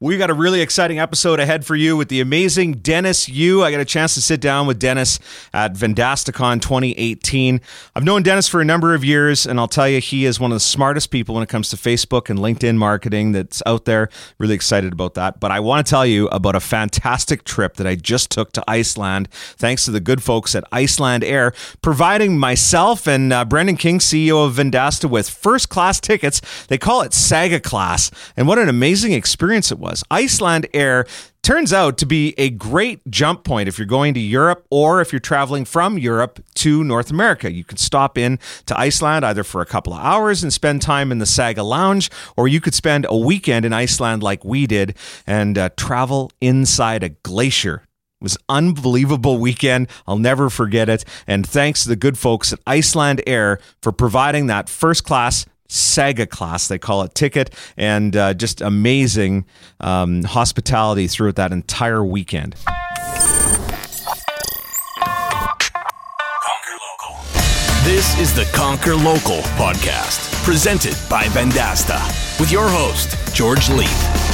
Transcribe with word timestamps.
We 0.00 0.16
got 0.16 0.30
a 0.30 0.34
really 0.34 0.60
exciting 0.60 1.00
episode 1.00 1.40
ahead 1.40 1.66
for 1.66 1.74
you 1.74 1.96
with 1.96 2.08
the 2.08 2.20
amazing 2.20 2.74
Dennis 2.74 3.28
Yu. 3.28 3.64
I 3.64 3.72
got 3.72 3.80
a 3.80 3.84
chance 3.84 4.14
to 4.14 4.22
sit 4.22 4.40
down 4.40 4.68
with 4.68 4.78
Dennis 4.78 5.18
at 5.52 5.72
Vendastacon 5.72 6.62
2018. 6.62 7.60
I've 7.96 8.04
known 8.04 8.22
Dennis 8.22 8.46
for 8.46 8.60
a 8.60 8.64
number 8.64 8.94
of 8.94 9.04
years, 9.04 9.44
and 9.44 9.58
I'll 9.58 9.66
tell 9.66 9.88
you, 9.88 10.00
he 10.00 10.24
is 10.24 10.38
one 10.38 10.52
of 10.52 10.54
the 10.54 10.60
smartest 10.60 11.10
people 11.10 11.34
when 11.34 11.42
it 11.42 11.48
comes 11.48 11.68
to 11.70 11.76
Facebook 11.76 12.30
and 12.30 12.38
LinkedIn 12.38 12.76
marketing 12.76 13.32
that's 13.32 13.60
out 13.66 13.86
there. 13.86 14.08
Really 14.38 14.54
excited 14.54 14.92
about 14.92 15.14
that. 15.14 15.40
But 15.40 15.50
I 15.50 15.58
want 15.58 15.84
to 15.84 15.90
tell 15.90 16.06
you 16.06 16.28
about 16.28 16.54
a 16.54 16.60
fantastic 16.60 17.42
trip 17.42 17.74
that 17.74 17.86
I 17.88 17.96
just 17.96 18.30
took 18.30 18.52
to 18.52 18.62
Iceland, 18.68 19.28
thanks 19.32 19.84
to 19.86 19.90
the 19.90 19.98
good 19.98 20.22
folks 20.22 20.54
at 20.54 20.62
Icelandair, 20.70 21.52
providing 21.82 22.38
myself 22.38 23.08
and 23.08 23.32
uh, 23.32 23.44
Brendan 23.44 23.76
King, 23.76 23.98
CEO 23.98 24.46
of 24.46 24.54
Vendasta, 24.54 25.10
with 25.10 25.28
first 25.28 25.70
class 25.70 25.98
tickets. 25.98 26.40
They 26.68 26.78
call 26.78 27.02
it 27.02 27.12
Saga 27.12 27.58
Class. 27.58 28.12
And 28.36 28.46
what 28.46 28.60
an 28.60 28.68
amazing 28.68 29.10
experience 29.10 29.72
it 29.72 29.80
was 29.80 29.87
was. 29.88 30.04
Icelandair 30.10 31.08
turns 31.42 31.72
out 31.72 31.98
to 31.98 32.06
be 32.06 32.34
a 32.36 32.50
great 32.50 33.00
jump 33.10 33.44
point 33.44 33.68
if 33.68 33.78
you're 33.78 33.86
going 33.86 34.14
to 34.14 34.20
Europe 34.20 34.66
or 34.70 35.00
if 35.00 35.12
you're 35.12 35.20
traveling 35.20 35.64
from 35.64 35.98
Europe 35.98 36.42
to 36.54 36.84
North 36.84 37.10
America. 37.10 37.50
You 37.50 37.64
could 37.64 37.78
stop 37.78 38.18
in 38.18 38.38
to 38.66 38.78
Iceland 38.78 39.24
either 39.24 39.44
for 39.44 39.60
a 39.60 39.66
couple 39.66 39.94
of 39.94 40.00
hours 40.00 40.42
and 40.42 40.52
spend 40.52 40.82
time 40.82 41.10
in 41.10 41.18
the 41.18 41.26
Saga 41.26 41.62
Lounge, 41.62 42.10
or 42.36 42.48
you 42.48 42.60
could 42.60 42.74
spend 42.74 43.06
a 43.08 43.16
weekend 43.16 43.64
in 43.64 43.72
Iceland 43.72 44.22
like 44.22 44.44
we 44.44 44.66
did 44.66 44.96
and 45.26 45.56
uh, 45.56 45.70
travel 45.76 46.30
inside 46.40 47.02
a 47.02 47.10
glacier. 47.10 47.82
It 48.20 48.24
was 48.24 48.36
unbelievable 48.48 49.38
weekend. 49.38 49.88
I'll 50.06 50.18
never 50.18 50.50
forget 50.50 50.88
it. 50.88 51.04
And 51.26 51.46
thanks 51.46 51.84
to 51.84 51.88
the 51.88 51.96
good 51.96 52.18
folks 52.18 52.52
at 52.52 52.64
Icelandair 52.64 53.60
for 53.80 53.92
providing 53.92 54.48
that 54.48 54.68
first 54.68 55.04
class 55.04 55.46
Saga 55.70 56.26
class, 56.26 56.66
they 56.68 56.78
call 56.78 57.02
it 57.02 57.14
ticket, 57.14 57.54
and 57.76 58.16
uh, 58.16 58.32
just 58.32 58.62
amazing 58.62 59.44
um, 59.80 60.22
hospitality 60.24 61.06
throughout 61.06 61.36
that 61.36 61.52
entire 61.52 62.02
weekend. 62.02 62.54
This 67.84 68.18
is 68.18 68.34
the 68.34 68.48
Conquer 68.54 68.94
Local 68.94 69.38
podcast, 69.56 70.44
presented 70.44 70.96
by 71.10 71.24
Vendasta, 71.24 71.98
with 72.40 72.50
your 72.50 72.68
host, 72.68 73.34
George 73.34 73.68
Leith. 73.68 74.28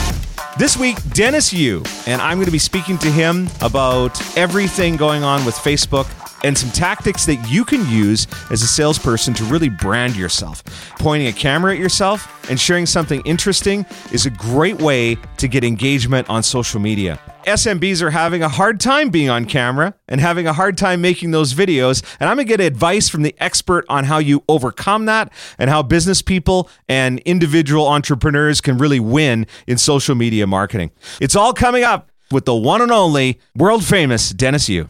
This 0.56 0.76
week, 0.76 0.98
Dennis 1.10 1.52
Yu, 1.52 1.82
and 2.06 2.22
I'm 2.22 2.36
going 2.36 2.46
to 2.46 2.52
be 2.52 2.58
speaking 2.58 2.96
to 2.98 3.10
him 3.10 3.48
about 3.60 4.20
everything 4.36 4.96
going 4.96 5.24
on 5.24 5.44
with 5.44 5.56
Facebook 5.56 6.06
and 6.44 6.56
some 6.56 6.70
tactics 6.70 7.26
that 7.26 7.36
you 7.50 7.64
can 7.64 7.88
use 7.88 8.28
as 8.50 8.62
a 8.62 8.66
salesperson 8.68 9.34
to 9.34 9.44
really 9.44 9.70
brand 9.70 10.14
yourself. 10.14 10.62
Pointing 10.98 11.26
a 11.26 11.32
camera 11.32 11.72
at 11.72 11.78
yourself 11.78 12.48
and 12.50 12.60
sharing 12.60 12.86
something 12.86 13.22
interesting 13.24 13.84
is 14.12 14.26
a 14.26 14.30
great 14.30 14.80
way 14.80 15.16
to 15.38 15.48
get 15.48 15.64
engagement 15.64 16.28
on 16.28 16.42
social 16.42 16.78
media. 16.78 17.18
SMBs 17.46 18.00
are 18.00 18.10
having 18.10 18.42
a 18.42 18.48
hard 18.48 18.80
time 18.80 19.10
being 19.10 19.28
on 19.28 19.44
camera 19.44 19.94
and 20.08 20.20
having 20.20 20.46
a 20.46 20.52
hard 20.52 20.78
time 20.78 21.00
making 21.00 21.30
those 21.30 21.52
videos. 21.52 22.02
And 22.20 22.28
I'm 22.28 22.36
going 22.36 22.46
to 22.46 22.56
get 22.56 22.60
advice 22.60 23.08
from 23.08 23.22
the 23.22 23.34
expert 23.38 23.84
on 23.88 24.04
how 24.04 24.18
you 24.18 24.42
overcome 24.48 25.06
that 25.06 25.32
and 25.58 25.68
how 25.68 25.82
business 25.82 26.22
people 26.22 26.70
and 26.88 27.18
individual 27.20 27.86
entrepreneurs 27.86 28.60
can 28.60 28.78
really 28.78 29.00
win 29.00 29.46
in 29.66 29.78
social 29.78 30.14
media 30.14 30.46
marketing. 30.46 30.90
It's 31.20 31.36
all 31.36 31.52
coming 31.52 31.84
up 31.84 32.10
with 32.30 32.46
the 32.46 32.54
one 32.54 32.80
and 32.80 32.90
only 32.90 33.40
world 33.54 33.84
famous 33.84 34.30
Dennis 34.30 34.68
Yu. 34.68 34.88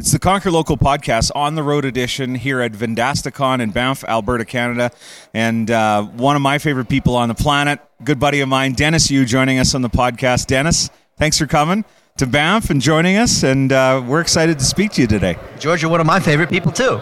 It's 0.00 0.12
the 0.12 0.18
Conquer 0.18 0.50
Local 0.50 0.78
podcast 0.78 1.30
on 1.34 1.56
the 1.56 1.62
road 1.62 1.84
edition 1.84 2.34
here 2.34 2.62
at 2.62 2.72
Vendastacon 2.72 3.60
in 3.60 3.70
Banff, 3.70 4.02
Alberta, 4.04 4.46
Canada. 4.46 4.92
And 5.34 5.70
uh, 5.70 6.04
one 6.04 6.36
of 6.36 6.40
my 6.40 6.56
favorite 6.56 6.88
people 6.88 7.16
on 7.16 7.28
the 7.28 7.34
planet, 7.34 7.80
good 8.02 8.18
buddy 8.18 8.40
of 8.40 8.48
mine, 8.48 8.72
Dennis 8.72 9.10
Yu, 9.10 9.26
joining 9.26 9.58
us 9.58 9.74
on 9.74 9.82
the 9.82 9.90
podcast. 9.90 10.46
Dennis, 10.46 10.88
thanks 11.18 11.36
for 11.36 11.44
coming 11.44 11.84
to 12.16 12.26
Banff 12.26 12.70
and 12.70 12.80
joining 12.80 13.18
us. 13.18 13.42
And 13.42 13.72
uh, 13.72 14.02
we're 14.06 14.22
excited 14.22 14.58
to 14.60 14.64
speak 14.64 14.92
to 14.92 15.02
you 15.02 15.06
today. 15.06 15.36
George, 15.58 15.82
you're 15.82 15.90
one 15.90 16.00
of 16.00 16.06
my 16.06 16.18
favorite 16.18 16.48
people, 16.48 16.72
too. 16.72 16.98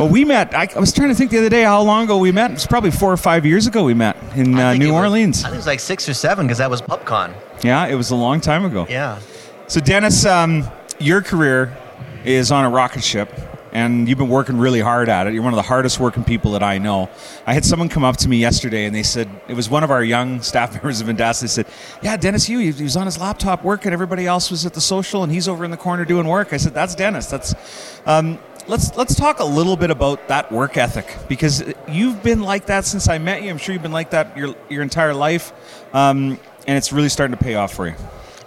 Well, 0.00 0.08
we 0.08 0.24
met, 0.24 0.52
I, 0.52 0.68
I 0.74 0.80
was 0.80 0.92
trying 0.92 1.10
to 1.10 1.14
think 1.14 1.30
the 1.30 1.38
other 1.38 1.50
day 1.50 1.62
how 1.62 1.80
long 1.82 2.06
ago 2.06 2.18
we 2.18 2.32
met. 2.32 2.50
It 2.50 2.54
was 2.54 2.66
probably 2.66 2.90
four 2.90 3.12
or 3.12 3.16
five 3.16 3.46
years 3.46 3.68
ago 3.68 3.84
we 3.84 3.94
met 3.94 4.16
in 4.34 4.58
uh, 4.58 4.74
New 4.74 4.92
Orleans. 4.92 5.36
Was, 5.36 5.44
I 5.44 5.48
think 5.50 5.54
it 5.54 5.58
was 5.58 5.66
like 5.68 5.78
six 5.78 6.08
or 6.08 6.14
seven 6.14 6.46
because 6.48 6.58
that 6.58 6.68
was 6.68 6.82
PubCon. 6.82 7.32
Yeah, 7.62 7.86
it 7.86 7.94
was 7.94 8.10
a 8.10 8.16
long 8.16 8.40
time 8.40 8.64
ago. 8.64 8.86
Yeah. 8.90 9.20
So, 9.68 9.78
Dennis, 9.78 10.26
um, 10.26 10.68
your 10.98 11.22
career 11.22 11.76
is 12.24 12.52
on 12.52 12.64
a 12.64 12.70
rocket 12.70 13.02
ship 13.02 13.32
and 13.72 14.08
you've 14.08 14.18
been 14.18 14.28
working 14.28 14.58
really 14.58 14.80
hard 14.80 15.08
at 15.08 15.26
it. 15.26 15.34
You're 15.34 15.42
one 15.42 15.52
of 15.52 15.56
the 15.56 15.62
hardest 15.62 16.00
working 16.00 16.24
people 16.24 16.52
that 16.52 16.62
I 16.62 16.78
know. 16.78 17.08
I 17.46 17.54
had 17.54 17.64
someone 17.64 17.88
come 17.88 18.04
up 18.04 18.16
to 18.18 18.28
me 18.28 18.38
yesterday 18.38 18.84
and 18.84 18.94
they 18.94 19.02
said, 19.02 19.28
it 19.48 19.54
was 19.54 19.70
one 19.70 19.84
of 19.84 19.90
our 19.90 20.02
young 20.02 20.40
staff 20.42 20.72
members 20.72 21.00
of 21.00 21.06
Vendasta. 21.06 21.42
They 21.42 21.46
said, 21.46 21.66
Yeah, 22.02 22.16
Dennis 22.16 22.48
Yu, 22.48 22.58
he 22.58 22.82
was 22.82 22.96
on 22.96 23.06
his 23.06 23.18
laptop 23.18 23.64
working. 23.64 23.92
Everybody 23.92 24.26
else 24.26 24.50
was 24.50 24.66
at 24.66 24.74
the 24.74 24.80
social 24.80 25.22
and 25.22 25.32
he's 25.32 25.48
over 25.48 25.64
in 25.64 25.70
the 25.70 25.76
corner 25.76 26.04
doing 26.04 26.26
work. 26.26 26.52
I 26.52 26.56
said, 26.56 26.74
That's 26.74 26.94
Dennis. 26.94 27.26
That's. 27.26 27.54
Um, 28.06 28.38
let's 28.66 28.96
let's 28.96 29.14
talk 29.14 29.40
a 29.40 29.44
little 29.44 29.76
bit 29.76 29.90
about 29.90 30.28
that 30.28 30.52
work 30.52 30.76
ethic 30.76 31.16
because 31.28 31.64
you've 31.88 32.22
been 32.22 32.40
like 32.40 32.66
that 32.66 32.84
since 32.84 33.08
I 33.08 33.18
met 33.18 33.42
you. 33.42 33.50
I'm 33.50 33.58
sure 33.58 33.72
you've 33.72 33.82
been 33.82 33.92
like 33.92 34.10
that 34.10 34.36
your 34.36 34.54
your 34.68 34.82
entire 34.82 35.14
life, 35.14 35.52
um, 35.92 36.38
and 36.66 36.76
it's 36.76 36.92
really 36.92 37.08
starting 37.08 37.36
to 37.36 37.42
pay 37.42 37.54
off 37.54 37.72
for 37.74 37.88
you. 37.88 37.94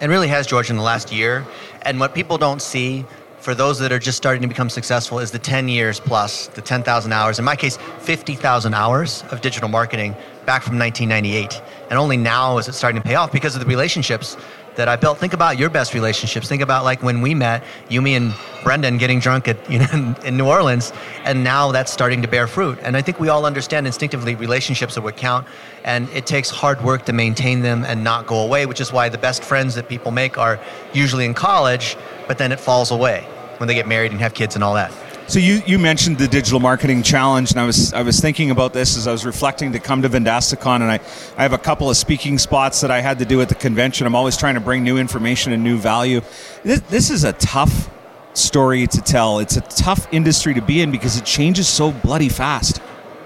It 0.01 0.07
really 0.07 0.27
has, 0.27 0.47
George, 0.47 0.69
in 0.69 0.75
the 0.75 0.81
last 0.81 1.13
year. 1.13 1.45
And 1.83 1.99
what 1.99 2.13
people 2.13 2.37
don't 2.37 2.61
see 2.61 3.05
for 3.43 3.53
those 3.53 3.77
that 3.77 3.91
are 3.91 3.99
just 3.99 4.17
starting 4.17 4.41
to 4.41 4.47
become 4.47 4.69
successful 4.69 5.19
is 5.19 5.31
the 5.31 5.37
10 5.37 5.67
years 5.67 5.99
plus, 5.99 6.47
the 6.47 6.61
10,000 6.61 7.11
hours, 7.11 7.39
in 7.39 7.45
my 7.45 7.57
case, 7.57 7.77
50,000 7.99 8.73
hours 8.73 9.21
of 9.31 9.41
digital 9.41 9.67
marketing 9.67 10.15
back 10.45 10.63
from 10.63 10.79
1998. 10.79 11.61
And 11.89 11.99
only 11.99 12.15
now 12.15 12.57
is 12.57 12.69
it 12.69 12.73
starting 12.73 13.01
to 13.01 13.05
pay 13.05 13.15
off 13.15 13.33
because 13.33 13.53
of 13.53 13.59
the 13.59 13.67
relationships 13.67 14.37
that 14.75 14.87
I 14.87 14.95
built. 14.95 15.17
Think 15.17 15.33
about 15.33 15.57
your 15.57 15.69
best 15.69 15.93
relationships. 15.93 16.47
Think 16.47 16.61
about 16.61 16.83
like 16.83 17.03
when 17.03 17.21
we 17.21 17.33
met, 17.35 17.63
you, 17.89 18.01
me, 18.01 18.15
and 18.15 18.33
Brendan 18.63 18.97
getting 18.97 19.19
drunk 19.19 19.47
at 19.47 19.69
you 19.71 19.79
know 19.79 20.15
in, 20.23 20.37
New 20.37 20.47
Orleans, 20.47 20.93
and 21.23 21.43
now 21.43 21.71
that's 21.71 21.91
starting 21.91 22.21
to 22.21 22.27
bear 22.27 22.47
fruit. 22.47 22.79
And 22.81 22.97
I 22.97 23.01
think 23.01 23.19
we 23.19 23.29
all 23.29 23.45
understand 23.45 23.85
instinctively 23.85 24.35
relationships 24.35 24.97
are 24.97 25.01
what 25.01 25.17
count, 25.17 25.47
and 25.83 26.09
it 26.09 26.25
takes 26.25 26.49
hard 26.49 26.81
work 26.83 27.05
to 27.05 27.13
maintain 27.13 27.61
them 27.61 27.83
and 27.85 28.03
not 28.03 28.27
go 28.27 28.39
away. 28.43 28.65
Which 28.65 28.81
is 28.81 28.91
why 28.91 29.09
the 29.09 29.17
best 29.17 29.43
friends 29.43 29.75
that 29.75 29.89
people 29.89 30.11
make 30.11 30.37
are 30.37 30.59
usually 30.93 31.25
in 31.25 31.33
college, 31.33 31.97
but 32.27 32.37
then 32.37 32.51
it 32.51 32.59
falls 32.59 32.91
away 32.91 33.27
when 33.57 33.67
they 33.67 33.73
get 33.73 33.87
married 33.87 34.11
and 34.11 34.19
have 34.19 34.33
kids 34.33 34.55
and 34.55 34.63
all 34.63 34.73
that. 34.73 34.91
So 35.27 35.39
you, 35.39 35.61
you 35.65 35.79
mentioned 35.79 36.17
the 36.17 36.27
digital 36.27 36.59
marketing 36.59 37.01
challenge, 37.01 37.51
and 37.51 37.59
I 37.59 37.65
was 37.65 37.93
I 37.93 38.01
was 38.01 38.19
thinking 38.19 38.51
about 38.51 38.73
this 38.73 38.97
as 38.97 39.07
I 39.07 39.11
was 39.13 39.25
reflecting 39.25 39.71
to 39.71 39.79
come 39.79 40.01
to 40.01 40.09
Vendastacon, 40.09 40.81
and 40.81 40.91
I, 40.91 40.99
I 41.37 41.43
have 41.43 41.53
a 41.53 41.57
couple 41.57 41.89
of 41.89 41.95
speaking 41.95 42.37
spots 42.37 42.81
that 42.81 42.91
I 42.91 42.99
had 42.99 43.19
to 43.19 43.25
do 43.25 43.41
at 43.41 43.47
the 43.47 43.55
convention. 43.55 44.05
I'm 44.05 44.15
always 44.15 44.35
trying 44.35 44.55
to 44.55 44.59
bring 44.59 44.83
new 44.83 44.97
information 44.97 45.53
and 45.53 45.63
new 45.63 45.77
value. 45.77 46.21
This, 46.63 46.81
this 46.81 47.09
is 47.09 47.23
a 47.23 47.31
tough 47.33 47.89
story 48.33 48.85
to 48.85 49.01
tell. 49.01 49.39
It's 49.39 49.55
a 49.55 49.61
tough 49.61 50.07
industry 50.11 50.53
to 50.55 50.61
be 50.61 50.81
in 50.81 50.91
because 50.91 51.17
it 51.17 51.23
changes 51.23 51.69
so 51.69 51.91
bloody 51.91 52.29
fast. 52.29 52.81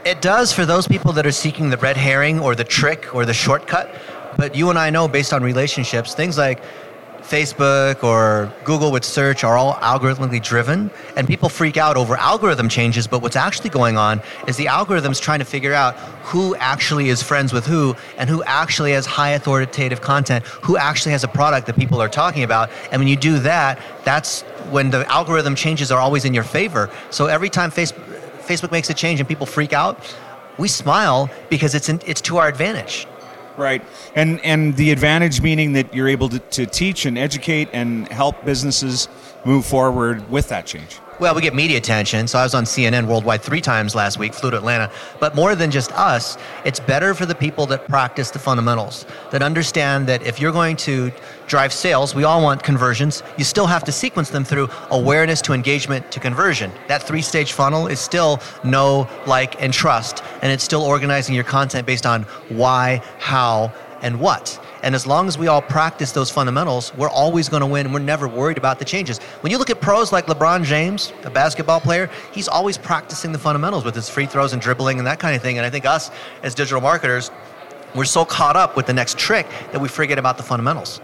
It 0.06 0.22
does 0.22 0.54
for 0.54 0.66
those 0.66 0.88
people 0.88 1.14
that 1.14 1.26
are 1.26 1.32
seeking 1.32 1.72
the 1.72 1.78
red 1.78 1.98
herring 1.98 2.40
or 2.40 2.54
the 2.54 2.64
trick 2.64 3.14
or 3.16 3.26
the 3.26 3.34
shortcut. 3.34 3.94
But 4.38 4.56
you 4.56 4.70
and 4.70 4.78
I 4.78 4.92
know, 4.92 5.08
based 5.08 5.34
on 5.34 5.42
relationships, 5.42 6.14
things 6.14 6.38
like 6.38 6.62
Facebook 7.28 8.04
or 8.04 8.52
Google 8.64 8.92
with 8.92 9.04
search 9.04 9.44
are 9.44 9.58
all 9.58 9.74
algorithmically 9.76 10.42
driven, 10.42 10.90
and 11.18 11.28
people 11.28 11.50
freak 11.50 11.76
out 11.76 11.98
over 11.98 12.16
algorithm 12.16 12.70
changes. 12.70 13.06
But 13.06 13.22
what's 13.22 13.36
actually 13.36 13.70
going 13.70 13.98
on 13.98 14.22
is 14.48 14.56
the 14.56 14.68
algorithm's 14.68 15.20
trying 15.20 15.40
to 15.40 15.46
figure 15.46 15.74
out 15.74 15.96
who 16.24 16.56
actually 16.56 17.10
is 17.10 17.22
friends 17.22 17.52
with 17.52 17.66
who, 17.66 17.96
and 18.18 18.30
who 18.30 18.44
actually 18.44 18.94
has 18.94 19.06
high 19.06 19.32
authoritative 19.32 20.00
content, 20.02 20.46
who 20.46 20.78
actually 20.78 21.12
has 21.12 21.24
a 21.24 21.28
product 21.28 21.68
that 21.68 21.76
people 21.76 22.02
are 22.02 22.10
talking 22.10 22.44
about. 22.44 22.70
And 22.92 23.02
when 23.02 23.10
you 23.10 23.18
do 23.18 23.40
that, 23.40 23.80
that's 24.06 24.44
when 24.72 24.90
the 24.90 25.06
algorithm 25.12 25.56
changes 25.56 25.92
are 25.92 26.00
always 26.00 26.24
in 26.24 26.34
your 26.34 26.44
favor. 26.44 26.90
So 27.10 27.28
every 27.28 27.50
time 27.50 27.72
Facebook, 27.72 28.72
makes 28.72 28.90
a 28.90 28.94
change 28.94 29.20
and 29.20 29.28
people 29.28 29.46
freak 29.46 29.74
out, 29.74 30.16
we 30.58 30.70
smile 30.70 31.30
because 31.50 31.76
it's 31.76 31.90
in, 31.90 32.02
it's 32.06 32.22
to 32.22 32.38
our 32.38 32.48
advantage. 32.48 33.06
Right, 33.58 33.84
and 34.14 34.40
and 34.42 34.76
the 34.76 34.92
advantage 34.92 35.42
meaning 35.42 35.74
that 35.74 35.92
you're 35.94 36.08
able 36.08 36.30
to, 36.30 36.38
to 36.38 36.68
teach 36.68 37.08
and 37.08 37.18
educate 37.18 37.70
and 37.74 38.08
help 38.10 38.46
businesses 38.46 39.08
move 39.46 39.66
forward 39.66 40.30
with 40.30 40.50
that 40.50 40.68
change. 40.68 41.00
Well, 41.20 41.34
we 41.34 41.42
get 41.42 41.56
media 41.56 41.78
attention. 41.78 42.28
So 42.28 42.38
I 42.38 42.44
was 42.44 42.54
on 42.54 42.66
CNN 42.66 43.08
worldwide 43.08 43.42
three 43.42 43.60
times 43.60 43.96
last 43.96 44.20
week, 44.20 44.36
flew 44.36 44.52
to 44.52 44.58
Atlanta. 44.58 44.92
But 45.20 45.34
more 45.34 45.56
than 45.56 45.72
just 45.72 45.92
us, 45.94 46.38
it's 46.64 46.80
better 46.80 47.16
for 47.16 47.26
the 47.26 47.34
people 47.34 47.66
that 47.68 47.88
practice 47.88 48.30
the 48.30 48.38
fundamentals, 48.38 49.04
that 49.32 49.42
understand 49.42 50.06
that 50.10 50.22
if 50.22 50.40
you're 50.40 50.52
going 50.52 50.76
to 50.78 51.12
drive 51.48 51.74
sales, 51.74 52.14
we 52.14 52.24
all 52.24 52.44
want 52.44 52.62
conversions. 52.62 53.24
You 53.36 53.46
still 53.46 53.66
have 53.66 53.84
to 53.86 53.92
sequence 53.92 54.30
them 54.30 54.44
through 54.44 54.70
awareness 54.92 55.42
to 55.44 55.54
engagement 55.54 56.12
to 56.12 56.20
conversion. 56.20 56.72
That 56.88 57.02
three 57.02 57.24
stage 57.24 57.52
funnel 57.52 57.88
is 57.88 58.00
still 58.00 58.40
know, 58.64 59.10
like, 59.26 59.60
and 59.60 59.74
trust. 59.74 60.24
And 60.44 60.52
it's 60.52 60.64
still 60.64 60.84
organizing 60.84 61.34
your 61.34 61.46
content 61.46 61.88
based 61.88 62.06
on 62.06 62.24
why, 62.50 63.02
how, 63.18 63.74
and 64.04 64.20
what. 64.20 64.60
And 64.88 64.96
as 64.96 65.06
long 65.06 65.28
as 65.28 65.38
we 65.38 65.48
all 65.48 65.62
practice 65.62 66.14
those 66.14 66.32
fundamentals, 66.32 66.96
we're 66.96 67.10
always 67.10 67.50
going 67.50 67.60
to 67.60 67.68
win. 67.68 67.92
We're 67.92 68.00
never 68.00 68.26
worried 68.26 68.58
about 68.58 68.80
the 68.80 68.86
changes. 68.86 69.18
When 69.42 69.52
you 69.52 69.58
look 69.58 69.70
at 69.70 69.82
pros 69.82 70.14
like 70.14 70.28
LeBron 70.28 70.64
James, 70.64 71.12
a 71.26 71.30
basketball 71.30 71.82
player, 71.82 72.10
he's 72.32 72.48
always 72.48 72.78
practicing 72.78 73.34
the 73.34 73.38
fundamentals 73.38 73.84
with 73.84 73.96
his 73.96 74.08
free 74.08 74.28
throws 74.28 74.54
and 74.54 74.62
dribbling 74.62 74.98
and 74.98 75.06
that 75.06 75.20
kind 75.20 75.36
of 75.36 75.42
thing. 75.42 75.58
And 75.58 75.66
I 75.66 75.70
think 75.70 75.86
us 75.86 76.10
as 76.42 76.56
digital 76.56 76.80
marketers, 76.80 77.32
we're 77.96 78.06
so 78.06 78.24
caught 78.24 78.56
up 78.56 78.78
with 78.78 78.86
the 78.86 78.94
next 78.94 79.18
trick 79.18 79.46
that 79.74 79.82
we 79.82 79.90
forget 79.90 80.18
about 80.18 80.38
the 80.38 80.44
fundamentals. 80.44 81.02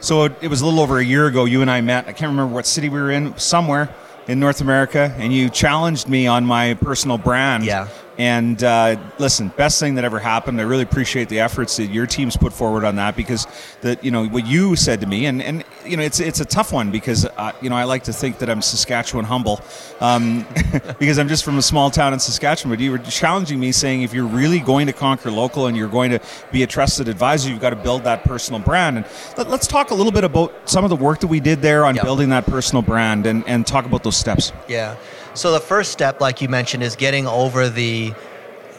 So 0.00 0.24
it 0.24 0.48
was 0.48 0.62
a 0.62 0.64
little 0.64 0.80
over 0.80 0.98
a 0.98 1.04
year 1.04 1.28
ago. 1.28 1.44
You 1.44 1.62
and 1.62 1.70
I 1.70 1.82
met. 1.82 2.08
I 2.08 2.12
can't 2.12 2.30
remember 2.30 2.52
what 2.52 2.66
city 2.66 2.88
we 2.88 3.00
were 3.00 3.12
in. 3.12 3.38
Somewhere 3.38 3.94
in 4.26 4.40
North 4.40 4.60
America, 4.60 5.14
and 5.18 5.32
you 5.32 5.50
challenged 5.50 6.08
me 6.08 6.26
on 6.26 6.44
my 6.44 6.74
personal 6.74 7.18
brand. 7.18 7.64
Yeah. 7.64 7.86
And 8.16 8.62
uh, 8.62 8.96
listen, 9.18 9.48
best 9.48 9.80
thing 9.80 9.96
that 9.96 10.04
ever 10.04 10.20
happened. 10.20 10.60
I 10.60 10.64
really 10.64 10.84
appreciate 10.84 11.28
the 11.28 11.40
efforts 11.40 11.76
that 11.78 11.86
your 11.86 12.06
team's 12.06 12.36
put 12.36 12.52
forward 12.52 12.84
on 12.84 12.96
that 12.96 13.16
because 13.16 13.46
that 13.80 14.04
you 14.04 14.10
know 14.10 14.26
what 14.26 14.46
you 14.46 14.76
said 14.76 15.00
to 15.00 15.06
me, 15.06 15.26
and 15.26 15.42
and 15.42 15.64
you 15.84 15.96
know 15.96 16.02
it's 16.04 16.20
it's 16.20 16.40
a 16.40 16.44
tough 16.44 16.72
one 16.72 16.90
because 16.92 17.24
uh, 17.24 17.52
you 17.60 17.70
know 17.70 17.76
I 17.76 17.84
like 17.84 18.04
to 18.04 18.12
think 18.12 18.38
that 18.38 18.48
I'm 18.48 18.62
Saskatchewan 18.62 19.24
humble 19.24 19.60
um, 20.00 20.46
because 20.98 21.18
I'm 21.18 21.28
just 21.28 21.44
from 21.44 21.58
a 21.58 21.62
small 21.62 21.90
town 21.90 22.12
in 22.12 22.20
Saskatchewan. 22.20 22.76
But 22.76 22.82
you 22.82 22.92
were 22.92 22.98
challenging 22.98 23.58
me, 23.58 23.72
saying 23.72 24.02
if 24.02 24.14
you're 24.14 24.26
really 24.26 24.60
going 24.60 24.86
to 24.86 24.92
conquer 24.92 25.30
local 25.30 25.66
and 25.66 25.76
you're 25.76 25.88
going 25.88 26.12
to 26.12 26.20
be 26.52 26.62
a 26.62 26.66
trusted 26.68 27.08
advisor, 27.08 27.50
you've 27.50 27.60
got 27.60 27.70
to 27.70 27.76
build 27.76 28.04
that 28.04 28.22
personal 28.24 28.60
brand. 28.60 28.98
And 28.98 29.06
let, 29.36 29.48
us 29.48 29.66
talk 29.66 29.90
a 29.90 29.94
little 29.94 30.12
bit 30.12 30.24
about 30.24 30.52
some 30.68 30.84
of 30.84 30.90
the 30.90 30.96
work 30.96 31.20
that 31.20 31.26
we 31.28 31.40
did 31.40 31.62
there 31.62 31.84
on 31.84 31.96
Yep. 31.96 32.04
building 32.04 32.28
that 32.30 32.46
personal 32.46 32.82
brand 32.82 33.26
and 33.26 33.44
and 33.48 33.66
talk 33.66 33.86
about 33.86 34.02
those 34.04 34.16
steps. 34.16 34.52
Yeah. 34.68 34.96
So 35.34 35.50
the 35.50 35.60
first 35.60 35.90
step, 35.90 36.20
like 36.20 36.40
you 36.40 36.48
mentioned, 36.48 36.82
is 36.84 36.94
getting 36.94 37.26
over 37.26 37.68
the 37.68 38.14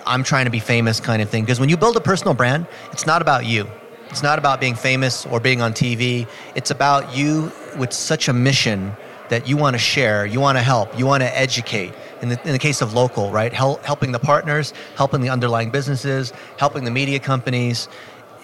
I'm 0.05 0.23
trying 0.23 0.45
to 0.45 0.51
be 0.51 0.59
famous 0.59 0.99
kind 0.99 1.21
of 1.21 1.29
thing. 1.29 1.43
Because 1.43 1.59
when 1.59 1.67
you 1.67 1.77
build 1.77 1.97
a 1.97 2.01
personal 2.01 2.33
brand, 2.33 2.67
it's 2.91 3.05
not 3.05 3.21
about 3.21 3.45
you. 3.45 3.67
It's 4.09 4.23
not 4.23 4.39
about 4.39 4.61
being 4.61 4.75
famous 4.75 5.25
or 5.25 5.39
being 5.39 5.61
on 5.61 5.73
TV. 5.73 6.27
It's 6.55 6.71
about 6.71 7.15
you 7.15 7.51
with 7.77 7.91
such 7.91 8.27
a 8.27 8.33
mission 8.33 8.95
that 9.29 9.47
you 9.47 9.57
want 9.57 9.73
to 9.73 9.79
share, 9.79 10.25
you 10.25 10.39
want 10.39 10.57
to 10.57 10.61
help, 10.61 10.97
you 10.97 11.05
want 11.05 11.23
to 11.23 11.37
educate. 11.37 11.93
In 12.21 12.29
the, 12.29 12.39
in 12.45 12.53
the 12.53 12.59
case 12.59 12.81
of 12.81 12.93
local, 12.93 13.31
right? 13.31 13.51
Hel- 13.51 13.79
helping 13.83 14.11
the 14.11 14.19
partners, 14.19 14.73
helping 14.95 15.21
the 15.21 15.29
underlying 15.29 15.71
businesses, 15.71 16.31
helping 16.57 16.85
the 16.85 16.91
media 16.91 17.19
companies. 17.19 17.89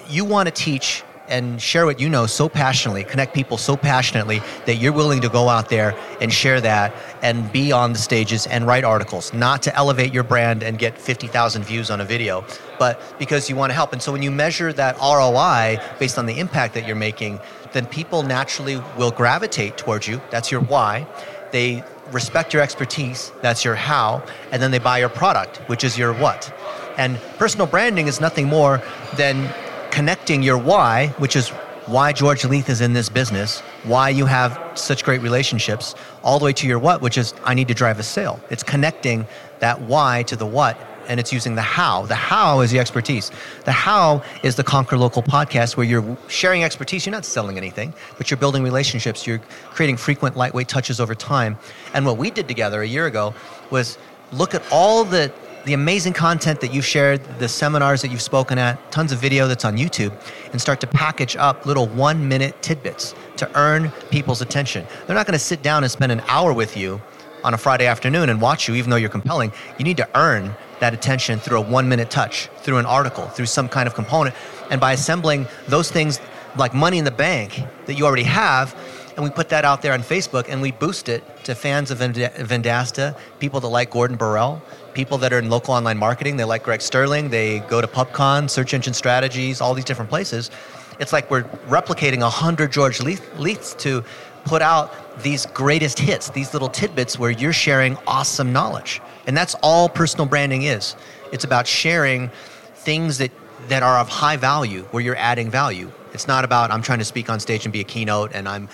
You 0.10 0.25
want 0.25 0.48
to 0.48 0.52
teach 0.52 1.04
and 1.31 1.60
share 1.62 1.86
what 1.86 2.00
you 2.00 2.10
know 2.10 2.28
so 2.28 2.48
passionately, 2.48 3.04
connect 3.04 3.33
people 3.33 3.57
so 3.57 3.75
passionately 3.78 4.42
that 4.66 4.75
you're 4.75 4.94
willing 4.94 5.22
to 5.22 5.30
go 5.30 5.50
out 5.50 5.69
there 5.69 5.95
and 6.19 6.31
share 6.31 6.62
that 6.62 6.94
and 7.24 7.51
be 7.51 7.72
on 7.72 7.94
the 7.94 8.00
stages 8.00 8.45
and 8.48 8.68
write 8.68 8.83
articles, 8.83 9.33
not 9.33 9.63
to 9.63 9.75
elevate 9.75 10.13
your 10.13 10.24
brand 10.24 10.62
and 10.62 10.78
get 10.78 10.98
50,000 10.98 11.63
views 11.63 11.89
on 11.89 12.01
a 12.01 12.06
video, 12.06 12.45
but 12.78 13.01
because 13.18 13.50
you 13.50 13.56
want 13.56 13.72
to 13.72 13.74
help. 13.74 13.94
And 13.94 14.01
so 14.01 14.12
when 14.12 14.22
you 14.22 14.30
measure 14.30 14.74
that 14.74 14.98
ROI 15.00 15.80
based 15.98 16.18
on 16.18 16.25
the 16.25 16.38
impact 16.38 16.74
that 16.74 16.86
you're 16.86 16.95
making, 16.95 17.39
then 17.72 17.86
people 17.86 18.24
naturally 18.24 18.75
will 18.98 19.12
gravitate 19.12 19.78
towards 19.78 20.07
you. 20.07 20.22
That's 20.30 20.51
your 20.51 20.62
why. 20.62 21.07
They 21.51 21.83
respect 22.12 22.54
your 22.54 22.62
expertise, 22.62 23.31
that's 23.42 23.63
your 23.63 23.75
how, 23.75 24.22
and 24.51 24.62
then 24.62 24.72
they 24.72 24.80
buy 24.80 24.98
your 25.00 25.10
product, 25.10 25.57
which 25.69 25.86
is 25.86 25.98
your 25.98 26.13
what. 26.13 26.54
And 26.98 27.18
personal 27.38 27.68
branding 27.68 28.07
is 28.07 28.19
nothing 28.19 28.48
more 28.48 28.81
than 29.16 29.50
connecting 29.92 30.42
your 30.42 30.58
why, 30.58 31.08
which 31.18 31.36
is 31.36 31.50
why 31.86 32.14
George 32.14 32.46
Leith 32.46 32.70
is 32.70 32.82
in 32.82 32.94
this 32.94 33.10
business, 33.10 33.60
why 33.84 34.10
you 34.10 34.26
have 34.26 34.60
such 34.76 35.04
great 35.04 35.22
relationships, 35.22 35.96
all 36.24 36.40
the 36.40 36.46
way 36.46 36.54
to 36.54 36.68
your 36.68 36.80
what, 36.80 37.02
which 37.02 37.18
is 37.18 37.34
I 37.44 37.54
need 37.54 37.68
to 37.68 37.74
drive 37.74 38.00
a 38.00 38.04
sale. 38.04 38.40
It's 38.50 38.64
connecting 38.64 39.28
that 39.60 39.82
why 39.82 40.24
to 40.24 40.36
the 40.36 40.46
what, 40.46 40.78
and 41.08 41.20
it's 41.20 41.34
using 41.34 41.56
the 41.56 41.62
how. 41.62 42.06
The 42.06 42.16
how 42.16 42.62
is 42.62 42.72
the 42.72 42.80
expertise. 42.80 43.32
The 43.66 43.72
how 43.72 44.24
is 44.44 44.56
the 44.56 44.64
Conquer 44.64 44.98
Local 44.98 45.24
podcast 45.24 45.76
where 45.76 45.86
you're 45.86 46.18
sharing 46.28 46.64
expertise. 46.64 47.06
You're 47.06 47.12
not 47.12 47.26
selling 47.26 47.58
anything, 47.58 47.94
but 48.18 48.32
you're 48.32 48.38
building 48.38 48.64
relationships. 48.64 49.28
You're 49.28 49.40
creating 49.72 49.98
frequent, 49.98 50.38
lightweight 50.38 50.68
touches 50.68 51.00
over 51.00 51.16
time. 51.16 51.58
And 51.94 52.06
what 52.06 52.18
we 52.18 52.32
did 52.32 52.48
together 52.48 52.82
a 52.82 52.88
year 52.88 53.08
ago 53.08 53.34
was 53.72 53.98
look 54.32 54.54
at 54.54 54.64
all 54.72 55.04
the 55.04 55.32
the 55.66 55.74
amazing 55.74 56.13
content 56.13 56.60
that 56.62 56.74
you've 56.74 56.86
shared, 56.86 57.24
the 57.40 57.48
seminars 57.48 58.02
that 58.02 58.10
you've 58.10 58.22
spoken 58.22 58.58
at, 58.58 58.92
tons 58.92 59.12
of 59.12 59.19
video 59.19 59.48
that's 59.48 59.66
on 59.66 59.78
YouTube, 59.78 60.13
and 60.52 60.60
start 60.60 60.81
to 60.81 60.88
package 60.88 61.36
up 61.36 61.66
little 61.66 61.88
one 61.88 62.28
minute 62.28 62.60
tidbits 62.62 63.13
to 63.38 63.50
earn 63.58 63.92
people's 64.10 64.42
attention. 64.42 64.86
They're 65.06 65.16
not 65.16 65.28
going 65.28 65.38
to 65.38 65.44
sit 65.44 65.62
down 65.62 65.84
and 65.84 65.92
spend 65.92 66.12
an 66.12 66.22
hour 66.28 66.54
with 66.54 66.75
you 66.75 67.02
on 67.44 67.54
a 67.54 67.58
Friday 67.58 67.86
afternoon 67.86 68.30
and 68.30 68.42
watch 68.42 68.68
you, 68.68 68.75
even 68.75 68.90
though 68.90 68.98
you're 68.98 69.10
compelling. 69.10 69.52
You 69.78 69.86
need 69.86 69.98
to 69.98 70.10
earn 70.16 70.56
that 70.80 70.94
attention 70.94 71.40
through 71.40 71.60
a 71.60 71.62
one 71.62 71.88
minute 71.88 72.10
touch, 72.10 72.48
through 72.57 72.78
an 72.78 72.86
article, 72.86 73.28
through 73.28 73.46
some 73.46 73.69
kind 73.69 73.88
of 73.88 73.94
component. 73.94 74.36
And 74.69 74.81
by 74.81 74.94
assembling 74.94 75.48
those 75.68 75.92
things 75.92 76.19
like 76.57 76.74
money 76.74 76.98
in 76.98 77.06
the 77.06 77.12
bank 77.12 77.64
that 77.86 77.96
you 77.96 78.06
already 78.06 78.24
have, 78.24 78.75
and 79.16 79.24
we 79.24 79.30
put 79.30 79.50
that 79.50 79.66
out 79.66 79.81
there 79.81 79.94
on 79.94 80.02
Facebook 80.02 80.48
and 80.48 80.62
we 80.62 80.72
boost 80.72 81.10
it 81.10 81.24
to 81.44 81.54
fans 81.54 81.92
of 81.92 82.00
Vendasta, 82.00 83.18
people 83.40 83.60
that 83.60 83.68
like 83.68 83.92
Gordon 83.92 84.18
Burrell, 84.18 84.62
people 84.94 85.18
that 85.20 85.34
are 85.34 85.40
in 85.40 85.50
local 85.50 85.74
online 85.74 85.98
marketing, 85.98 86.38
they 86.38 86.44
like 86.44 86.64
Greg 86.64 86.82
Sterling, 86.82 87.30
they 87.30 87.60
go 87.62 87.82
to 87.82 87.88
PubCon, 87.88 88.50
Search 88.50 88.74
Engine 88.74 88.94
Strategies, 88.94 89.62
all 89.62 89.74
these 89.74 89.86
different 89.86 90.10
places. 90.10 90.52
It's 91.00 91.14
like 91.14 91.30
we're 91.32 91.44
replicating 91.68 92.22
100 92.22 92.72
George 92.72 93.02
Leiths 93.02 93.74
to 93.76 94.04
put 94.46 94.62
out 94.62 94.94
these 95.24 95.46
greatest 95.48 96.00
hits, 96.00 96.30
these 96.30 96.54
little 96.54 96.70
tidbits 96.70 97.18
where 97.18 97.32
you're 97.32 97.54
sharing 97.54 97.98
awesome 98.08 98.52
knowledge. 98.52 99.02
And 99.28 99.36
that's 99.36 99.56
all 99.56 99.90
personal 99.90 100.26
branding 100.26 100.64
is. 100.64 100.96
It's 101.32 101.44
about 101.44 101.68
sharing 101.68 102.30
things 102.76 103.18
that, 103.20 103.32
that 103.70 103.84
are 103.84 103.98
of 103.98 104.10
high 104.10 104.38
value, 104.38 104.84
where 104.92 105.02
you're 105.02 105.18
adding 105.18 105.50
value. 105.50 105.92
It's 106.14 106.28
not 106.28 106.44
about 106.44 106.72
I'm 106.72 106.82
trying 106.82 107.00
to 107.00 107.06
speak 107.06 107.30
on 107.30 107.40
stage 107.40 107.66
and 107.66 107.72
be 107.72 107.82
a 107.82 107.86
keynote 107.86 108.32
and 108.34 108.48
I'm, 108.48 108.68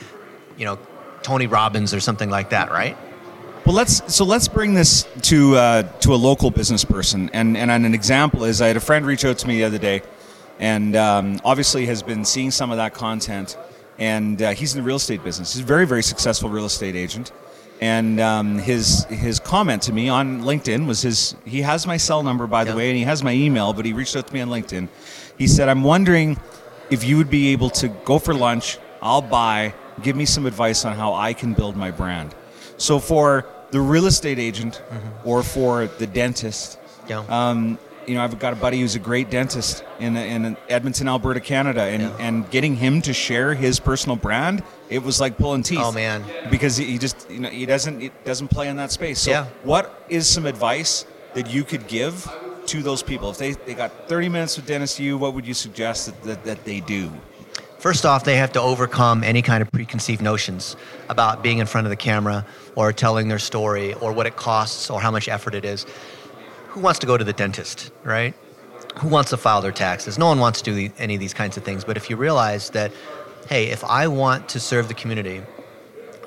you 0.57 0.65
know, 0.65 0.79
Tony 1.21 1.47
Robbins 1.47 1.93
or 1.93 1.99
something 1.99 2.29
like 2.29 2.49
that, 2.49 2.71
right? 2.71 2.97
Well, 3.67 3.75
let's 3.75 4.15
so 4.15 4.23
let's 4.23 4.47
bring 4.47 4.75
this 4.75 5.05
to 5.23 5.57
uh, 5.57 5.81
to 5.99 6.13
a 6.13 6.15
local 6.15 6.51
business 6.51 6.85
person, 6.85 7.29
and 7.33 7.57
and 7.57 7.69
an 7.69 7.93
example 7.93 8.45
is 8.45 8.61
I 8.61 8.67
had 8.67 8.77
a 8.77 8.79
friend 8.79 9.05
reach 9.05 9.25
out 9.25 9.39
to 9.39 9.47
me 9.47 9.57
the 9.57 9.65
other 9.65 9.77
day, 9.77 10.03
and 10.57 10.95
um, 10.95 11.41
obviously 11.43 11.85
has 11.87 12.01
been 12.01 12.23
seeing 12.23 12.49
some 12.49 12.71
of 12.71 12.77
that 12.77 12.93
content, 12.93 13.57
and 13.99 14.41
uh, 14.41 14.51
he's 14.51 14.73
in 14.73 14.79
the 14.81 14.87
real 14.87 14.95
estate 14.95 15.21
business. 15.21 15.53
He's 15.53 15.63
a 15.63 15.65
very 15.65 15.85
very 15.85 16.01
successful 16.01 16.47
real 16.47 16.63
estate 16.63 16.95
agent, 16.95 17.33
and 17.81 18.21
um, 18.21 18.57
his 18.57 19.03
his 19.09 19.37
comment 19.37 19.81
to 19.81 19.91
me 19.91 20.07
on 20.07 20.43
LinkedIn 20.43 20.87
was 20.87 21.01
his 21.01 21.35
he 21.43 21.61
has 21.63 21.85
my 21.85 21.97
cell 21.97 22.23
number 22.23 22.47
by 22.47 22.63
the 22.63 22.69
Yeah. 22.71 22.77
way, 22.77 22.89
and 22.89 22.97
he 22.97 23.03
has 23.03 23.21
my 23.21 23.33
email, 23.33 23.73
but 23.73 23.83
he 23.83 23.91
reached 23.91 24.15
out 24.15 24.27
to 24.27 24.33
me 24.33 24.39
on 24.39 24.47
LinkedIn. 24.47 24.87
He 25.37 25.45
said, 25.45 25.67
"I'm 25.67 25.83
wondering 25.83 26.39
if 26.89 27.03
you 27.03 27.17
would 27.17 27.29
be 27.29 27.49
able 27.49 27.69
to 27.71 27.89
go 27.89 28.17
for 28.17 28.33
lunch. 28.33 28.77
I'll 29.01 29.21
buy. 29.21 29.73
Give 30.01 30.15
me 30.15 30.23
some 30.23 30.45
advice 30.45 30.85
on 30.85 30.95
how 30.95 31.15
I 31.15 31.33
can 31.33 31.53
build 31.53 31.75
my 31.75 31.91
brand." 31.91 32.33
So 32.77 32.99
for 32.99 33.45
the 33.71 33.79
real 33.81 34.05
estate 34.05 34.39
agent 34.39 34.81
or 35.23 35.43
for 35.43 35.87
the 35.87 36.07
dentist, 36.07 36.79
Yeah. 37.07 37.23
um, 37.29 37.77
you 38.05 38.15
know, 38.15 38.23
I've 38.23 38.39
got 38.39 38.53
a 38.53 38.55
buddy 38.55 38.79
who's 38.79 38.95
a 38.95 38.99
great 38.99 39.29
dentist 39.29 39.83
in, 39.99 40.15
in 40.15 40.55
Edmonton, 40.69 41.09
Alberta, 41.09 41.41
Canada, 41.41 41.81
and, 41.81 42.03
Yeah. 42.03 42.15
and 42.19 42.49
getting 42.49 42.77
him 42.77 43.01
to 43.01 43.13
share 43.13 43.53
his 43.53 43.79
personal 43.81 44.15
brand, 44.15 44.63
it 44.89 45.03
was 45.03 45.19
like 45.19 45.37
pulling 45.37 45.63
teeth. 45.63 45.79
Oh, 45.81 45.91
man. 45.91 46.23
because 46.49 46.77
he 46.77 46.85
he 46.85 46.97
just 46.97 47.29
you 47.29 47.39
know 47.39 47.49
he 47.49 47.65
doesn't 47.65 47.99
he 47.99 48.11
doesn't 48.23 48.47
play 48.47 48.69
in 48.69 48.77
that 48.77 48.91
space. 48.91 49.19
So, 49.19 49.31
Yeah. 49.31 49.45
what 49.63 50.05
is 50.07 50.25
some 50.27 50.45
advice 50.45 51.05
that 51.33 51.49
you 51.49 51.63
could 51.65 51.87
give 51.87 52.25
to 52.67 52.81
those 52.81 53.03
people 53.03 53.29
if 53.29 53.37
they, 53.37 53.51
they 53.51 53.73
got 53.73 53.91
30 54.09 54.29
minutes 54.29 54.55
with 54.57 54.65
Dennis 54.65 54.99
Yu, 54.99 55.17
What 55.17 55.33
would 55.33 55.45
you 55.45 55.53
suggest 55.53 56.05
that, 56.07 56.23
that, 56.23 56.43
that 56.45 56.63
they 56.65 56.79
do? 56.81 57.11
First 57.79 58.07
off, 58.07 58.23
they 58.23 58.37
have 58.37 58.51
to 58.53 58.61
overcome 58.61 59.23
any 59.23 59.43
kind 59.43 59.61
of 59.61 59.71
preconceived 59.71 60.21
notions 60.21 60.75
about 61.09 61.43
being 61.43 61.59
in 61.59 61.67
front 61.67 61.85
of 61.85 61.89
the 61.89 61.95
camera 61.95 62.43
or 62.75 62.91
telling 62.91 63.27
their 63.27 63.39
story 63.39 63.93
or 63.95 64.11
what 64.11 64.25
it 64.25 64.35
costs 64.35 64.89
or 64.89 64.99
how 64.99 65.11
much 65.11 65.27
effort 65.27 65.53
it 65.53 65.63
is. 65.63 65.85
Who 66.69 66.79
wants 66.79 66.99
to 66.99 67.07
go 67.07 67.17
to 67.17 67.23
the 67.23 67.33
dentist, 67.33 67.91
right? 68.03 68.33
Who 68.97 69.09
wants 69.09 69.29
to 69.29 69.37
file 69.37 69.61
their 69.61 69.71
taxes? 69.71 70.17
No 70.17 70.25
one 70.25 70.39
wants 70.39 70.61
to 70.63 70.73
do 70.73 70.91
any 70.97 71.13
of 71.13 71.19
these 71.19 71.35
kinds 71.35 71.55
of 71.55 71.63
things. 71.63 71.83
But 71.83 71.97
if 71.97 72.09
you 72.09 72.15
realize 72.15 72.71
that, 72.71 72.91
hey, 73.47 73.67
if 73.67 73.83
I 73.83 74.07
want 74.07 74.49
to 74.49 74.59
serve 74.59 74.87
the 74.87 74.95
community, 74.95 75.43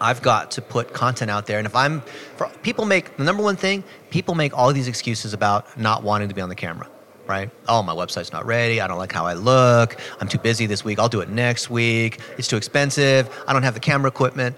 I've 0.00 0.23
got 0.23 0.52
to 0.52 0.62
put 0.62 0.92
content 0.92 1.33
out 1.33 1.47
there. 1.47 1.59
And 1.59 1.66
if 1.66 1.75
I'm, 1.75 2.00
for, 2.37 2.49
people 2.62 2.85
make, 2.85 3.16
the 3.16 3.25
number 3.25 3.42
one 3.42 3.57
thing, 3.57 3.83
people 4.11 4.37
make 4.37 4.57
all 4.57 4.73
these 4.73 4.88
excuses 4.88 5.35
about 5.35 5.76
not 5.76 6.04
wanting 6.04 6.28
to 6.28 6.35
be 6.35 6.40
on 6.40 6.49
the 6.49 6.54
camera, 6.54 6.88
right? 7.30 7.49
Oh, 7.68 7.82
my 7.82 7.94
website's 7.94 8.32
not 8.32 8.44
ready. 8.44 8.80
I 8.80 8.88
don't 8.88 8.99
like 8.99 9.12
how 9.12 9.25
I 9.25 9.34
look. 9.34 9.96
I'm 10.20 10.28
too 10.28 10.38
busy 10.38 10.66
this 10.66 10.84
week. 10.84 10.99
I'll 10.99 11.08
do 11.08 11.20
it 11.20 11.30
next 11.30 11.70
week. 11.70 12.20
It's 12.37 12.49
too 12.49 12.56
expensive. 12.56 13.30
I 13.46 13.52
don't 13.52 13.62
have 13.62 13.75
the 13.75 13.80
camera 13.80 14.08
equipment. 14.08 14.56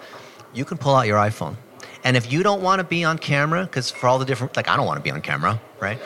You 0.55 0.65
can 0.65 0.79
pull 0.79 0.97
out 0.97 1.07
your 1.07 1.19
iPhone. 1.19 1.57
And 2.03 2.17
if 2.17 2.33
you 2.33 2.43
don't 2.43 2.63
want 2.63 2.81
to 2.81 2.85
be 2.85 3.05
on 3.05 3.19
camera, 3.19 3.65
because 3.65 3.91
for 3.91 4.09
all 4.09 4.19
the 4.19 4.25
different, 4.25 4.57
like, 4.57 4.69
I 4.69 4.77
don't 4.77 4.87
want 4.87 4.99
to 4.99 5.03
be 5.03 5.11
on 5.11 5.21
camera, 5.21 5.61
right? 5.79 6.01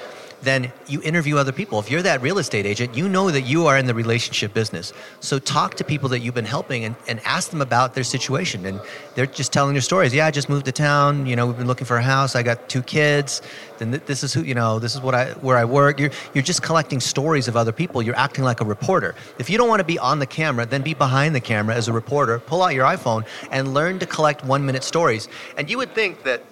Then 0.47 0.73
you 0.87 1.03
interview 1.03 1.37
other 1.37 1.53
people. 1.53 1.79
If 1.79 1.91
you're 1.91 2.03
that 2.03 2.23
real 2.23 2.39
estate 2.39 2.67
agent, 2.67 2.97
you 2.97 3.09
know 3.09 3.31
that 3.31 3.43
you 3.43 3.67
are 3.67 3.77
in 3.77 3.87
the 3.87 3.95
relationship 3.95 4.55
business. 4.55 4.93
So 5.21 5.39
talk 5.39 5.75
to 5.75 5.85
people 5.85 6.09
that 6.11 6.21
you've 6.21 6.35
been 6.35 6.45
helping 6.45 6.85
and, 6.85 6.95
and 7.09 7.21
ask 7.25 7.51
them 7.51 7.61
about 7.61 7.95
their 7.95 8.05
situation. 8.05 8.65
And 8.65 8.81
they're 9.15 9.27
just 9.27 9.53
telling 9.53 9.75
their 9.75 9.83
stories. 9.83 10.15
Yeah, 10.15 10.27
I 10.27 10.31
just 10.31 10.49
moved 10.49 10.67
to 10.67 10.73
town. 10.73 11.27
You 11.27 11.37
know, 11.37 11.47
we've 11.47 11.59
been 11.59 11.67
looking 11.67 11.87
for 11.87 11.97
a 11.97 12.03
house. 12.03 12.37
I 12.37 12.43
got 12.43 12.69
two 12.69 12.83
kids. 12.83 13.43
Then 13.79 13.91
th- 13.91 14.05
this 14.07 14.23
is 14.23 14.33
who, 14.33 14.43
you 14.43 14.55
know, 14.55 14.79
this 14.79 14.95
is 14.95 15.01
what 15.01 15.15
I, 15.15 15.33
where 15.33 15.57
I 15.57 15.65
work. 15.65 15.99
You're, 15.99 16.11
you're 16.33 16.45
just 16.45 16.63
collecting 16.63 17.01
stories 17.01 17.49
of 17.49 17.57
other 17.57 17.73
people. 17.73 18.01
You're 18.03 18.17
acting 18.17 18.45
like 18.45 18.61
a 18.61 18.65
reporter. 18.65 19.15
If 19.39 19.51
you 19.51 19.59
don't 19.59 19.69
want 19.69 19.81
to 19.81 19.85
be 19.85 19.99
on 19.99 20.19
the 20.19 20.27
camera, 20.27 20.65
then 20.67 20.83
be 20.83 20.95
behind 20.95 21.35
the 21.35 21.41
camera 21.41 21.75
as 21.75 21.89
a 21.89 21.93
reporter. 21.93 22.39
Pull 22.39 22.63
out 22.63 22.75
your 22.75 22.87
iPhone 22.87 23.27
and 23.51 23.75
learn 23.75 23.99
to 23.99 24.07
collect 24.07 24.45
one 24.45 24.65
minute 24.65 24.85
stories. 24.85 25.29
And 25.57 25.69
you 25.69 25.79
would 25.79 25.95
think 25.95 26.23
that 26.23 26.43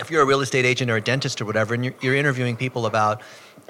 if 0.00 0.10
you're 0.10 0.22
a 0.22 0.26
real 0.26 0.40
estate 0.40 0.64
agent 0.64 0.90
or 0.90 0.96
a 0.96 1.00
dentist 1.00 1.40
or 1.40 1.44
whatever, 1.44 1.74
and 1.74 1.84
you're, 1.84 1.94
you're 2.00 2.16
interviewing 2.16 2.56
people 2.56 2.86
about, 2.86 3.20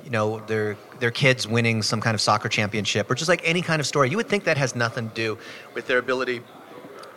you 0.04 0.10
know, 0.10 0.38
their 0.46 0.76
their 1.00 1.10
kids 1.10 1.46
winning 1.46 1.82
some 1.82 2.00
kind 2.00 2.14
of 2.14 2.20
soccer 2.20 2.48
championship 2.48 3.10
or 3.10 3.14
just 3.14 3.28
like 3.28 3.42
any 3.44 3.62
kind 3.62 3.80
of 3.80 3.86
story, 3.86 4.08
you 4.08 4.16
would 4.16 4.28
think 4.28 4.44
that 4.44 4.56
has 4.56 4.74
nothing 4.74 5.08
to 5.08 5.14
do 5.14 5.38
with 5.74 5.86
their 5.86 5.98
ability 5.98 6.40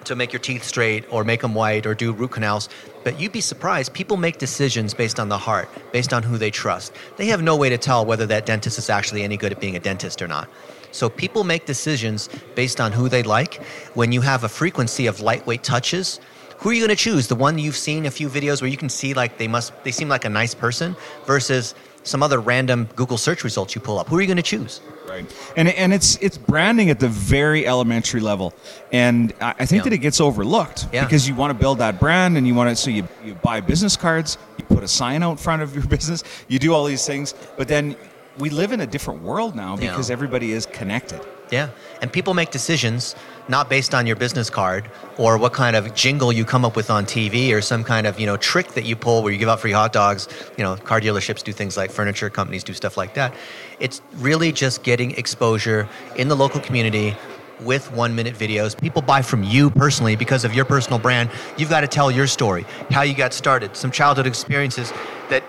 to 0.06 0.16
make 0.16 0.34
your 0.34 0.40
teeth 0.40 0.64
straight 0.64 1.06
or 1.12 1.24
make 1.24 1.42
them 1.42 1.54
white 1.54 1.86
or 1.86 1.94
do 1.94 2.12
root 2.12 2.32
canals. 2.32 2.68
But 3.06 3.20
you'd 3.20 3.32
be 3.32 3.40
surprised. 3.40 3.94
People 3.94 4.18
make 4.18 4.38
decisions 4.38 4.94
based 4.94 5.20
on 5.20 5.30
the 5.30 5.38
heart, 5.38 5.70
based 5.94 6.12
on 6.12 6.24
who 6.24 6.38
they 6.38 6.52
trust. 6.52 6.92
They 7.16 7.28
have 7.28 7.42
no 7.42 7.56
way 7.56 7.70
to 7.70 7.78
tell 7.78 8.06
whether 8.06 8.26
that 8.26 8.46
dentist 8.46 8.78
is 8.78 8.90
actually 8.90 9.24
any 9.24 9.38
good 9.38 9.54
at 9.54 9.62
being 9.62 9.78
a 9.78 9.80
dentist 9.80 10.22
or 10.22 10.28
not. 10.28 10.50
So 10.92 11.10
people 11.10 11.44
make 11.44 11.66
decisions 11.66 12.30
based 12.56 12.82
on 12.82 12.92
who 12.92 13.08
they 13.08 13.24
like. 13.24 13.64
When 13.94 14.12
you 14.12 14.22
have 14.22 14.44
a 14.44 14.50
frequency 14.50 15.08
of 15.08 15.22
lightweight 15.22 15.64
touches, 15.64 16.20
who 16.64 16.70
are 16.70 16.74
you 16.74 16.80
going 16.80 16.96
to 16.98 17.04
choose? 17.04 17.28
The 17.28 17.36
one 17.36 17.58
you've 17.60 17.76
seen 17.76 18.06
a 18.06 18.12
few 18.12 18.30
videos 18.30 18.62
where 18.62 18.70
you 18.70 18.78
can 18.78 18.88
see 18.90 19.14
like 19.14 19.38
they 19.38 19.48
must 19.50 19.74
they 19.84 19.92
seem 19.92 20.08
like 20.08 20.24
a 20.24 20.30
nice 20.30 20.56
person 20.56 20.96
versus 21.26 21.76
some 22.04 22.24
other 22.24 22.40
random 22.40 22.88
Google 22.96 23.18
search 23.18 23.44
results 23.44 23.76
you 23.76 23.82
pull 23.82 24.00
up. 24.00 24.08
Who 24.08 24.18
are 24.18 24.22
you 24.22 24.28
going 24.28 24.38
to 24.38 24.42
choose? 24.44 24.80
Right. 25.10 25.26
And 25.58 25.68
and 25.68 25.94
it's 25.94 26.16
it's 26.22 26.38
branding 26.38 26.90
at 26.90 27.00
the 27.02 27.10
very 27.10 27.68
elementary 27.68 28.22
level, 28.22 28.54
and 28.94 29.34
I 29.42 29.54
I 29.60 29.66
think 29.66 29.80
Yeah. 29.82 29.90
that 29.90 29.94
it 29.94 29.98
gets 30.00 30.22
overlooked 30.22 30.88
Yeah. 30.94 31.04
because 31.04 31.28
you 31.28 31.36
want 31.36 31.52
to 31.52 31.60
build 31.64 31.80
that 31.80 32.00
brand, 32.00 32.38
and 32.38 32.48
you 32.48 32.56
want 32.56 32.70
to 32.70 32.76
so 32.78 32.90
you 32.90 33.08
you 33.26 33.36
buy 33.36 33.60
business 33.60 33.98
cards, 33.98 34.38
you 34.58 34.64
put 34.66 34.84
a 34.84 34.88
sign 34.88 35.22
out 35.22 35.40
front 35.40 35.62
of 35.62 35.76
your 35.76 35.86
business, 35.98 36.24
you 36.48 36.60
do 36.60 36.74
all 36.74 36.86
these 36.86 37.06
things, 37.06 37.36
but 37.58 37.68
then 37.68 37.96
we 38.40 38.50
live 38.50 38.72
in 38.72 38.80
a 38.82 38.88
different 38.88 39.22
world 39.22 39.54
now 39.56 39.72
Yeah. 39.78 39.90
because 39.92 40.10
everybody 40.10 40.54
is 40.54 40.66
connected. 40.66 41.22
Yeah. 41.54 41.70
And 42.02 42.12
people 42.12 42.34
make 42.34 42.50
decisions 42.50 43.16
not 43.48 43.70
based 43.70 43.94
on 43.94 44.08
your 44.08 44.16
business 44.16 44.50
card 44.50 44.90
or 45.20 45.38
what 45.38 45.54
kind 45.54 45.76
of 45.76 45.94
jingle 45.94 46.34
you 46.34 46.46
come 46.46 46.66
up 46.66 46.76
with 46.76 46.90
on 46.90 47.06
TV 47.06 47.54
or 47.54 47.62
some 47.62 47.84
kind 47.84 48.08
of, 48.08 48.20
you 48.20 48.26
know, 48.26 48.38
trick 48.38 48.70
that 48.70 48.86
you 48.86 48.96
pull 48.96 49.22
where 49.22 49.32
you 49.32 49.38
give 49.38 49.50
out 49.50 49.60
free 49.60 49.72
hot 49.72 49.94
dogs. 49.94 50.28
You 50.58 50.64
know, 50.64 50.76
car 50.78 51.00
dealerships 51.00 51.44
do 51.44 51.54
things 51.54 51.78
like 51.78 51.92
furniture 51.92 52.28
companies 52.32 52.64
do 52.64 52.74
stuff 52.74 52.98
like 52.98 53.14
that. 53.14 53.36
It's 53.80 54.02
really 54.16 54.52
just 54.52 54.82
getting 54.82 55.12
exposure 55.12 55.88
in 56.16 56.28
the 56.28 56.36
local 56.36 56.60
community 56.60 57.16
with 57.62 57.92
one 57.92 58.16
minute 58.16 58.34
videos. 58.34 58.76
People 58.76 59.04
buy 59.04 59.22
from 59.22 59.44
you 59.44 59.70
personally 59.70 60.16
because 60.16 60.44
of 60.46 60.56
your 60.56 60.66
personal 60.66 60.98
brand. 60.98 61.30
You've 61.56 61.70
got 61.70 61.82
to 61.82 61.88
tell 61.88 62.10
your 62.10 62.26
story, 62.26 62.66
how 62.90 63.04
you 63.04 63.14
got 63.14 63.32
started, 63.32 63.78
some 63.78 63.92
childhood 63.92 64.26
experiences 64.26 64.92
that 65.30 65.44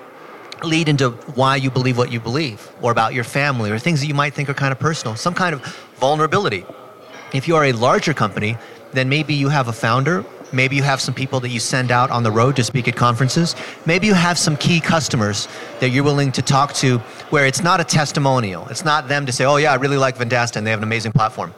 lead 0.63 0.89
into 0.89 1.11
why 1.35 1.57
you 1.57 1.71
believe 1.71 1.99
what 1.99 2.13
you 2.13 2.21
believe 2.21 2.71
or 2.81 2.93
about 2.93 3.15
your 3.15 3.25
family 3.25 3.71
or 3.71 3.79
things 3.79 4.01
that 4.01 4.07
you 4.07 4.15
might 4.15 4.35
think 4.35 4.49
are 4.49 4.55
kind 4.55 4.73
of 4.73 4.79
personal, 4.79 5.17
some 5.17 5.35
kind 5.35 5.55
of 5.55 5.65
vulnerability. 5.97 6.65
If 7.33 7.49
you 7.49 7.57
are 7.57 7.65
a 7.65 7.73
larger 7.73 8.15
company, 8.15 8.57
then 8.93 9.09
maybe 9.09 9.35
you 9.35 9.49
have 9.49 9.69
a 9.69 9.73
founder, 9.73 10.25
maybe 10.53 10.77
you 10.77 10.83
have 10.83 11.01
some 11.01 11.15
people 11.15 11.41
that 11.41 11.49
you 11.49 11.61
send 11.61 11.91
out 11.91 12.11
on 12.11 12.23
the 12.23 12.31
road 12.31 12.57
to 12.57 12.65
speak 12.65 12.87
at 12.87 12.97
conferences, 12.97 13.57
maybe 13.87 14.07
you 14.07 14.15
have 14.15 14.39
some 14.39 14.57
key 14.57 14.81
customers 14.81 15.49
that 15.81 15.91
you're 15.91 16.05
willing 16.05 16.31
to 16.33 16.43
talk 16.43 16.73
to 16.75 16.99
where 17.31 17.47
it's 17.47 17.63
not 17.63 17.81
a 17.81 17.85
testimonial. 17.85 18.67
It's 18.69 18.85
not 18.85 19.09
them 19.09 19.27
to 19.27 19.33
say, 19.33 19.45
"Oh 19.45 19.57
yeah, 19.57 19.73
I 19.73 19.77
really 19.77 19.99
like 19.99 20.17
Vendasta 20.17 20.57
and 20.57 20.67
they 20.67 20.71
have 20.71 20.81
an 20.81 20.85
amazing 20.85 21.13
platform." 21.13 21.53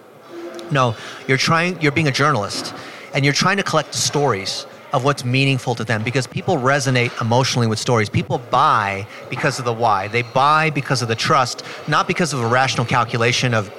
No, 0.70 0.94
you're 1.28 1.36
trying 1.36 1.80
you're 1.80 1.92
being 1.92 2.08
a 2.08 2.12
journalist 2.12 2.74
and 3.14 3.24
you're 3.24 3.34
trying 3.34 3.58
to 3.58 3.62
collect 3.62 3.94
stories 3.94 4.66
of 4.96 5.04
what's 5.04 5.26
meaningful 5.26 5.74
to 5.74 5.84
them 5.84 6.02
because 6.02 6.26
people 6.26 6.56
resonate 6.56 7.20
emotionally 7.20 7.66
with 7.66 7.78
stories. 7.78 8.08
People 8.08 8.38
buy 8.50 9.06
because 9.28 9.58
of 9.58 9.66
the 9.66 9.72
why. 9.72 10.08
They 10.08 10.22
buy 10.22 10.70
because 10.70 11.02
of 11.02 11.08
the 11.08 11.14
trust, 11.14 11.62
not 11.86 12.08
because 12.08 12.32
of 12.32 12.40
a 12.40 12.46
rational 12.46 12.86
calculation 12.86 13.52
of 13.52 13.70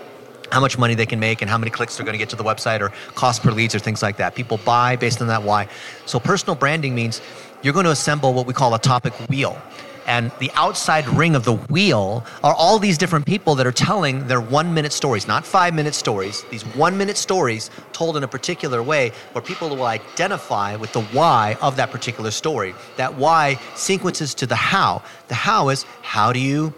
how 0.51 0.61
much 0.61 0.77
money 0.77 0.93
they 0.93 1.07
can 1.07 1.19
make 1.19 1.41
and 1.41 1.49
how 1.49 1.57
many 1.57 1.71
clicks 1.71 1.97
they're 1.97 2.05
going 2.05 2.13
to 2.13 2.19
get 2.19 2.29
to 2.29 2.35
the 2.35 2.43
website 2.43 2.81
or 2.81 2.89
cost 3.15 3.41
per 3.41 3.51
leads 3.51 3.73
or 3.73 3.79
things 3.79 4.03
like 4.03 4.17
that. 4.17 4.35
People 4.35 4.59
buy 4.59 4.95
based 4.95 5.19
on 5.19 5.27
that 5.27 5.41
why. 5.41 5.67
So 6.05 6.19
personal 6.19 6.55
branding 6.55 6.93
means 6.93 7.19
you're 7.63 7.73
going 7.73 7.85
to 7.85 7.91
assemble 7.91 8.35
what 8.35 8.45
we 8.45 8.53
call 8.53 8.75
a 8.75 8.79
topic 8.79 9.13
wheel. 9.27 9.59
And 10.07 10.31
the 10.39 10.49
outside 10.53 11.07
ring 11.09 11.35
of 11.35 11.43
the 11.43 11.53
wheel 11.53 12.25
are 12.41 12.53
all 12.53 12.79
these 12.79 12.97
different 12.97 13.25
people 13.25 13.55
that 13.55 13.67
are 13.67 13.73
telling 13.73 14.25
their 14.27 14.39
one 14.39 14.73
minute 14.73 14.93
stories, 14.93 15.27
not 15.27 15.45
five 15.45 15.73
minute 15.73 15.93
stories, 15.93 16.43
these 16.49 16.63
one 16.63 16.97
minute 16.97 17.17
stories 17.17 17.69
told 17.91 18.15
in 18.15 18.23
a 18.23 18.27
particular 18.27 18.81
way 18.81 19.11
where 19.33 19.41
people 19.41 19.69
will 19.69 19.83
identify 19.83 20.77
with 20.77 20.93
the 20.93 21.01
why 21.01 21.57
of 21.61 21.75
that 21.75 21.91
particular 21.91 22.31
story. 22.31 22.73
That 22.95 23.15
why 23.15 23.59
sequences 23.75 24.33
to 24.35 24.47
the 24.47 24.55
how. 24.55 25.03
The 25.27 25.35
how 25.35 25.69
is 25.69 25.83
how 26.01 26.31
do 26.31 26.39
you 26.39 26.73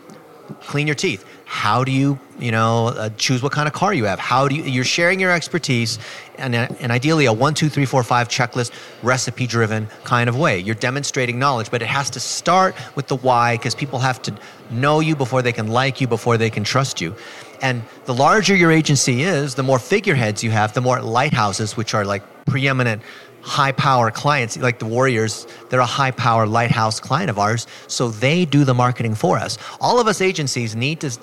clean 0.62 0.88
your 0.88 0.96
teeth? 0.96 1.24
How 1.52 1.84
do 1.84 1.92
you, 1.92 2.20
you 2.38 2.52
know, 2.52 2.90
uh, 2.90 3.10
choose 3.18 3.42
what 3.42 3.52
kind 3.52 3.68
of 3.68 3.74
car 3.74 3.92
you 3.92 4.06
have? 4.06 4.20
How 4.20 4.48
do 4.48 4.54
you, 4.54 4.62
you're 4.62 4.84
sharing 4.84 5.20
your 5.20 5.32
expertise 5.32 5.98
and, 6.38 6.54
and 6.54 6.92
ideally 6.92 7.26
a 7.26 7.34
one, 7.34 7.56
two, 7.56 7.70
three, 7.70 7.86
four, 7.86 8.04
five 8.04 8.30
checklist, 8.30 8.72
recipe 9.02 9.48
driven 9.48 9.88
kind 10.04 10.30
of 10.30 10.38
way. 10.38 10.60
You're 10.60 10.76
demonstrating 10.76 11.40
knowledge, 11.40 11.72
but 11.72 11.82
it 11.82 11.88
has 11.88 12.12
to 12.12 12.20
start 12.20 12.76
with 12.96 13.08
the 13.08 13.16
why 13.16 13.58
because 13.58 13.74
people 13.74 13.98
have 13.98 14.22
to 14.22 14.36
know 14.70 15.00
you 15.00 15.16
before 15.16 15.42
they 15.42 15.52
can 15.52 15.70
like 15.70 16.00
you, 16.00 16.06
before 16.08 16.38
they 16.38 16.52
can 16.52 16.64
trust 16.64 17.02
you. 17.02 17.16
And 17.64 17.82
the 18.06 18.14
larger 18.14 18.56
your 18.56 18.72
agency 18.72 19.24
is, 19.24 19.56
the 19.56 19.64
more 19.64 19.80
figureheads 19.80 20.44
you 20.44 20.52
have, 20.52 20.76
the 20.76 20.82
more 20.82 21.02
lighthouses, 21.02 21.76
which 21.76 21.96
are 21.96 22.06
like 22.06 22.22
preeminent 22.46 23.02
high 23.42 23.72
power 23.72 24.12
clients 24.12 24.58
like 24.58 24.80
the 24.80 24.86
warriors 24.86 25.48
they're 25.70 25.80
a 25.80 25.86
high 25.86 26.12
power 26.12 26.46
lighthouse 26.46 27.00
client 27.00 27.30
of 27.30 27.40
ours 27.40 27.68
so 27.88 28.10
they 28.10 28.46
do 28.46 28.64
the 28.64 28.74
marketing 28.74 29.16
for 29.16 29.38
us. 29.38 29.58
All 29.80 30.00
of 30.00 30.08
us 30.08 30.22
agencies 30.22 30.76
need 30.76 31.02
to 31.02 31.18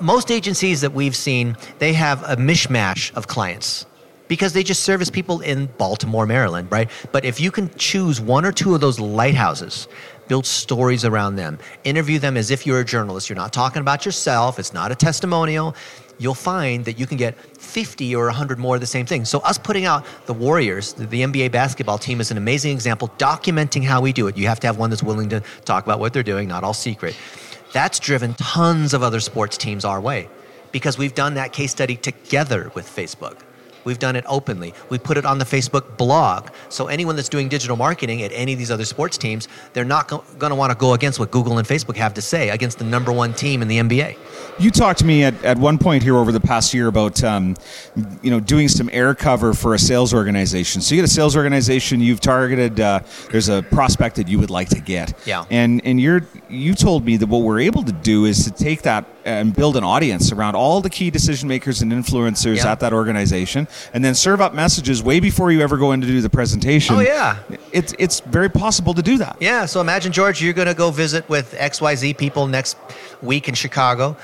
most 0.00 0.30
agencies 0.30 0.80
that 0.80 0.92
we've 0.92 1.16
seen 1.16 1.56
they 1.78 1.92
have 1.92 2.22
a 2.24 2.36
mishmash 2.36 3.14
of 3.14 3.26
clients 3.26 3.86
because 4.30 4.52
they 4.52 4.62
just 4.62 4.84
service 4.84 5.10
people 5.10 5.40
in 5.40 5.66
Baltimore, 5.76 6.24
Maryland, 6.24 6.70
right? 6.70 6.88
But 7.10 7.24
if 7.24 7.40
you 7.40 7.50
can 7.50 7.68
choose 7.74 8.20
one 8.20 8.44
or 8.44 8.52
two 8.52 8.76
of 8.76 8.80
those 8.80 9.00
lighthouses, 9.00 9.88
build 10.28 10.46
stories 10.46 11.04
around 11.04 11.34
them, 11.34 11.58
interview 11.82 12.20
them 12.20 12.36
as 12.36 12.52
if 12.52 12.64
you're 12.64 12.78
a 12.78 12.84
journalist, 12.84 13.28
you're 13.28 13.34
not 13.34 13.52
talking 13.52 13.80
about 13.80 14.06
yourself, 14.06 14.60
it's 14.60 14.72
not 14.72 14.92
a 14.92 14.94
testimonial, 14.94 15.74
you'll 16.20 16.34
find 16.34 16.84
that 16.84 16.98
you 16.98 17.06
can 17.06 17.16
get 17.16 17.36
50 17.36 18.14
or 18.14 18.26
100 18.26 18.58
more 18.58 18.76
of 18.76 18.80
the 18.80 18.86
same 18.86 19.06
thing. 19.06 19.24
So, 19.24 19.40
us 19.40 19.58
putting 19.58 19.86
out 19.86 20.04
the 20.26 20.34
Warriors, 20.34 20.92
the, 20.92 21.06
the 21.06 21.22
NBA 21.22 21.50
basketball 21.50 21.98
team, 21.98 22.20
is 22.20 22.30
an 22.30 22.36
amazing 22.36 22.72
example 22.72 23.10
documenting 23.18 23.82
how 23.82 24.00
we 24.00 24.12
do 24.12 24.28
it. 24.28 24.36
You 24.36 24.46
have 24.46 24.60
to 24.60 24.66
have 24.66 24.78
one 24.78 24.90
that's 24.90 25.02
willing 25.02 25.30
to 25.30 25.42
talk 25.64 25.84
about 25.84 25.98
what 25.98 26.12
they're 26.12 26.22
doing, 26.22 26.46
not 26.46 26.62
all 26.62 26.74
secret. 26.74 27.16
That's 27.72 27.98
driven 27.98 28.34
tons 28.34 28.94
of 28.94 29.02
other 29.02 29.20
sports 29.20 29.56
teams 29.56 29.84
our 29.84 30.00
way 30.00 30.28
because 30.72 30.98
we've 30.98 31.14
done 31.14 31.34
that 31.34 31.52
case 31.52 31.70
study 31.70 31.96
together 31.96 32.70
with 32.74 32.86
Facebook. 32.86 33.38
We've 33.84 33.98
done 33.98 34.16
it 34.16 34.24
openly. 34.28 34.74
We 34.88 34.98
put 34.98 35.16
it 35.16 35.24
on 35.24 35.38
the 35.38 35.44
Facebook 35.44 35.96
blog. 35.96 36.50
So 36.68 36.86
anyone 36.86 37.16
that's 37.16 37.28
doing 37.28 37.48
digital 37.48 37.76
marketing 37.76 38.22
at 38.22 38.32
any 38.32 38.52
of 38.52 38.58
these 38.58 38.70
other 38.70 38.84
sports 38.84 39.18
teams, 39.18 39.48
they're 39.72 39.84
not 39.84 40.08
go- 40.08 40.24
going 40.38 40.50
to 40.50 40.56
want 40.56 40.70
to 40.72 40.78
go 40.78 40.94
against 40.94 41.18
what 41.18 41.30
Google 41.30 41.58
and 41.58 41.66
Facebook 41.66 41.96
have 41.96 42.14
to 42.14 42.22
say 42.22 42.50
against 42.50 42.78
the 42.78 42.84
number 42.84 43.12
one 43.12 43.32
team 43.34 43.62
in 43.62 43.68
the 43.68 43.78
NBA. 43.78 44.16
You 44.58 44.70
talked 44.70 44.98
to 44.98 45.04
me 45.04 45.24
at, 45.24 45.42
at 45.44 45.58
one 45.58 45.78
point 45.78 46.02
here 46.02 46.16
over 46.16 46.32
the 46.32 46.40
past 46.40 46.74
year 46.74 46.88
about 46.88 47.22
um, 47.24 47.56
you 48.22 48.30
know 48.30 48.40
doing 48.40 48.68
some 48.68 48.90
air 48.92 49.14
cover 49.14 49.54
for 49.54 49.74
a 49.74 49.78
sales 49.78 50.12
organization. 50.12 50.82
So 50.82 50.94
you 50.94 51.00
get 51.00 51.08
a 51.08 51.12
sales 51.12 51.36
organization 51.36 52.00
you've 52.00 52.20
targeted. 52.20 52.80
Uh, 52.80 53.00
there's 53.30 53.48
a 53.48 53.62
prospect 53.62 54.16
that 54.16 54.28
you 54.28 54.38
would 54.38 54.50
like 54.50 54.68
to 54.70 54.80
get. 54.80 55.14
Yeah. 55.26 55.44
And 55.50 55.80
and 55.84 56.00
you're 56.00 56.26
you 56.48 56.74
told 56.74 57.04
me 57.04 57.16
that 57.16 57.28
what 57.28 57.42
we're 57.42 57.60
able 57.60 57.82
to 57.84 57.92
do 57.92 58.24
is 58.24 58.44
to 58.44 58.50
take 58.50 58.82
that 58.82 59.06
and 59.24 59.54
build 59.54 59.76
an 59.76 59.84
audience 59.84 60.32
around 60.32 60.54
all 60.54 60.80
the 60.80 60.90
key 60.90 61.10
decision 61.10 61.48
makers 61.48 61.82
and 61.82 61.92
influencers 61.92 62.56
Yeah. 62.58 62.72
at 62.72 62.80
that 62.80 62.92
organization, 62.92 63.68
and 63.92 64.04
then 64.04 64.14
serve 64.14 64.40
up 64.40 64.54
messages 64.54 65.02
way 65.02 65.20
before 65.20 65.52
you 65.52 65.60
ever 65.60 65.76
go 65.76 65.92
in 65.92 66.00
to 66.00 66.06
do 66.06 66.20
the 66.20 66.30
presentation. 66.30 66.96
Oh, 66.96 67.00
yeah. 67.00 67.36
It's 67.72 67.94
it's 67.98 68.20
very 68.20 68.48
possible 68.48 68.94
to 68.94 69.02
do 69.02 69.18
that. 69.18 69.36
Yeah, 69.40 69.66
so 69.66 69.80
imagine, 69.80 70.12
George, 70.12 70.42
you're 70.42 70.52
going 70.54 70.68
to 70.68 70.74
go 70.74 70.90
visit 70.90 71.28
with 71.28 71.54
XYZ 71.54 72.16
people 72.16 72.46
next 72.46 72.76
week 73.22 73.48
in 73.48 73.54
Chicago. 73.54 74.16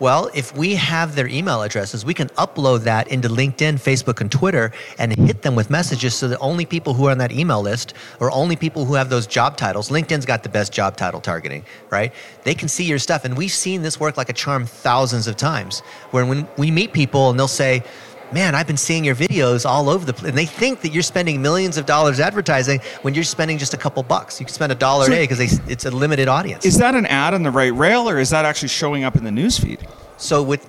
Well, 0.00 0.30
if 0.32 0.56
we 0.56 0.76
have 0.76 1.16
their 1.16 1.26
email 1.26 1.62
addresses, 1.62 2.04
we 2.04 2.14
can 2.14 2.28
upload 2.30 2.84
that 2.84 3.08
into 3.08 3.28
LinkedIn, 3.28 3.74
Facebook, 3.74 4.20
and 4.20 4.30
Twitter 4.30 4.70
and 4.96 5.12
hit 5.12 5.42
them 5.42 5.56
with 5.56 5.70
messages 5.70 6.14
so 6.14 6.28
that 6.28 6.38
only 6.38 6.64
people 6.64 6.94
who 6.94 7.08
are 7.08 7.10
on 7.10 7.18
that 7.18 7.32
email 7.32 7.60
list 7.60 7.94
or 8.20 8.30
only 8.30 8.54
people 8.54 8.84
who 8.84 8.94
have 8.94 9.10
those 9.10 9.26
job 9.26 9.56
titles, 9.56 9.88
LinkedIn's 9.88 10.24
got 10.24 10.44
the 10.44 10.48
best 10.48 10.72
job 10.72 10.96
title 10.96 11.20
targeting, 11.20 11.64
right? 11.90 12.12
They 12.44 12.54
can 12.54 12.68
see 12.68 12.84
your 12.84 13.00
stuff. 13.00 13.24
And 13.24 13.36
we've 13.36 13.50
seen 13.50 13.82
this 13.82 13.98
work 13.98 14.16
like 14.16 14.28
a 14.28 14.32
charm 14.32 14.66
thousands 14.66 15.26
of 15.26 15.36
times 15.36 15.80
where 16.12 16.24
when 16.24 16.46
we 16.56 16.70
meet 16.70 16.92
people 16.92 17.30
and 17.30 17.38
they'll 17.38 17.48
say, 17.48 17.82
man, 18.32 18.54
I've 18.54 18.66
been 18.66 18.76
seeing 18.76 19.04
your 19.04 19.14
videos 19.14 19.64
all 19.68 19.88
over 19.88 20.04
the 20.04 20.12
place. 20.12 20.28
And 20.30 20.38
they 20.38 20.46
think 20.46 20.80
that 20.82 20.92
you're 20.92 21.02
spending 21.02 21.40
millions 21.42 21.76
of 21.76 21.86
dollars 21.86 22.20
advertising 22.20 22.80
when 23.02 23.14
you're 23.14 23.24
spending 23.24 23.58
just 23.58 23.74
a 23.74 23.78
couple 23.78 24.02
bucks. 24.02 24.38
You 24.40 24.46
can 24.46 24.54
spend 24.54 24.72
a 24.72 24.74
dollar 24.74 25.06
So- 25.06 25.12
a 25.12 25.14
day 25.16 25.22
because 25.26 25.40
it's 25.68 25.84
a 25.84 25.90
limited 25.90 26.28
audience. 26.28 26.64
Is 26.64 26.78
that 26.78 26.94
an 26.94 27.06
ad 27.06 27.34
on 27.34 27.42
the 27.42 27.50
right 27.50 27.74
rail, 27.74 28.08
or 28.08 28.18
is 28.18 28.30
that 28.30 28.44
actually 28.44 28.68
showing 28.68 29.04
up 29.04 29.16
in 29.16 29.24
the 29.24 29.30
newsfeed? 29.30 29.80
So 30.18 30.42
with 30.42 30.66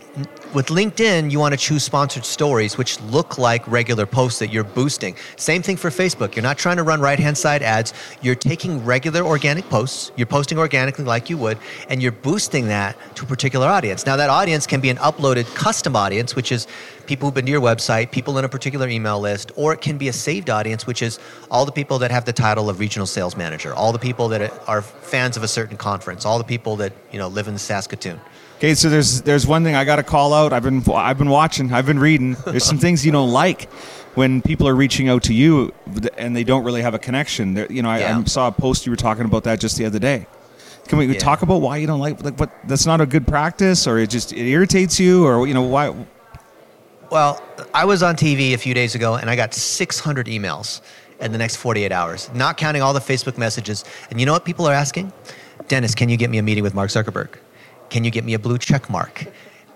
with 0.53 0.67
LinkedIn, 0.67 1.29
you 1.29 1.39
want 1.39 1.53
to 1.53 1.57
choose 1.57 1.83
sponsored 1.83 2.25
stories 2.25 2.77
which 2.77 2.99
look 3.01 3.37
like 3.37 3.67
regular 3.67 4.05
posts 4.07 4.39
that 4.39 4.51
you're 4.51 4.63
boosting. 4.63 5.15
Same 5.37 5.61
thing 5.61 5.77
for 5.77 5.89
Facebook. 5.89 6.35
You're 6.35 6.43
not 6.43 6.57
trying 6.57 6.77
to 6.77 6.83
run 6.83 7.01
right-hand 7.01 7.37
side 7.37 7.61
ads. 7.61 7.93
You're 8.21 8.35
taking 8.35 8.83
regular 8.83 9.21
organic 9.21 9.69
posts, 9.69 10.11
you're 10.15 10.27
posting 10.27 10.57
organically 10.57 11.05
like 11.05 11.29
you 11.29 11.37
would, 11.37 11.59
and 11.87 12.01
you're 12.01 12.11
boosting 12.11 12.67
that 12.67 12.95
to 13.15 13.25
a 13.25 13.27
particular 13.27 13.67
audience. 13.67 14.05
Now 14.05 14.15
that 14.15 14.29
audience 14.29 14.65
can 14.65 14.81
be 14.81 14.89
an 14.89 14.97
uploaded 14.97 15.53
custom 15.55 15.95
audience, 15.95 16.35
which 16.35 16.51
is 16.51 16.67
people 17.05 17.27
who've 17.27 17.35
been 17.35 17.45
to 17.45 17.51
your 17.51 17.61
website, 17.61 18.11
people 18.11 18.37
in 18.39 18.45
a 18.45 18.49
particular 18.49 18.87
email 18.87 19.19
list, 19.19 19.51
or 19.55 19.73
it 19.73 19.81
can 19.81 19.97
be 19.97 20.07
a 20.07 20.13
saved 20.13 20.49
audience, 20.49 20.87
which 20.87 21.01
is 21.01 21.19
all 21.51 21.65
the 21.65 21.71
people 21.71 21.99
that 21.99 22.11
have 22.11 22.25
the 22.25 22.33
title 22.33 22.69
of 22.69 22.79
regional 22.79 23.07
sales 23.07 23.37
manager, 23.37 23.73
all 23.73 23.91
the 23.91 23.99
people 23.99 24.27
that 24.29 24.51
are 24.67 24.81
fans 24.81 25.37
of 25.37 25.43
a 25.43 25.47
certain 25.47 25.77
conference, 25.77 26.25
all 26.25 26.39
the 26.39 26.43
people 26.43 26.75
that, 26.75 26.93
you 27.11 27.19
know, 27.19 27.27
live 27.27 27.47
in 27.47 27.57
Saskatoon. 27.57 28.19
Okay, 28.59 28.75
so 28.75 28.89
there's 28.89 29.21
there's 29.21 29.47
one 29.47 29.63
thing 29.63 29.75
I 29.75 29.85
got 29.85 29.95
to 29.97 30.03
call 30.03 30.33
out. 30.33 30.51
I've 30.51 30.63
been 30.63 30.83
I've 30.93 31.17
been 31.17 31.29
watching. 31.29 31.71
I've 31.71 31.85
been 31.85 31.97
reading. 31.99 32.33
There's 32.45 32.65
some 32.65 32.77
things 32.77 33.05
you 33.05 33.11
don't 33.13 33.31
like 33.31 33.71
when 34.15 34.41
people 34.41 34.67
are 34.67 34.75
reaching 34.75 35.07
out 35.07 35.23
to 35.23 35.33
you 35.33 35.73
and 36.17 36.35
they 36.35 36.43
don't 36.43 36.65
really 36.65 36.81
have 36.81 36.93
a 36.93 36.99
connection. 36.99 37.53
There, 37.53 37.71
you 37.71 37.81
know, 37.81 37.89
I, 37.89 37.99
Yeah. 37.99 38.19
I 38.19 38.23
saw 38.25 38.47
a 38.49 38.51
post 38.51 38.85
you 38.85 38.91
were 38.91 38.97
talking 38.97 39.23
about 39.23 39.45
that 39.45 39.61
just 39.61 39.77
the 39.77 39.85
other 39.85 39.97
day. 39.99 40.27
Can 40.89 40.97
we 40.97 41.05
Yeah. 41.05 41.19
talk 41.19 41.41
about 41.41 41.61
why 41.61 41.77
you 41.77 41.87
don't 41.87 42.01
like 42.01 42.21
like 42.21 42.37
what? 42.37 42.49
That's 42.67 42.85
not 42.85 42.99
a 42.99 43.05
good 43.05 43.25
practice, 43.25 43.87
or 43.87 43.97
it 43.97 44.09
just 44.09 44.33
it 44.33 44.45
irritates 44.45 44.99
you, 44.99 45.25
or 45.25 45.47
you 45.47 45.53
know 45.53 45.61
why? 45.61 45.95
Well, 47.09 47.41
I 47.73 47.85
was 47.85 48.03
on 48.03 48.17
TV 48.17 48.53
a 48.53 48.57
few 48.57 48.73
days 48.73 48.93
ago 48.93 49.15
and 49.15 49.29
I 49.29 49.37
got 49.37 49.53
600 49.53 50.27
emails 50.27 50.81
in 51.21 51.31
the 51.31 51.37
next 51.37 51.55
48 51.55 51.91
hours, 51.93 52.29
not 52.35 52.57
counting 52.57 52.81
all 52.81 52.93
the 52.93 52.99
Facebook 52.99 53.37
messages. 53.37 53.85
And 54.11 54.19
you 54.19 54.25
know 54.25 54.33
what 54.33 54.43
people 54.43 54.67
are 54.67 54.73
asking? 54.73 55.13
Dennis, 55.69 55.95
can 55.95 56.09
you 56.09 56.17
get 56.17 56.29
me 56.29 56.37
a 56.39 56.43
meeting 56.43 56.63
with 56.63 56.73
Mark 56.73 56.89
Zuckerberg? 56.89 57.29
Can 57.89 58.03
you 58.03 58.11
get 58.11 58.23
me 58.23 58.33
a 58.33 58.39
blue 58.39 58.57
check 58.57 58.89
mark? 58.89 59.25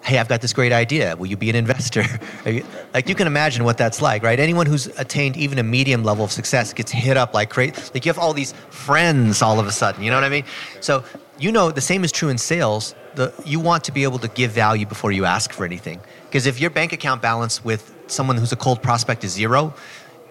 Hey, 0.03 0.17
I've 0.19 0.27
got 0.27 0.41
this 0.41 0.51
great 0.51 0.73
idea. 0.73 1.15
Will 1.15 1.27
you 1.27 1.37
be 1.37 1.49
an 1.49 1.55
investor? 1.55 2.03
You- 2.45 2.65
like 2.93 3.07
you 3.07 3.15
can 3.15 3.25
imagine 3.25 3.63
what 3.63 3.77
that's 3.77 4.01
like, 4.01 4.21
right? 4.21 4.39
Anyone 4.39 4.65
who's 4.65 4.87
attained 4.99 5.37
even 5.37 5.57
a 5.57 5.63
medium 5.63 6.03
level 6.03 6.25
of 6.25 6.31
success 6.31 6.73
gets 6.73 6.91
hit 6.91 7.15
up 7.17 7.33
like 7.33 7.49
crazy. 7.49 7.73
Like 7.93 8.05
you 8.05 8.09
have 8.09 8.19
all 8.19 8.33
these 8.33 8.51
friends 8.69 9.41
all 9.41 9.59
of 9.59 9.65
a 9.65 9.71
sudden. 9.71 10.03
You 10.03 10.11
know 10.11 10.17
what 10.17 10.25
I 10.25 10.29
mean? 10.29 10.43
So 10.81 11.03
you 11.39 11.51
know 11.51 11.71
the 11.71 11.81
same 11.81 12.03
is 12.03 12.11
true 12.11 12.29
in 12.29 12.37
sales. 12.37 12.93
The, 13.15 13.33
you 13.45 13.59
want 13.59 13.83
to 13.85 13.91
be 13.91 14.03
able 14.03 14.19
to 14.19 14.27
give 14.27 14.51
value 14.51 14.85
before 14.85 15.11
you 15.11 15.23
ask 15.25 15.51
for 15.53 15.65
anything. 15.65 15.99
Because 16.25 16.45
if 16.45 16.59
your 16.59 16.69
bank 16.69 16.93
account 16.93 17.21
balance 17.21 17.63
with 17.63 17.95
someone 18.07 18.37
who's 18.37 18.51
a 18.51 18.55
cold 18.57 18.81
prospect 18.83 19.23
is 19.23 19.31
zero, 19.31 19.73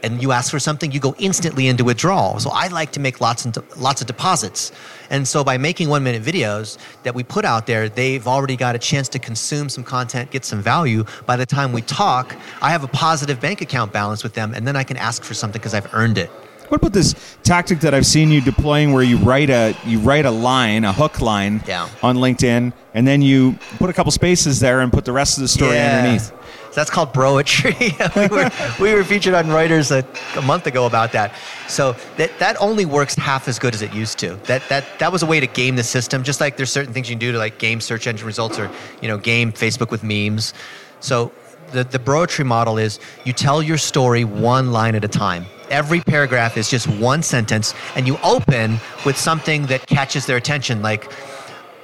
and 0.03 0.21
you 0.23 0.33
ask 0.33 0.51
for 0.51 0.59
something, 0.59 0.91
you 0.93 1.01
go 1.01 1.15
instantly 1.19 1.69
into 1.69 1.85
withdrawal. 1.85 2.41
So 2.41 2.51
I 2.51 2.69
like 2.69 2.93
to 2.93 3.01
make 3.01 3.21
lots 3.21 3.45
and 3.45 3.57
lots 3.77 4.01
of 4.01 4.07
deposits. 4.07 4.73
And 5.11 5.27
so 5.27 5.45
by 5.45 5.59
making 5.59 5.89
one 5.89 6.03
minute 6.03 6.23
videos 6.23 6.79
that 7.05 7.15
we 7.15 7.23
put 7.23 7.45
out 7.45 7.67
there, 7.67 7.89
they've 7.89 8.27
already 8.27 8.57
got 8.57 8.75
a 8.75 8.79
chance 8.79 9.09
to 9.11 9.19
consume 9.19 9.69
some 9.69 9.85
content, 9.85 10.31
get 10.31 10.45
some 10.45 10.61
value. 10.63 11.05
By 11.27 11.37
the 11.37 11.47
time 11.47 11.73
we 11.73 11.83
talk, 11.83 12.35
I 12.61 12.71
have 12.71 12.83
a 12.85 12.89
positive 12.89 13.41
bank 13.41 13.61
account 13.61 13.93
balance 13.93 14.23
with 14.23 14.35
them, 14.35 14.55
and 14.55 14.67
then 14.67 14.77
I 14.77 14.85
can 14.85 14.97
ask 14.97 15.23
for 15.23 15.35
something 15.35 15.61
because 15.61 15.75
I've 15.75 15.93
earned 15.95 16.19
it. 16.19 16.31
What 16.69 16.81
about 16.81 16.95
this 16.95 17.15
tactic 17.43 17.81
that 17.81 17.93
I've 17.93 18.07
seen 18.07 18.31
you 18.31 18.41
deploying, 18.41 18.93
where 18.93 19.03
you 19.03 19.19
write 19.19 19.51
a 19.51 19.77
you 19.85 19.99
write 19.99 20.25
a 20.25 20.31
line, 20.31 20.85
a 20.85 20.93
hook 20.93 21.21
line, 21.21 21.63
Yeah. 21.67 21.87
on 22.03 22.17
LinkedIn, 22.17 22.73
and 22.95 23.07
then 23.07 23.21
you 23.21 23.59
put 23.77 23.91
a 23.91 23.93
couple 23.93 24.11
spaces 24.11 24.59
there 24.59 24.81
and 24.81 24.91
put 24.91 25.05
the 25.05 25.13
rest 25.13 25.37
of 25.37 25.43
the 25.43 25.49
story 25.49 25.79
underneath. 25.79 26.33
So 26.73 26.77
that's 26.77 26.89
called 26.89 27.13
broetry. 27.13 27.93
we, 28.17 28.35
were, 28.35 28.51
we 28.83 28.95
were 28.95 29.05
featured 29.05 29.35
on 29.35 29.45
Reuters 29.49 29.91
a, 29.91 30.39
a 30.39 30.41
month 30.41 30.67
ago 30.67 30.87
about 30.87 31.13
that. 31.13 31.35
So 31.69 31.95
that, 32.17 32.31
that 32.39 32.57
only 32.59 32.87
works 32.87 33.15
half 33.15 33.47
as 33.47 33.59
good 33.59 33.75
as 33.75 33.83
it 33.83 33.93
used 33.93 34.19
to. 34.21 34.37
That, 34.45 34.67
that, 34.71 34.87
that 34.99 35.13
was 35.13 35.23
a 35.23 35.27
way 35.27 35.39
to 35.39 35.47
game 35.47 35.77
the 35.77 35.85
system, 35.85 36.23
just 36.23 36.41
like 36.41 36.57
there's 36.57 36.73
certain 36.73 36.95
things 36.95 37.11
you 37.11 37.15
can 37.15 37.21
do 37.21 37.31
to 37.31 37.37
like 37.37 37.59
game 37.59 37.79
search 37.79 38.07
engine 38.07 38.27
results 38.27 38.59
or 38.59 38.71
you 39.03 39.09
know 39.09 39.19
game 39.19 39.53
Facebook 39.53 39.91
with 39.91 40.03
memes. 40.03 40.55
So 41.01 41.31
the, 41.73 41.85
the 41.85 41.99
broetry 41.99 42.47
model 42.47 42.79
is 42.79 43.01
you 43.25 43.35
tell 43.35 43.63
your 43.63 43.77
story 43.77 44.25
one 44.25 44.73
line 44.73 44.95
at 44.95 45.05
a 45.05 45.09
time. 45.09 45.45
Every 45.69 46.01
paragraph 46.01 46.57
is 46.57 46.71
just 46.71 46.89
one 46.89 47.23
sentence, 47.23 47.75
and 47.97 48.07
you 48.07 48.17
open 48.25 48.79
with 49.05 49.19
something 49.19 49.67
that 49.67 49.87
catches 49.87 50.25
their 50.25 50.39
attention, 50.39 50.81
like 50.81 51.13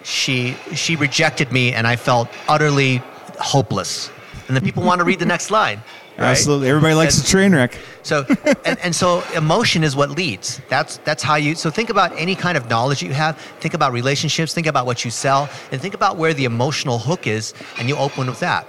she 0.03 0.57
she 0.75 0.97
rejected 0.97 1.53
me 1.53 1.75
and 1.75 1.87
I 1.87 1.97
felt 1.97 2.31
utterly 2.49 3.03
hopeless. 3.39 4.11
And 4.49 4.57
then 4.57 4.65
people 4.65 4.83
want 4.83 4.99
to 4.99 5.05
read 5.05 5.19
the 5.19 5.27
next 5.27 5.45
slide. 5.45 5.79
right? 6.17 6.31
Absolutely, 6.31 6.69
everybody 6.69 6.95
likes 6.95 7.19
And 7.19 7.27
a 7.27 7.31
train 7.31 7.55
wreck. 7.55 7.79
So 8.03 8.25
and, 8.65 8.79
and 8.83 8.95
so 8.95 9.23
emotion 9.37 9.85
is 9.85 9.95
what 9.95 10.11
leads. 10.11 10.61
That's 10.69 10.97
that's 10.99 11.23
how 11.23 11.37
you 11.37 11.55
so 11.55 11.71
think 11.71 11.91
about 11.91 12.13
any 12.19 12.35
kind 12.35 12.57
of 12.57 12.69
knowledge 12.69 13.03
you 13.03 13.13
have, 13.13 13.39
think 13.61 13.75
about 13.75 13.93
relationships, 13.93 14.55
think 14.55 14.67
about 14.67 14.87
what 14.87 15.05
you 15.05 15.11
sell, 15.11 15.49
and 15.71 15.81
think 15.81 15.95
about 15.95 16.17
where 16.17 16.33
the 16.33 16.45
emotional 16.47 16.99
hook 16.99 17.27
is, 17.27 17.53
and 17.79 17.89
you 17.89 17.97
open 17.97 18.27
with 18.27 18.41
that. 18.41 18.67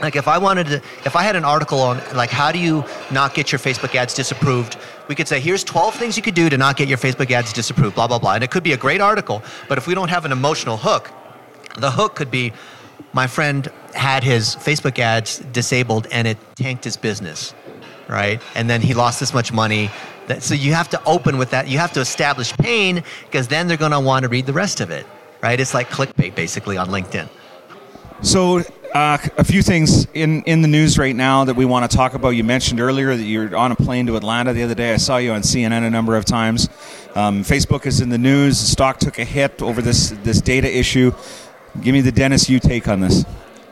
Like 0.00 0.14
if 0.14 0.28
I 0.28 0.38
wanted 0.38 0.66
to, 0.68 0.76
if 1.04 1.16
I 1.16 1.22
had 1.22 1.36
an 1.36 1.44
article 1.44 1.80
on 1.80 2.00
like 2.14 2.30
how 2.30 2.52
do 2.52 2.58
you 2.58 2.84
not 3.10 3.34
get 3.34 3.50
your 3.50 3.58
Facebook 3.58 3.94
ads 3.94 4.14
disapproved, 4.14 4.76
we 5.08 5.14
could 5.14 5.26
say 5.26 5.40
here's 5.40 5.64
12 5.64 5.94
things 5.94 6.16
you 6.16 6.22
could 6.22 6.34
do 6.34 6.48
to 6.48 6.56
not 6.56 6.76
get 6.76 6.86
your 6.86 6.98
Facebook 6.98 7.30
ads 7.30 7.52
disapproved, 7.52 7.94
blah 7.96 8.06
blah 8.06 8.18
blah, 8.18 8.34
and 8.34 8.44
it 8.44 8.50
could 8.50 8.62
be 8.62 8.72
a 8.72 8.76
great 8.76 9.00
article. 9.00 9.42
But 9.68 9.76
if 9.78 9.86
we 9.86 9.94
don't 9.94 10.10
have 10.10 10.24
an 10.24 10.32
emotional 10.32 10.76
hook, 10.76 11.10
the 11.78 11.90
hook 11.90 12.14
could 12.14 12.30
be, 12.30 12.52
my 13.12 13.26
friend 13.26 13.70
had 13.94 14.22
his 14.22 14.56
Facebook 14.56 14.98
ads 14.98 15.38
disabled 15.52 16.06
and 16.12 16.28
it 16.28 16.38
tanked 16.54 16.84
his 16.84 16.96
business, 16.96 17.54
right? 18.08 18.40
And 18.54 18.68
then 18.68 18.80
he 18.80 18.94
lost 18.94 19.20
this 19.20 19.34
much 19.34 19.52
money. 19.52 19.90
That, 20.26 20.42
so 20.42 20.54
you 20.54 20.74
have 20.74 20.88
to 20.90 21.04
open 21.04 21.38
with 21.38 21.50
that. 21.50 21.68
You 21.68 21.78
have 21.78 21.92
to 21.92 22.00
establish 22.00 22.52
pain 22.52 23.02
because 23.24 23.48
then 23.48 23.66
they're 23.66 23.76
going 23.76 23.92
to 23.92 24.00
want 24.00 24.22
to 24.22 24.28
read 24.28 24.46
the 24.46 24.52
rest 24.52 24.80
of 24.80 24.90
it, 24.90 25.06
right? 25.42 25.58
It's 25.58 25.74
like 25.74 25.88
clickbait 25.88 26.34
basically 26.34 26.76
on 26.76 26.88
LinkedIn. 26.88 27.28
So, 28.22 28.62
uh, 28.94 29.18
a 29.38 29.44
few 29.44 29.62
things 29.62 30.06
in, 30.14 30.42
in 30.42 30.62
the 30.62 30.68
news 30.68 30.98
right 30.98 31.14
now 31.14 31.44
that 31.44 31.54
we 31.54 31.64
want 31.64 31.88
to 31.88 31.96
talk 31.96 32.14
about. 32.14 32.30
You 32.30 32.44
mentioned 32.44 32.80
earlier 32.80 33.16
that 33.16 33.22
you're 33.22 33.54
on 33.56 33.72
a 33.72 33.76
plane 33.76 34.06
to 34.06 34.16
Atlanta 34.16 34.52
the 34.52 34.62
other 34.62 34.74
day. 34.74 34.92
I 34.92 34.96
saw 34.96 35.16
you 35.16 35.32
on 35.32 35.42
CNN 35.42 35.86
a 35.86 35.90
number 35.90 36.16
of 36.16 36.24
times. 36.24 36.68
Um, 37.14 37.42
Facebook 37.44 37.86
is 37.86 38.00
in 38.00 38.08
the 38.08 38.18
news. 38.18 38.60
The 38.60 38.66
stock 38.66 38.98
took 38.98 39.18
a 39.18 39.24
hit 39.24 39.62
over 39.62 39.80
this 39.80 40.10
this 40.22 40.40
data 40.40 40.68
issue. 40.76 41.12
Give 41.80 41.92
me 41.94 42.00
the 42.00 42.12
Dennis 42.12 42.48
Yu 42.48 42.58
take 42.60 42.88
on 42.88 43.00
this. 43.00 43.24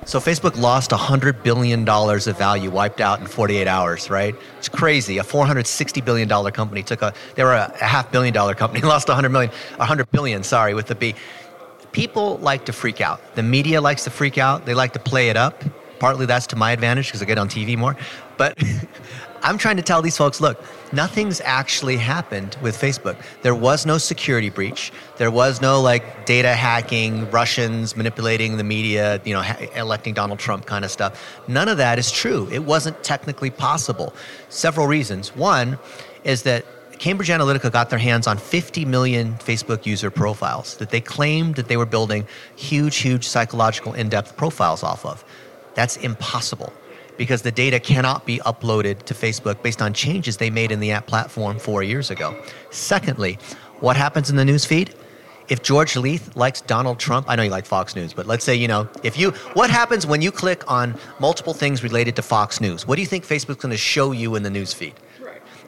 So 0.08 0.20
Facebook 0.20 0.56
lost 0.56 0.90
$100 0.90 1.42
billion 1.42 1.86
of 1.86 2.38
value, 2.38 2.70
wiped 2.70 3.02
out 3.02 3.20
in 3.20 3.26
48 3.26 3.66
hours, 3.68 4.08
right? 4.08 4.34
It's 4.56 4.68
crazy. 4.68 5.18
A 5.18 5.22
$460 5.22 6.02
billion 6.02 6.28
company 6.52 6.82
took 6.82 7.02
a, 7.02 7.12
they 7.34 7.44
were 7.44 7.52
a, 7.52 7.70
a 7.78 7.84
half 7.84 8.10
billion 8.10 8.32
dollar 8.32 8.54
company, 8.54 8.80
lost 8.86 9.08
100 9.08 9.28
million, 9.28 9.50
100 9.76 10.10
billion, 10.10 10.42
sorry, 10.42 10.72
with 10.72 10.86
the 10.86 10.94
B. 10.94 11.14
People 11.92 12.38
like 12.38 12.64
to 12.64 12.72
freak 12.72 13.02
out. 13.02 13.34
The 13.34 13.42
media 13.42 13.82
likes 13.82 14.04
to 14.04 14.10
freak 14.10 14.38
out. 14.38 14.64
They 14.64 14.72
like 14.72 14.94
to 14.94 14.98
play 14.98 15.28
it 15.28 15.36
up. 15.36 15.62
Partly 15.98 16.24
that's 16.24 16.46
to 16.48 16.56
my 16.56 16.72
advantage 16.72 17.08
because 17.08 17.20
I 17.20 17.26
get 17.26 17.36
on 17.36 17.50
TV 17.50 17.76
more. 17.76 17.94
But 18.38 18.58
I'm 19.48 19.56
trying 19.56 19.78
to 19.78 19.82
tell 19.82 20.02
these 20.02 20.18
folks 20.18 20.42
look, 20.42 20.62
nothing's 20.92 21.40
actually 21.40 21.96
happened 21.96 22.58
with 22.60 22.76
Facebook. 22.76 23.16
There 23.40 23.54
was 23.54 23.86
no 23.86 23.96
security 23.96 24.50
breach. 24.50 24.92
There 25.16 25.30
was 25.30 25.62
no 25.62 25.80
like 25.80 26.26
data 26.26 26.54
hacking, 26.54 27.30
Russians 27.30 27.96
manipulating 27.96 28.58
the 28.58 28.64
media, 28.64 29.22
you 29.24 29.32
know, 29.32 29.40
ha- 29.40 29.56
electing 29.74 30.12
Donald 30.12 30.38
Trump 30.38 30.66
kind 30.66 30.84
of 30.84 30.90
stuff. 30.90 31.40
None 31.48 31.66
of 31.66 31.78
that 31.78 31.98
is 31.98 32.10
true. 32.12 32.46
It 32.52 32.64
wasn't 32.64 33.02
technically 33.02 33.48
possible. 33.48 34.12
Several 34.50 34.86
reasons. 34.86 35.34
One 35.34 35.78
is 36.24 36.42
that 36.42 36.66
Cambridge 36.98 37.30
Analytica 37.30 37.72
got 37.72 37.88
their 37.88 37.98
hands 37.98 38.26
on 38.26 38.36
50 38.36 38.84
million 38.84 39.32
Facebook 39.36 39.86
user 39.86 40.10
profiles 40.10 40.76
that 40.76 40.90
they 40.90 41.00
claimed 41.00 41.54
that 41.54 41.68
they 41.68 41.78
were 41.78 41.86
building 41.86 42.26
huge, 42.54 42.98
huge 42.98 43.26
psychological 43.26 43.94
in 43.94 44.10
depth 44.10 44.36
profiles 44.36 44.82
off 44.82 45.06
of. 45.06 45.24
That's 45.72 45.96
impossible 45.96 46.70
because 47.18 47.42
the 47.42 47.52
data 47.52 47.78
cannot 47.78 48.24
be 48.24 48.38
uploaded 48.38 49.02
to 49.02 49.12
Facebook 49.12 49.60
based 49.62 49.82
on 49.82 49.92
changes 49.92 50.38
they 50.38 50.48
made 50.48 50.72
in 50.72 50.80
the 50.80 50.92
app 50.92 51.06
platform 51.06 51.58
four 51.58 51.82
years 51.82 52.10
ago. 52.10 52.34
Secondly, 52.70 53.38
what 53.80 53.96
happens 53.96 54.30
in 54.30 54.36
the 54.36 54.44
news 54.44 54.64
feed? 54.64 54.94
If 55.48 55.62
George 55.62 55.96
Leith 55.96 56.36
likes 56.36 56.60
Donald 56.60 56.98
Trump, 56.98 57.26
I 57.28 57.34
know 57.34 57.42
you 57.42 57.50
like 57.50 57.64
Fox 57.64 57.96
News, 57.96 58.12
but 58.12 58.26
let's 58.26 58.44
say, 58.44 58.54
you 58.54 58.68
know, 58.68 58.88
if 59.02 59.18
you, 59.18 59.30
what 59.54 59.70
happens 59.70 60.06
when 60.06 60.20
you 60.20 60.30
click 60.30 60.70
on 60.70 60.94
multiple 61.20 61.54
things 61.54 61.82
related 61.82 62.16
to 62.16 62.22
Fox 62.22 62.60
News? 62.60 62.86
What 62.86 62.96
do 62.96 63.02
you 63.02 63.06
think 63.06 63.26
Facebook's 63.26 63.62
going 63.62 63.72
to 63.72 63.78
show 63.78 64.12
you 64.12 64.34
in 64.34 64.42
the 64.42 64.50
news 64.50 64.74
feed? 64.74 64.94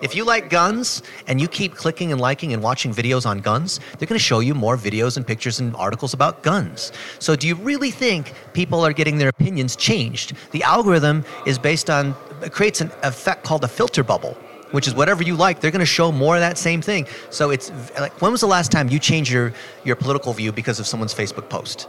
If 0.03 0.15
you 0.15 0.25
like 0.25 0.49
guns 0.49 1.03
and 1.27 1.41
you 1.41 1.47
keep 1.47 1.75
clicking 1.75 2.11
and 2.11 2.21
liking 2.21 2.55
and 2.55 2.63
watching 2.63 2.95
videos 2.95 3.27
on 3.27 3.41
guns, 3.41 3.81
they're 3.99 4.07
going 4.07 4.19
to 4.19 4.25
show 4.25 4.41
you 4.41 4.55
more 4.55 4.77
videos 4.77 5.19
and 5.19 5.27
pictures 5.27 5.61
and 5.61 5.77
articles 5.77 6.15
about 6.15 6.43
guns. 6.43 6.91
So, 7.19 7.37
do 7.37 7.47
you 7.47 7.55
really 7.55 7.91
think 7.91 8.33
people 8.55 8.81
are 8.85 8.95
getting 8.95 9.19
their 9.19 9.29
opinions 9.29 9.77
changed? 9.77 10.33
The 10.53 10.63
algorithm 10.63 11.25
is 11.45 11.59
based 11.59 11.91
on, 11.91 12.15
it 12.43 12.51
creates 12.51 12.81
an 12.81 12.91
effect 13.03 13.45
called 13.45 13.63
a 13.63 13.69
filter 13.69 14.03
bubble, 14.03 14.39
which 14.71 14.89
is 14.89 14.95
whatever 14.95 15.23
you 15.23 15.37
like, 15.37 15.61
they're 15.61 15.71
going 15.71 15.81
to 15.81 15.87
show 15.87 16.11
more 16.11 16.35
of 16.35 16.41
that 16.41 16.57
same 16.57 16.81
thing. 16.81 17.07
So, 17.29 17.51
it's 17.51 17.71
like, 17.99 18.23
when 18.23 18.33
was 18.33 18.41
the 18.41 18.49
last 18.49 18.73
time 18.73 18.89
you 18.89 18.99
changed 18.99 19.31
your, 19.31 19.53
your 19.85 19.97
political 19.97 20.33
view 20.33 20.51
because 20.51 20.81
of 20.81 20.87
someone's 20.87 21.15
Facebook 21.15 21.51
post? 21.51 21.89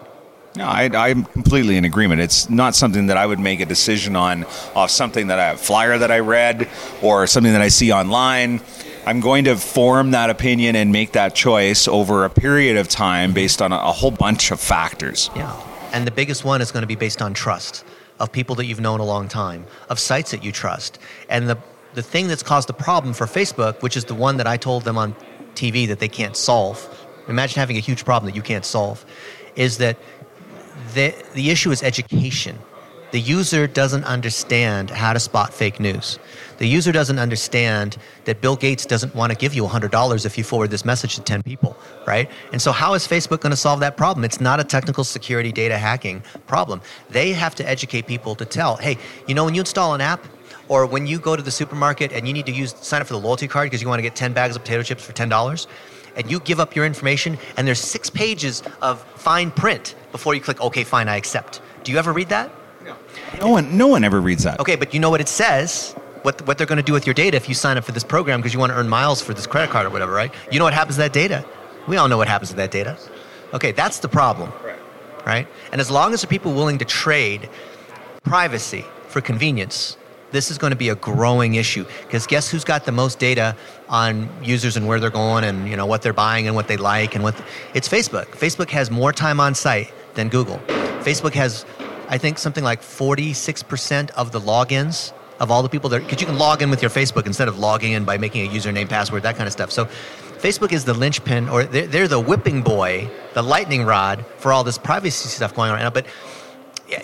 No, 0.55 0.65
I, 0.65 0.89
I'm 0.93 1.23
completely 1.23 1.77
in 1.77 1.85
agreement. 1.85 2.19
It's 2.19 2.49
not 2.49 2.75
something 2.75 3.07
that 3.07 3.17
I 3.17 3.25
would 3.25 3.39
make 3.39 3.61
a 3.61 3.65
decision 3.65 4.15
on 4.15 4.45
off 4.75 4.91
something 4.91 5.27
that 5.27 5.39
I 5.39 5.51
a 5.51 5.57
flyer 5.57 5.97
that 5.97 6.11
I 6.11 6.19
read 6.19 6.67
or 7.01 7.25
something 7.27 7.53
that 7.53 7.61
I 7.61 7.69
see 7.69 7.91
online. 7.91 8.61
I'm 9.05 9.21
going 9.21 9.45
to 9.45 9.55
form 9.55 10.11
that 10.11 10.29
opinion 10.29 10.75
and 10.75 10.91
make 10.91 11.13
that 11.13 11.33
choice 11.33 11.87
over 11.87 12.25
a 12.25 12.29
period 12.29 12.77
of 12.77 12.87
time 12.87 13.33
based 13.33 13.61
on 13.61 13.71
a, 13.71 13.77
a 13.77 13.91
whole 13.91 14.11
bunch 14.11 14.51
of 14.51 14.59
factors. 14.59 15.29
Yeah. 15.35 15.59
And 15.93 16.05
the 16.05 16.11
biggest 16.11 16.43
one 16.43 16.61
is 16.61 16.71
going 16.71 16.83
to 16.83 16.87
be 16.87 16.95
based 16.95 17.21
on 17.21 17.33
trust 17.33 17.83
of 18.19 18.31
people 18.31 18.55
that 18.55 18.65
you've 18.65 18.79
known 18.79 18.99
a 18.99 19.05
long 19.05 19.27
time, 19.27 19.65
of 19.89 19.99
sites 19.99 20.31
that 20.31 20.43
you 20.43 20.51
trust. 20.51 20.99
And 21.29 21.49
the, 21.49 21.57
the 21.95 22.03
thing 22.03 22.27
that's 22.27 22.43
caused 22.43 22.69
the 22.69 22.73
problem 22.73 23.13
for 23.13 23.25
Facebook, 23.25 23.81
which 23.81 23.97
is 23.97 24.05
the 24.05 24.13
one 24.13 24.37
that 24.37 24.47
I 24.47 24.57
told 24.57 24.83
them 24.83 24.97
on 24.97 25.15
TV 25.55 25.87
that 25.87 25.99
they 25.99 26.07
can't 26.07 26.37
solve, 26.37 27.07
imagine 27.27 27.59
having 27.59 27.77
a 27.77 27.79
huge 27.79 28.05
problem 28.05 28.29
that 28.29 28.35
you 28.35 28.43
can't 28.43 28.65
solve, 28.65 29.03
is 29.55 29.79
that 29.79 29.97
the, 30.93 31.15
the 31.33 31.49
issue 31.49 31.71
is 31.71 31.83
education. 31.83 32.57
The 33.11 33.19
user 33.19 33.67
doesn't 33.67 34.05
understand 34.05 34.89
how 34.89 35.11
to 35.11 35.19
spot 35.19 35.53
fake 35.53 35.81
news. 35.81 36.17
The 36.59 36.67
user 36.67 36.93
doesn't 36.93 37.19
understand 37.19 37.97
that 38.23 38.39
Bill 38.39 38.55
Gates 38.55 38.85
doesn't 38.85 39.13
want 39.13 39.33
to 39.33 39.37
give 39.37 39.53
you 39.53 39.63
$100 39.63 40.25
if 40.25 40.37
you 40.37 40.45
forward 40.45 40.71
this 40.71 40.85
message 40.85 41.15
to 41.15 41.21
10 41.21 41.43
people, 41.43 41.75
right? 42.07 42.29
And 42.53 42.61
so, 42.61 42.71
how 42.71 42.93
is 42.93 43.05
Facebook 43.05 43.41
going 43.41 43.51
to 43.51 43.57
solve 43.57 43.81
that 43.81 43.97
problem? 43.97 44.23
It's 44.23 44.39
not 44.39 44.61
a 44.61 44.63
technical 44.63 45.03
security 45.03 45.51
data 45.51 45.77
hacking 45.77 46.23
problem. 46.47 46.79
They 47.09 47.33
have 47.33 47.53
to 47.55 47.67
educate 47.67 48.07
people 48.07 48.33
to 48.35 48.45
tell, 48.45 48.77
hey, 48.77 48.97
you 49.27 49.35
know, 49.35 49.43
when 49.43 49.55
you 49.55 49.61
install 49.61 49.93
an 49.93 49.99
app, 49.99 50.25
or 50.69 50.85
when 50.85 51.05
you 51.05 51.19
go 51.19 51.35
to 51.35 51.43
the 51.43 51.51
supermarket 51.51 52.13
and 52.13 52.25
you 52.25 52.33
need 52.33 52.45
to 52.45 52.51
use 52.51 52.73
sign 52.79 53.01
up 53.01 53.07
for 53.07 53.13
the 53.13 53.19
loyalty 53.19 53.45
card 53.45 53.65
because 53.65 53.81
you 53.81 53.89
want 53.89 53.97
to 53.97 54.03
get 54.03 54.15
10 54.15 54.31
bags 54.31 54.55
of 54.55 54.61
potato 54.61 54.83
chips 54.83 55.03
for 55.03 55.11
$10 55.11 55.67
and 56.15 56.29
you 56.29 56.39
give 56.39 56.59
up 56.59 56.75
your 56.75 56.85
information 56.85 57.37
and 57.57 57.67
there's 57.67 57.79
six 57.79 58.09
pages 58.09 58.63
of 58.81 59.01
fine 59.15 59.51
print 59.51 59.95
before 60.11 60.33
you 60.35 60.41
click 60.41 60.59
okay 60.61 60.83
fine 60.83 61.07
i 61.07 61.15
accept 61.15 61.61
do 61.83 61.91
you 61.91 61.97
ever 61.97 62.13
read 62.13 62.29
that 62.29 62.51
No 63.39 63.49
one, 63.49 63.77
no 63.77 63.87
one 63.87 64.03
ever 64.03 64.19
reads 64.19 64.43
that. 64.43 64.59
Okay, 64.59 64.75
but 64.75 64.93
you 64.93 64.99
know 64.99 65.09
what 65.09 65.21
it 65.21 65.27
says? 65.27 65.93
What, 66.23 66.45
what 66.45 66.57
they're 66.57 66.67
going 66.67 66.77
to 66.77 66.83
do 66.83 66.93
with 66.93 67.07
your 67.07 67.13
data 67.13 67.35
if 67.37 67.49
you 67.49 67.55
sign 67.55 67.77
up 67.77 67.83
for 67.83 67.91
this 67.91 68.03
program 68.03 68.39
because 68.39 68.53
you 68.53 68.59
want 68.59 68.71
to 68.71 68.77
earn 68.77 68.87
miles 68.89 69.21
for 69.21 69.33
this 69.33 69.47
credit 69.47 69.71
card 69.71 69.87
or 69.87 69.89
whatever, 69.89 70.11
right? 70.11 70.33
You 70.51 70.59
know 70.59 70.65
what 70.65 70.73
happens 70.73 70.95
to 70.95 71.01
that 71.01 71.13
data? 71.13 71.43
We 71.87 71.97
all 71.97 72.07
know 72.07 72.17
what 72.17 72.27
happens 72.27 72.51
to 72.51 72.55
that 72.57 72.71
data. 72.71 72.97
Okay, 73.53 73.71
that's 73.71 73.99
the 73.99 74.07
problem, 74.07 74.51
right? 75.25 75.47
And 75.71 75.81
as 75.81 75.89
long 75.89 76.13
as 76.13 76.21
there 76.21 76.27
are 76.27 76.29
people 76.29 76.53
willing 76.53 76.77
to 76.77 76.85
trade 76.85 77.49
privacy 78.23 78.85
for 79.07 79.19
convenience, 79.19 79.97
this 80.31 80.51
is 80.51 80.57
going 80.57 80.71
to 80.71 80.77
be 80.77 80.89
a 80.89 80.95
growing 80.95 81.55
issue 81.55 81.85
because 82.03 82.25
guess 82.27 82.49
who's 82.49 82.63
got 82.63 82.85
the 82.85 82.91
most 82.91 83.19
data 83.19 83.55
on 83.89 84.29
users 84.43 84.77
and 84.77 84.87
where 84.87 84.99
they're 84.99 85.09
going 85.09 85.43
and 85.43 85.67
you 85.67 85.75
know 85.75 85.85
what 85.85 86.01
they're 86.01 86.13
buying 86.13 86.47
and 86.47 86.55
what 86.55 86.67
they 86.67 86.77
like 86.77 87.15
and 87.15 87.23
what 87.23 87.35
it's 87.73 87.87
Facebook. 87.87 88.25
Facebook 88.27 88.69
has 88.69 88.89
more 88.89 89.11
time 89.11 89.39
on 89.39 89.53
site 89.55 89.93
than 90.13 90.29
Google. 90.29 90.57
Facebook 91.03 91.33
has 91.33 91.65
I 92.09 92.17
think 92.17 92.37
something 92.37 92.63
like 92.63 92.81
46% 92.81 94.11
of 94.11 94.33
the 94.33 94.41
logins 94.41 95.13
of 95.39 95.49
all 95.49 95.63
the 95.63 95.69
people 95.69 95.89
there 95.89 96.01
because 96.01 96.19
you 96.19 96.27
can 96.27 96.37
log 96.37 96.61
in 96.61 96.69
with 96.69 96.81
your 96.81 96.91
Facebook 96.91 97.25
instead 97.25 97.47
of 97.47 97.57
logging 97.57 97.93
in 97.93 98.03
by 98.03 98.17
making 98.17 98.45
a 98.45 98.49
username, 98.49 98.89
password, 98.89 99.23
that 99.23 99.37
kind 99.37 99.47
of 99.47 99.53
stuff. 99.53 99.71
So 99.71 99.85
Facebook 100.37 100.73
is 100.73 100.85
the 100.85 100.93
linchpin 100.93 101.47
or 101.49 101.63
they're, 101.63 101.87
they're 101.87 102.07
the 102.07 102.19
whipping 102.19 102.63
boy, 102.63 103.09
the 103.33 103.41
lightning 103.41 103.85
rod 103.85 104.25
for 104.37 104.51
all 104.51 104.63
this 104.63 104.77
privacy 104.77 105.29
stuff 105.29 105.55
going 105.55 105.69
on 105.71 105.77
right 105.77 105.83
now. 105.83 105.89
But 105.89 106.05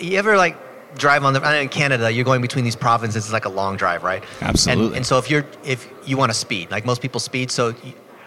you 0.01 0.17
ever 0.17 0.35
like 0.35 0.57
drive 0.95 1.23
on 1.23 1.33
the 1.33 1.41
I 1.43 1.53
know 1.53 1.59
in 1.61 1.69
Canada 1.69 2.11
you're 2.11 2.25
going 2.25 2.41
between 2.41 2.65
these 2.65 2.75
provinces 2.75 3.25
it's 3.25 3.33
like 3.33 3.45
a 3.45 3.49
long 3.49 3.77
drive 3.77 4.03
right 4.03 4.23
Absolutely. 4.41 4.85
and, 4.87 4.95
and 4.97 5.05
so 5.05 5.17
if 5.17 5.29
you're 5.29 5.45
if 5.63 5.87
you 6.05 6.17
want 6.17 6.31
to 6.31 6.37
speed 6.37 6.71
like 6.71 6.85
most 6.85 7.01
people 7.01 7.19
speed 7.19 7.51
so 7.51 7.73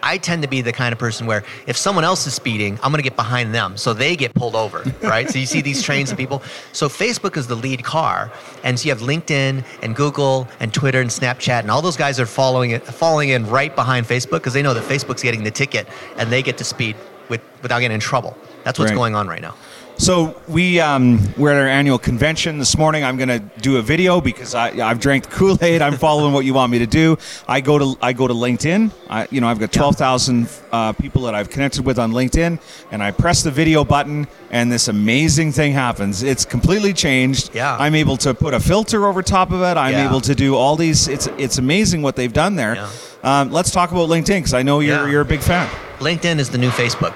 I 0.03 0.17
tend 0.17 0.41
to 0.41 0.47
be 0.47 0.61
the 0.61 0.71
kind 0.73 0.93
of 0.93 0.97
person 0.99 1.27
where 1.27 1.43
if 1.67 1.77
someone 1.77 2.03
else 2.03 2.25
is 2.25 2.33
speeding, 2.33 2.79
I'm 2.81 2.91
going 2.91 3.03
to 3.03 3.07
get 3.07 3.15
behind 3.15 3.53
them. 3.53 3.77
So 3.77 3.93
they 3.93 4.15
get 4.15 4.33
pulled 4.33 4.55
over, 4.55 4.83
right? 5.03 5.29
so 5.29 5.37
you 5.37 5.45
see 5.45 5.61
these 5.61 5.83
trains 5.83 6.11
of 6.11 6.17
people. 6.17 6.41
So 6.71 6.89
Facebook 6.89 7.37
is 7.37 7.45
the 7.45 7.53
lead 7.55 7.83
car. 7.83 8.31
And 8.63 8.79
so 8.79 8.85
you 8.85 8.91
have 8.95 9.01
LinkedIn 9.01 9.63
and 9.83 9.95
Google 9.95 10.47
and 10.59 10.73
Twitter 10.73 11.01
and 11.01 11.09
Snapchat 11.11 11.59
and 11.59 11.69
all 11.69 11.83
those 11.83 11.97
guys 11.97 12.19
are 12.19 12.25
following 12.25 12.71
it, 12.71 12.83
following 12.83 13.29
in 13.29 13.47
right 13.47 13.75
behind 13.75 14.07
Facebook 14.07 14.39
because 14.39 14.53
they 14.53 14.63
know 14.63 14.73
that 14.73 14.85
Facebook's 14.85 15.21
getting 15.21 15.43
the 15.43 15.51
ticket 15.51 15.87
and 16.17 16.31
they 16.31 16.41
get 16.41 16.57
to 16.57 16.63
speed 16.63 16.95
with, 17.29 17.41
without 17.61 17.77
getting 17.79 17.93
in 17.93 18.01
trouble. 18.01 18.35
That's 18.63 18.79
what's 18.79 18.89
Right. 18.89 18.97
going 18.97 19.13
on 19.13 19.27
right 19.27 19.41
now. 19.41 19.53
So 20.01 20.35
we 20.47 20.79
um, 20.79 21.19
we're 21.37 21.51
at 21.51 21.61
our 21.61 21.67
annual 21.67 21.99
convention 21.99 22.57
this 22.57 22.75
morning. 22.75 23.03
I'm 23.03 23.17
going 23.17 23.29
to 23.29 23.37
do 23.61 23.77
a 23.77 23.83
video 23.83 24.19
because 24.19 24.55
I, 24.55 24.69
I've 24.89 24.99
drank 24.99 25.29
Kool 25.29 25.63
Aid. 25.63 25.83
I'm 25.83 25.95
following 25.95 26.33
what 26.33 26.43
you 26.43 26.55
want 26.55 26.71
me 26.71 26.79
to 26.79 26.87
do. 26.87 27.19
I 27.47 27.61
go 27.61 27.77
to 27.77 27.95
I 28.01 28.11
go 28.13 28.27
to 28.27 28.33
LinkedIn. 28.33 28.91
I, 29.11 29.27
you 29.29 29.41
know 29.41 29.47
I've 29.47 29.59
got 29.59 29.71
twelve 29.71 29.97
thousand 29.97 30.49
uh, 30.71 30.93
people 30.93 31.21
that 31.23 31.35
I've 31.35 31.51
connected 31.51 31.85
with 31.85 31.99
on 31.99 32.13
LinkedIn, 32.13 32.59
and 32.89 33.03
I 33.03 33.11
press 33.11 33.43
the 33.43 33.51
video 33.51 33.83
button, 33.85 34.27
and 34.49 34.71
this 34.71 34.87
amazing 34.87 35.51
thing 35.51 35.73
happens. 35.73 36.23
It's 36.23 36.45
completely 36.45 36.93
changed. 36.93 37.53
Yeah. 37.53 37.77
I'm 37.77 37.93
able 37.93 38.17
to 38.17 38.33
put 38.33 38.55
a 38.55 38.59
filter 38.59 39.05
over 39.05 39.21
top 39.21 39.51
of 39.51 39.61
it. 39.61 39.77
I'm 39.77 39.91
Yeah. 39.93 40.09
able 40.09 40.21
to 40.21 40.33
do 40.33 40.55
all 40.55 40.75
these. 40.77 41.07
It's 41.09 41.27
it's 41.37 41.59
amazing 41.59 42.01
what 42.01 42.15
they've 42.15 42.33
done 42.33 42.55
there. 42.55 42.73
Yeah. 42.73 42.89
Um, 43.23 43.51
let's 43.51 43.69
talk 43.69 43.91
about 43.91 44.09
LinkedIn 44.09 44.39
because 44.39 44.55
I 44.55 44.63
know 44.63 44.79
you're 44.79 45.05
Yeah. 45.05 45.11
you're 45.11 45.21
a 45.21 45.25
big 45.25 45.41
fan. 45.41 45.69
LinkedIn 45.99 46.39
is 46.39 46.49
the 46.49 46.57
new 46.57 46.71
Facebook. 46.71 47.13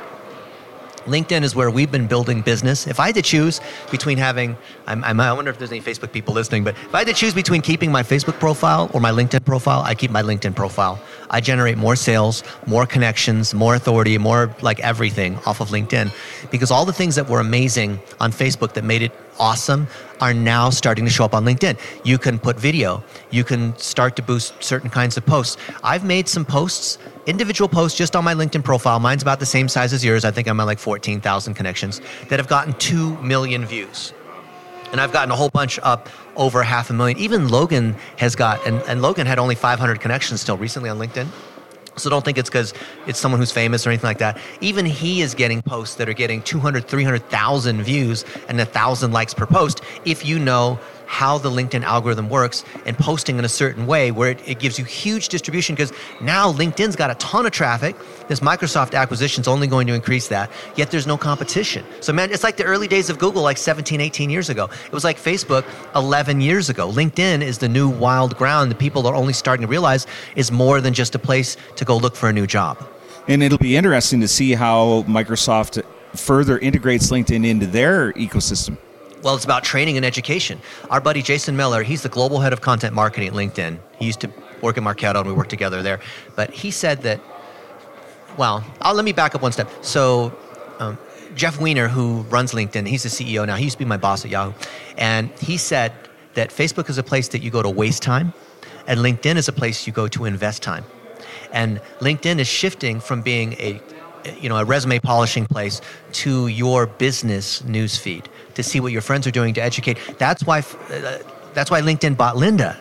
LinkedIn 1.06 1.44
is 1.44 1.56
where 1.56 1.70
we've 1.70 1.92
been 1.92 2.08
building 2.08 2.42
business. 2.42 2.88
If 2.88 3.00
I 3.00 3.08
had 3.08 3.16
to 3.16 3.22
choose 3.22 3.62
between 3.92 4.18
having, 4.18 4.58
I'm, 4.88 5.04
I'm, 5.04 5.20
I 5.20 5.32
wonder 5.34 5.52
if 5.52 5.58
there's 5.58 5.72
any 5.72 5.82
Facebook 5.82 6.12
people 6.12 6.34
listening, 6.34 6.64
but 6.64 6.76
if 6.76 6.94
I 6.94 7.00
had 7.00 7.08
to 7.08 7.14
choose 7.14 7.34
between 7.34 7.62
keeping 7.62 7.92
my 7.92 8.04
Facebook 8.04 8.40
profile 8.40 8.90
or 8.94 9.00
my 9.00 9.12
LinkedIn 9.12 9.46
profile, 9.46 9.82
I 9.82 9.96
keep 9.96 10.12
my 10.12 10.24
LinkedIn 10.24 10.56
profile. 10.56 11.00
I 11.30 11.42
generate 11.42 11.78
more 11.78 11.96
sales, 11.96 12.44
more 12.66 12.86
connections, 12.86 13.54
more 13.54 13.76
authority, 13.76 14.18
more 14.18 14.56
like 14.62 14.80
everything 14.80 15.38
off 15.46 15.62
of 15.62 15.70
LinkedIn 15.70 16.12
because 16.52 16.72
all 16.72 16.86
the 16.86 16.94
things 16.94 17.16
that 17.16 17.30
were 17.30 17.40
amazing 17.40 18.00
on 18.20 18.32
Facebook 18.32 18.74
that 18.74 18.84
made 18.84 19.02
it 19.02 19.12
awesome 19.40 19.88
are 20.22 20.34
now 20.34 20.70
starting 20.70 21.06
to 21.06 21.12
show 21.12 21.26
up 21.26 21.34
on 21.34 21.44
LinkedIn. 21.46 21.78
You 22.04 22.18
can 22.18 22.40
put 22.40 22.60
video, 22.60 23.04
you 23.32 23.44
can 23.44 23.78
start 23.78 24.16
to 24.16 24.22
boost 24.22 24.64
certain 24.64 24.90
kinds 24.90 25.18
of 25.18 25.26
posts. 25.26 25.58
I've 25.84 26.04
made 26.04 26.28
some 26.28 26.46
posts, 26.46 26.98
individual 27.26 27.68
posts 27.68 27.98
just 27.98 28.16
on 28.16 28.24
my 28.24 28.34
LinkedIn 28.34 28.64
profile. 28.64 29.00
Mine's 29.00 29.22
about 29.22 29.40
the 29.40 29.46
same 29.46 29.68
size 29.68 29.94
as 29.94 30.04
yours. 30.04 30.26
I 30.26 30.32
think 30.32 30.48
I'm 30.48 30.60
at 30.60 30.66
like 30.66 30.80
14,000 30.80 31.54
connections 31.54 32.02
that 32.30 32.40
have 32.40 32.48
gotten 32.48 32.74
2 32.74 33.18
million 33.22 33.66
views. 33.66 34.14
And 34.92 35.02
I've 35.02 35.12
gotten 35.12 35.32
a 35.32 35.36
whole 35.36 35.50
bunch 35.50 35.80
up 35.84 36.10
over 36.36 36.64
half 36.64 36.90
a 36.90 36.94
million. 36.94 37.18
Even 37.18 37.50
Logan 37.50 37.96
has 38.18 38.36
got, 38.36 38.66
and, 38.66 38.82
and 38.88 39.02
Logan 39.02 39.28
had 39.28 39.40
only 39.40 39.56
500 39.56 40.00
connections 40.00 40.42
still 40.42 40.58
recently 40.58 40.90
on 40.90 41.00
LinkedIn. 41.00 41.28
So 41.98 42.10
don't 42.10 42.24
think 42.26 42.38
it's 42.38 42.50
because 42.50 42.74
it's 43.08 43.20
someone 43.20 43.40
who's 43.40 43.52
famous 43.52 43.88
or 43.88 43.90
anything 43.90 44.08
like 44.08 44.18
that. 44.18 44.38
Even 44.60 44.86
he 44.86 45.22
is 45.22 45.34
getting 45.34 45.62
posts 45.62 45.96
that 45.96 46.10
are 46.10 46.14
getting 46.14 46.42
200, 46.42 46.88
300,000 46.88 47.82
views 47.84 48.26
and 48.50 48.58
1,000 48.58 49.12
likes 49.12 49.34
per 49.34 49.46
post 49.46 49.82
if 50.04 50.26
you 50.26 50.38
know 50.38 50.80
how 51.08 51.38
the 51.38 51.50
LinkedIn 51.50 51.84
algorithm 51.84 52.30
works 52.30 52.64
and 52.86 52.98
posting 52.98 53.38
in 53.38 53.46
a 53.46 53.50
certain 53.50 53.86
way 53.86 54.12
where 54.12 54.32
it, 54.32 54.48
it 54.48 54.60
gives 54.60 54.78
you 54.80 54.86
huge 54.86 55.30
distribution 55.30 55.76
because 55.76 55.94
now 56.22 56.52
LinkedIn's 56.52 56.96
got 56.96 57.12
a 57.12 57.16
ton 57.16 57.46
of 57.46 57.52
traffic. 57.52 57.96
This 58.28 58.40
Microsoft 58.40 58.94
acquisition 58.94 59.42
is 59.42 59.48
only 59.48 59.68
going 59.68 59.88
to 59.88 59.94
increase 59.94 60.28
that, 60.30 60.52
yet 60.76 60.92
there's 60.92 61.08
no 61.08 61.18
competition. 61.18 61.86
So, 62.02 62.14
man, 62.14 62.32
it's 62.32 62.44
like 62.44 62.58
the 62.58 62.64
early 62.64 62.88
days 62.88 63.10
of 63.10 63.20
Google, 63.20 63.42
like 63.42 63.58
17, 63.58 64.02
18 64.02 64.30
years 64.30 64.50
ago. 64.50 64.70
It 64.86 64.92
was 64.92 65.04
like 65.04 65.18
Facebook 65.18 65.66
11 65.96 66.42
years 66.42 66.70
ago. 66.70 66.92
LinkedIn 66.92 67.42
is 67.42 67.58
the 67.58 67.70
new 67.70 67.90
wild 67.90 68.38
ground 68.38 68.72
that 68.72 68.80
people 68.80 69.08
are 69.08 69.16
only 69.16 69.34
starting 69.34 69.66
to 69.66 69.70
realize 69.70 70.08
is 70.36 70.52
more 70.52 70.82
than 70.82 70.94
just 70.94 71.16
a 71.16 71.20
place 71.20 71.58
to 71.76 71.86
go 71.86 71.98
look 71.98 72.16
for 72.16 72.30
a 72.30 72.34
new 72.34 72.48
job. 72.48 72.78
And 73.28 73.42
it'll 73.42 73.58
be 73.58 73.76
interesting 73.76 74.22
to 74.22 74.28
see 74.28 74.54
how 74.54 75.04
Microsoft 75.04 75.84
further 76.16 76.58
integrates 76.60 77.10
LinkedIn 77.10 77.46
into 77.46 77.66
their 77.66 78.14
ecosystem. 78.14 78.78
Well, 79.26 79.34
it's 79.34 79.44
about 79.44 79.64
training 79.64 79.98
and 79.98 80.06
education. 80.06 80.62
Our 80.92 81.02
buddy 81.02 81.24
Jason 81.24 81.58
Miller, 81.58 81.82
he's 81.82 82.04
the 82.04 82.10
global 82.10 82.42
head 82.42 82.54
of 82.54 82.62
content 82.62 82.94
marketing 82.94 83.30
at 83.30 83.34
LinkedIn. 83.34 83.80
He 83.98 84.06
used 84.06 84.20
to 84.20 84.30
work 84.62 84.78
at 84.78 84.84
Marketo 84.84 85.16
and 85.16 85.26
we 85.26 85.34
worked 85.34 85.50
together 85.50 85.82
there. 85.82 86.00
But 86.36 86.52
he 86.52 86.70
said 86.70 87.02
that, 87.02 87.20
well, 88.38 88.64
I'll, 88.82 88.94
let 88.94 89.04
me 89.04 89.14
back 89.14 89.34
up 89.34 89.42
one 89.42 89.52
step. 89.52 89.68
So, 89.82 90.32
um, 90.78 91.00
Jeff 91.34 91.60
Weiner, 91.60 91.88
who 91.88 92.22
runs 92.30 92.52
LinkedIn, 92.52 92.88
he's 92.88 93.02
the 93.02 93.10
CEO 93.10 93.48
now. 93.48 93.56
He 93.56 93.64
used 93.64 93.80
to 93.80 93.84
be 93.84 93.90
my 93.90 93.98
boss 93.98 94.24
at 94.26 94.30
Yahoo. 94.30 94.54
And 94.96 95.32
he 95.40 95.58
said 95.58 95.92
that 96.36 96.52
Facebook 96.52 96.88
is 96.88 97.00
a 97.00 97.04
place 97.04 97.28
that 97.30 97.42
you 97.42 97.50
go 97.50 97.64
to 97.64 97.70
waste 97.70 98.04
time, 98.04 98.32
and 98.86 99.00
LinkedIn 99.00 99.38
is 99.38 99.48
a 99.48 99.54
place 99.54 99.88
you 99.88 99.94
go 99.94 100.08
to 100.08 100.26
invest 100.26 100.62
time. 100.62 100.86
And 101.52 101.82
LinkedIn 102.00 102.38
is 102.38 102.48
shifting 102.48 103.00
from 103.00 103.24
being 103.24 103.54
a 103.54 103.82
you 104.40 104.50
know 104.50 104.58
a 104.58 104.66
resume 104.66 105.00
polishing 105.00 105.46
place 105.46 105.82
to 106.14 106.48
your 106.48 106.88
business 106.88 107.64
news 107.64 107.98
feed 107.98 108.28
to 108.56 108.64
see 108.64 108.80
what 108.80 108.92
your 108.92 109.02
friends 109.02 109.28
are 109.28 109.32
doing 109.32 109.54
to 109.54 109.62
educate. 109.62 109.98
That's 110.18 110.44
why 110.46 110.60
uh, 110.90 111.20
that's 111.54 111.72
why 111.72 111.82
LinkedIn 111.82 112.18
bought 112.18 112.36
Lynda. 112.36 112.78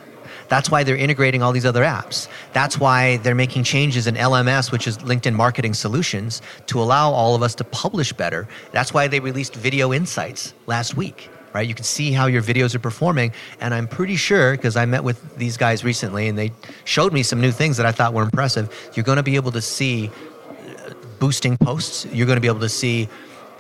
That's 0.49 0.71
why 0.71 0.85
they're 0.85 0.97
integrating 0.97 1.43
all 1.43 1.53
these 1.53 1.65
other 1.65 1.83
apps. 1.83 2.29
That's 2.53 2.79
why 2.79 3.17
they're 3.19 3.35
making 3.35 3.65
changes 3.65 4.07
in 4.07 4.15
LMS, 4.15 4.71
which 4.71 4.87
is 4.87 4.99
LinkedIn 4.99 5.35
Marketing 5.35 5.73
Solutions, 5.73 6.43
to 6.67 6.81
allow 6.81 7.11
all 7.11 7.35
of 7.35 7.43
us 7.43 7.55
to 7.57 7.65
publish 7.65 8.13
better. 8.13 8.47
That's 8.71 8.93
why 8.93 9.09
they 9.09 9.21
released 9.21 9.55
Video 9.55 9.93
Insights 9.93 10.53
last 10.67 10.97
week 10.97 11.31
right? 11.55 11.69
You 11.69 11.75
can 11.75 11.85
see 11.85 12.11
how 12.11 12.27
your 12.27 12.43
videos 12.43 12.75
are 12.75 12.81
performing. 12.81 13.33
And 13.61 13.73
I'm 13.73 13.87
pretty 13.87 14.17
sure, 14.17 14.53
because 14.53 14.77
I 14.77 14.85
met 14.85 15.05
with 15.05 15.37
these 15.37 15.57
guys 15.57 15.85
recently 15.85 16.27
and 16.27 16.37
they 16.37 16.51
showed 16.85 17.13
me 17.13 17.23
some 17.23 17.41
new 17.41 17.53
things 17.53 17.77
that 17.77 17.87
I 17.87 17.93
thought 17.93 18.13
were 18.13 18.25
impressive, 18.25 18.91
you're 18.95 19.05
going 19.05 19.17
to 19.17 19.23
be 19.23 19.37
able 19.37 19.53
to 19.53 19.63
see 19.63 20.11
boosting 21.25 21.57
posts. 21.57 22.07
You're 22.13 22.27
going 22.27 22.37
to 22.37 22.47
be 22.49 22.53
able 22.55 22.61
to 22.61 22.75
see 22.85 23.09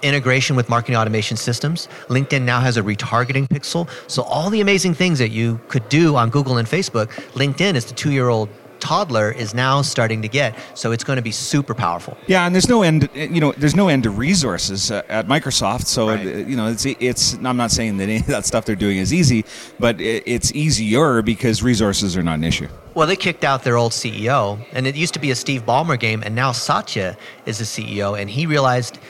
integration 0.02 0.54
with 0.54 0.68
marketing 0.68 0.96
automation 0.96 1.36
systems. 1.48 1.88
LinkedIn 2.08 2.42
now 2.42 2.60
has 2.60 2.76
a 2.76 2.82
retargeting 2.82 3.46
pixel. 3.48 3.88
So 4.06 4.22
all 4.34 4.50
the 4.50 4.60
amazing 4.60 4.92
things 4.92 5.18
that 5.18 5.30
you 5.30 5.58
could 5.68 5.88
do 5.88 6.14
on 6.16 6.28
Google 6.28 6.58
and 6.58 6.68
Facebook, 6.68 7.06
LinkedIn 7.40 7.74
is 7.74 7.86
the 7.86 7.94
two-year-old 7.94 8.50
toddler 8.80 9.30
is 9.32 9.54
now 9.54 9.80
starting 9.80 10.20
to 10.20 10.28
get. 10.28 10.54
So 10.74 10.92
it's 10.92 11.04
going 11.04 11.16
to 11.16 11.22
be 11.22 11.30
super 11.30 11.74
powerful. 11.74 12.18
Yeah, 12.26 12.44
and 12.44 12.54
there's 12.54 12.68
no 12.68 12.82
end. 12.82 13.08
You 13.14 13.40
know, 13.40 13.52
there's 13.52 13.74
no 13.82 13.88
end 13.88 14.02
to 14.02 14.10
resources 14.10 14.90
uh, 14.90 15.02
at 15.08 15.26
Microsoft. 15.26 15.86
So 15.86 16.08
Right. 16.08 16.26
uh, 16.26 16.30
you 16.50 16.56
know, 16.58 16.66
it's 16.68 16.84
it's. 16.84 17.24
I'm 17.42 17.56
not 17.56 17.70
saying 17.70 17.96
that 17.96 18.08
any 18.10 18.20
of 18.26 18.26
that 18.26 18.44
stuff 18.44 18.66
they're 18.66 18.82
doing 18.86 18.98
is 18.98 19.10
easy, 19.20 19.40
but 19.80 19.98
it's 20.00 20.52
easier 20.52 21.22
because 21.22 21.62
resources 21.62 22.14
are 22.18 22.22
not 22.22 22.34
an 22.34 22.44
issue. 22.44 22.68
Well, 22.94 23.08
they 23.08 23.16
kicked 23.16 23.42
out 23.42 23.64
their 23.64 23.76
old 23.76 23.90
CEO, 23.90 24.64
and 24.72 24.86
it 24.86 24.94
used 24.94 25.14
to 25.14 25.20
be 25.20 25.32
a 25.32 25.34
Steve 25.34 25.66
Ballmer 25.66 25.98
game, 25.98 26.22
and 26.24 26.36
now 26.36 26.52
Satya 26.52 27.16
is 27.44 27.58
the 27.58 27.64
CEO, 27.64 28.16
and 28.18 28.30
he 28.30 28.46
realized 28.46 29.00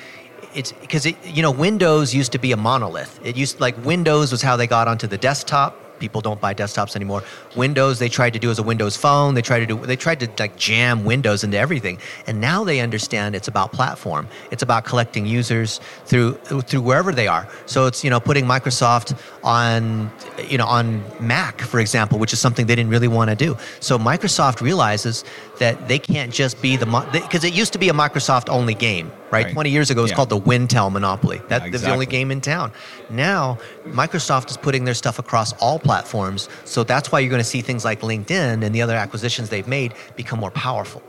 it's 0.54 0.72
because 0.72 1.04
it, 1.04 1.16
you 1.26 1.42
know 1.42 1.50
Windows 1.50 2.14
used 2.14 2.32
to 2.32 2.38
be 2.38 2.52
a 2.52 2.56
monolith. 2.56 3.20
It 3.22 3.36
used 3.36 3.60
like 3.60 3.76
Windows 3.84 4.32
was 4.32 4.40
how 4.40 4.56
they 4.56 4.66
got 4.66 4.88
onto 4.88 5.06
the 5.06 5.18
desktop. 5.18 5.78
People 5.98 6.20
don't 6.20 6.40
buy 6.40 6.54
desktops 6.54 6.96
anymore. 6.96 7.22
Windows 7.56 7.98
they 7.98 8.08
tried 8.08 8.32
to 8.32 8.38
do 8.38 8.50
as 8.50 8.58
a 8.58 8.62
Windows 8.62 8.96
phone. 8.96 9.34
They 9.34 9.42
tried 9.42 9.60
to 9.60 9.66
do 9.66 9.76
they 9.78 9.96
tried 9.96 10.20
to 10.20 10.28
like 10.38 10.56
jam 10.56 11.04
Windows 11.04 11.44
into 11.44 11.58
everything, 11.58 11.98
and 12.26 12.40
now 12.40 12.64
they 12.64 12.80
understand 12.80 13.34
it's 13.34 13.48
about 13.48 13.72
platform. 13.72 14.28
It's 14.50 14.62
about 14.62 14.84
collecting 14.84 15.26
users 15.26 15.80
through 16.06 16.34
through 16.34 16.82
wherever 16.82 17.12
they 17.12 17.28
are. 17.28 17.48
So 17.66 17.86
it's 17.86 18.04
you 18.04 18.10
know 18.10 18.20
putting 18.20 18.44
Microsoft 18.44 19.18
on 19.42 20.10
you 20.48 20.58
know 20.58 20.66
on 20.66 21.02
Mac, 21.20 21.60
for 21.60 21.80
example, 21.80 22.18
which 22.18 22.32
is 22.32 22.40
something 22.40 22.66
they 22.66 22.74
didn't 22.74 22.90
really 22.90 23.08
want 23.08 23.30
to 23.30 23.36
do. 23.36 23.56
So 23.80 23.98
Microsoft 23.98 24.60
realizes 24.60 25.24
that 25.58 25.88
they 25.88 25.98
can't 25.98 26.32
just 26.32 26.60
be 26.60 26.76
the 26.76 26.86
because 27.12 27.44
it 27.44 27.52
used 27.54 27.72
to 27.74 27.78
be 27.78 27.88
a 27.88 27.92
Microsoft 27.92 28.48
only 28.48 28.74
game, 28.74 29.10
right? 29.30 29.44
Right. 29.46 29.52
20 29.52 29.70
years 29.70 29.90
ago, 29.90 30.00
it 30.00 30.02
was 30.02 30.10
Yeah. 30.10 30.16
called 30.16 30.30
the 30.30 30.40
Wintel 30.40 30.90
Monopoly. 30.92 31.40
That 31.48 31.64
Yeah, 31.66 31.70
was 31.70 31.82
the 31.82 31.92
only 31.92 32.06
game 32.06 32.30
in 32.30 32.40
town. 32.40 32.72
Now, 33.10 33.58
Microsoft 33.88 34.50
is 34.50 34.56
putting 34.56 34.84
their 34.84 34.94
stuff 34.94 35.18
across 35.18 35.52
all 35.54 35.78
platforms. 35.78 36.48
So 36.64 36.82
that's 36.84 37.10
why 37.12 37.20
you're 37.20 37.30
going 37.30 37.42
to 37.42 37.48
see 37.48 37.60
things 37.62 37.84
like 37.84 38.00
LinkedIn 38.00 38.64
and 38.64 38.74
the 38.74 38.82
other 38.82 38.96
acquisitions 38.96 39.48
they've 39.48 39.68
made 39.68 39.94
become 40.16 40.38
more 40.40 40.50
powerful. 40.50 41.02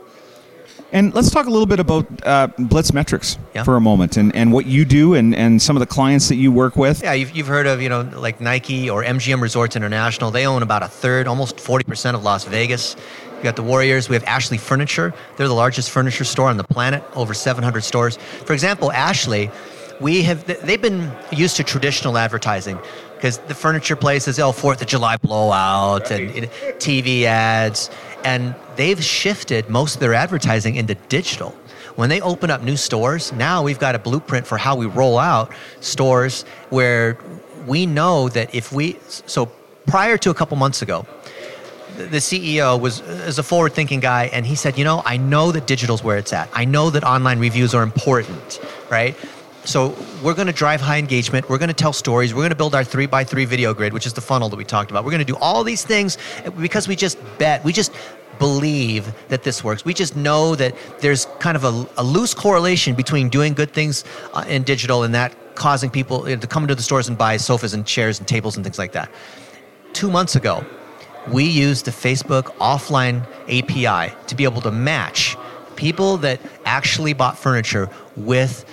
And 0.92 1.12
let's 1.14 1.30
talk 1.30 1.46
a 1.46 1.50
little 1.50 1.66
bit 1.66 1.80
about 1.80 2.06
uh, 2.24 2.46
BlitzMetrics 2.58 3.38
Yeah. 3.54 3.64
for 3.64 3.74
a 3.74 3.80
moment, 3.80 4.16
and, 4.16 4.34
and 4.36 4.52
what 4.52 4.66
you 4.66 4.84
do, 4.84 5.14
and, 5.14 5.34
and 5.34 5.60
some 5.60 5.74
of 5.74 5.80
the 5.80 5.86
clients 5.86 6.28
that 6.28 6.36
you 6.36 6.52
work 6.52 6.76
with. 6.76 7.02
Yeah, 7.02 7.12
you've, 7.12 7.32
you've 7.36 7.48
heard 7.48 7.66
of, 7.66 7.82
you 7.82 7.88
know, 7.88 8.02
like 8.14 8.40
Nike 8.40 8.88
or 8.88 9.02
MGM 9.02 9.40
Resorts 9.40 9.74
International. 9.74 10.30
They 10.30 10.46
own 10.46 10.62
about 10.62 10.84
a 10.84 10.88
third, 10.88 11.26
almost 11.26 11.56
40% 11.56 12.14
of 12.14 12.22
Las 12.22 12.44
Vegas. 12.44 12.94
We 13.36 13.42
got 13.42 13.56
the 13.56 13.62
Warriors. 13.62 14.08
We 14.08 14.14
have 14.14 14.24
Ashley 14.24 14.58
Furniture. 14.58 15.12
They're 15.36 15.48
the 15.48 15.54
largest 15.54 15.90
furniture 15.90 16.24
store 16.24 16.48
on 16.48 16.56
the 16.56 16.64
planet, 16.64 17.04
over 17.14 17.34
700 17.34 17.82
stores. 17.82 18.16
For 18.44 18.54
example, 18.54 18.90
Ashley, 18.92 19.50
we 20.00 20.22
have, 20.22 20.46
they've 20.66 20.80
been 20.80 21.12
used 21.32 21.56
to 21.56 21.64
traditional 21.64 22.16
advertising 22.18 22.78
because 23.14 23.38
the 23.38 23.54
furniture 23.54 23.96
places, 23.96 24.38
oh, 24.38 24.52
Fourth 24.52 24.80
of 24.80 24.88
July 24.88 25.16
blowout 25.16 26.10
and 26.10 26.34
you 26.34 26.42
TV 26.78 27.24
ads. 27.24 27.90
And 28.24 28.54
they've 28.76 29.02
shifted 29.02 29.68
most 29.68 29.94
of 29.94 30.00
their 30.00 30.14
advertising 30.14 30.76
into 30.76 30.94
digital. 31.08 31.50
When 31.96 32.10
they 32.10 32.20
open 32.20 32.50
up 32.50 32.62
new 32.62 32.76
stores, 32.76 33.32
now 33.32 33.62
we've 33.62 33.78
got 33.78 33.94
a 33.94 33.98
blueprint 33.98 34.46
for 34.46 34.58
how 34.58 34.76
we 34.76 34.86
roll 34.86 35.18
out 35.18 35.52
stores 35.80 36.44
where 36.68 37.18
we 37.66 37.86
know 37.86 38.28
that 38.30 38.54
if 38.54 38.72
we, 38.72 38.98
so 39.08 39.46
prior 39.86 40.18
to 40.18 40.30
a 40.30 40.34
couple 40.34 40.56
months 40.56 40.82
ago, 40.82 41.06
the 41.96 42.18
CEO 42.18 42.80
was 42.80 43.00
is 43.00 43.38
a 43.38 43.42
forward 43.42 43.72
thinking 43.72 44.00
guy 44.00 44.24
and 44.32 44.46
he 44.46 44.54
said, 44.54 44.78
"You 44.78 44.84
know, 44.84 45.02
I 45.04 45.16
know 45.16 45.52
that 45.52 45.66
digital's 45.66 46.02
where 46.04 46.18
it's 46.18 46.32
at. 46.32 46.48
I 46.52 46.64
know 46.64 46.90
that 46.90 47.04
online 47.04 47.38
reviews 47.38 47.74
are 47.74 47.82
important, 47.82 48.60
right? 48.90 49.16
So 49.64 49.96
we're 50.22 50.34
going 50.34 50.46
to 50.46 50.52
drive 50.52 50.80
high 50.80 50.98
engagement. 50.98 51.48
We're 51.48 51.58
going 51.58 51.68
to 51.68 51.74
tell 51.74 51.92
stories. 51.92 52.32
We're 52.32 52.42
going 52.42 52.50
to 52.50 52.56
build 52.56 52.76
our 52.76 52.84
3 52.84 53.06
by 53.06 53.24
3 53.24 53.46
video 53.46 53.74
grid, 53.74 53.92
which 53.92 54.06
is 54.06 54.12
the 54.12 54.20
funnel 54.20 54.48
that 54.48 54.56
we 54.56 54.64
talked 54.64 54.92
about. 54.92 55.04
We're 55.04 55.10
going 55.10 55.26
to 55.26 55.32
do 55.32 55.36
all 55.38 55.64
these 55.64 55.84
things 55.84 56.18
because 56.60 56.86
we 56.86 56.94
just 56.94 57.18
bet. 57.38 57.64
We 57.64 57.72
just 57.72 57.92
believe 58.38 59.12
that 59.28 59.42
this 59.42 59.64
works. 59.64 59.84
We 59.84 59.92
just 59.92 60.14
know 60.14 60.54
that 60.54 60.74
there's 61.00 61.26
kind 61.40 61.56
of 61.56 61.64
a, 61.64 61.86
a 61.96 62.04
loose 62.04 62.32
correlation 62.32 62.94
between 62.94 63.28
doing 63.28 63.54
good 63.54 63.72
things 63.72 64.04
uh, 64.34 64.44
in 64.46 64.62
digital 64.62 65.02
and 65.02 65.14
that 65.14 65.34
causing 65.56 65.90
people 65.90 66.24
to 66.24 66.46
come 66.46 66.62
into 66.62 66.74
the 66.74 66.82
stores 66.82 67.08
and 67.08 67.18
buy 67.18 67.36
sofas 67.36 67.74
and 67.74 67.84
chairs 67.86 68.18
and 68.18 68.28
tables 68.28 68.56
and 68.56 68.64
things 68.64 68.78
like 68.78 68.92
that. 68.92 69.10
2 69.94 70.10
months 70.10 70.36
ago, 70.36 70.64
we 71.30 71.44
used 71.44 71.84
the 71.84 71.90
Facebook 71.90 72.44
offline 72.56 73.26
API 73.48 74.14
to 74.26 74.34
be 74.34 74.44
able 74.44 74.60
to 74.62 74.70
match 74.70 75.36
people 75.76 76.16
that 76.18 76.40
actually 76.64 77.12
bought 77.12 77.38
furniture 77.38 77.88
with 78.16 78.64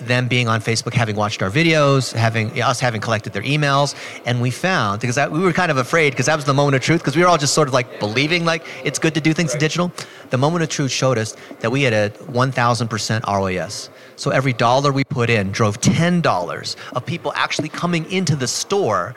them 0.00 0.28
being 0.28 0.48
on 0.48 0.60
Facebook, 0.60 0.92
having 0.92 1.16
watched 1.16 1.42
our 1.42 1.50
videos, 1.50 2.12
having 2.12 2.60
us 2.60 2.80
having 2.80 3.00
collected 3.00 3.32
their 3.32 3.42
emails, 3.42 3.94
and 4.24 4.40
we 4.40 4.50
found 4.50 5.00
because 5.00 5.16
that, 5.16 5.30
we 5.30 5.40
were 5.40 5.52
kind 5.52 5.70
of 5.70 5.78
afraid 5.78 6.10
because 6.10 6.26
that 6.26 6.36
was 6.36 6.44
the 6.44 6.54
moment 6.54 6.74
of 6.74 6.82
truth 6.82 7.00
because 7.00 7.16
we 7.16 7.22
were 7.22 7.28
all 7.28 7.38
just 7.38 7.54
sort 7.54 7.68
of 7.68 7.74
like 7.74 7.98
believing 7.98 8.44
like 8.44 8.64
it's 8.84 8.98
good 8.98 9.14
to 9.14 9.20
do 9.20 9.32
things 9.32 9.54
in 9.54 9.60
digital. 9.60 9.92
The 10.30 10.38
moment 10.38 10.62
of 10.62 10.68
truth 10.68 10.90
showed 10.90 11.18
us 11.18 11.36
that 11.60 11.70
we 11.70 11.82
had 11.82 11.92
a 11.92 12.10
1,000% 12.10 13.26
ROAS. 13.26 13.90
So 14.16 14.30
every 14.30 14.52
dollar 14.52 14.92
we 14.92 15.04
put 15.04 15.30
in 15.30 15.50
drove 15.50 15.80
ten 15.80 16.20
dollars 16.20 16.76
of 16.94 17.04
people 17.04 17.32
actually 17.34 17.68
coming 17.68 18.10
into 18.10 18.36
the 18.36 18.48
store 18.48 19.14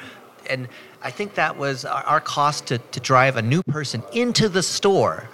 and 0.50 0.68
I 1.02 1.12
think 1.12 1.36
that 1.36 1.58
was 1.58 1.86
our, 1.86 2.04
our 2.04 2.22
cost 2.22 2.68
to, 2.68 2.78
to 2.78 3.00
drive 3.00 3.38
a 3.38 3.42
new 3.42 3.64
person 3.64 4.04
into 4.14 4.50
the 4.50 4.62
store 4.62 5.30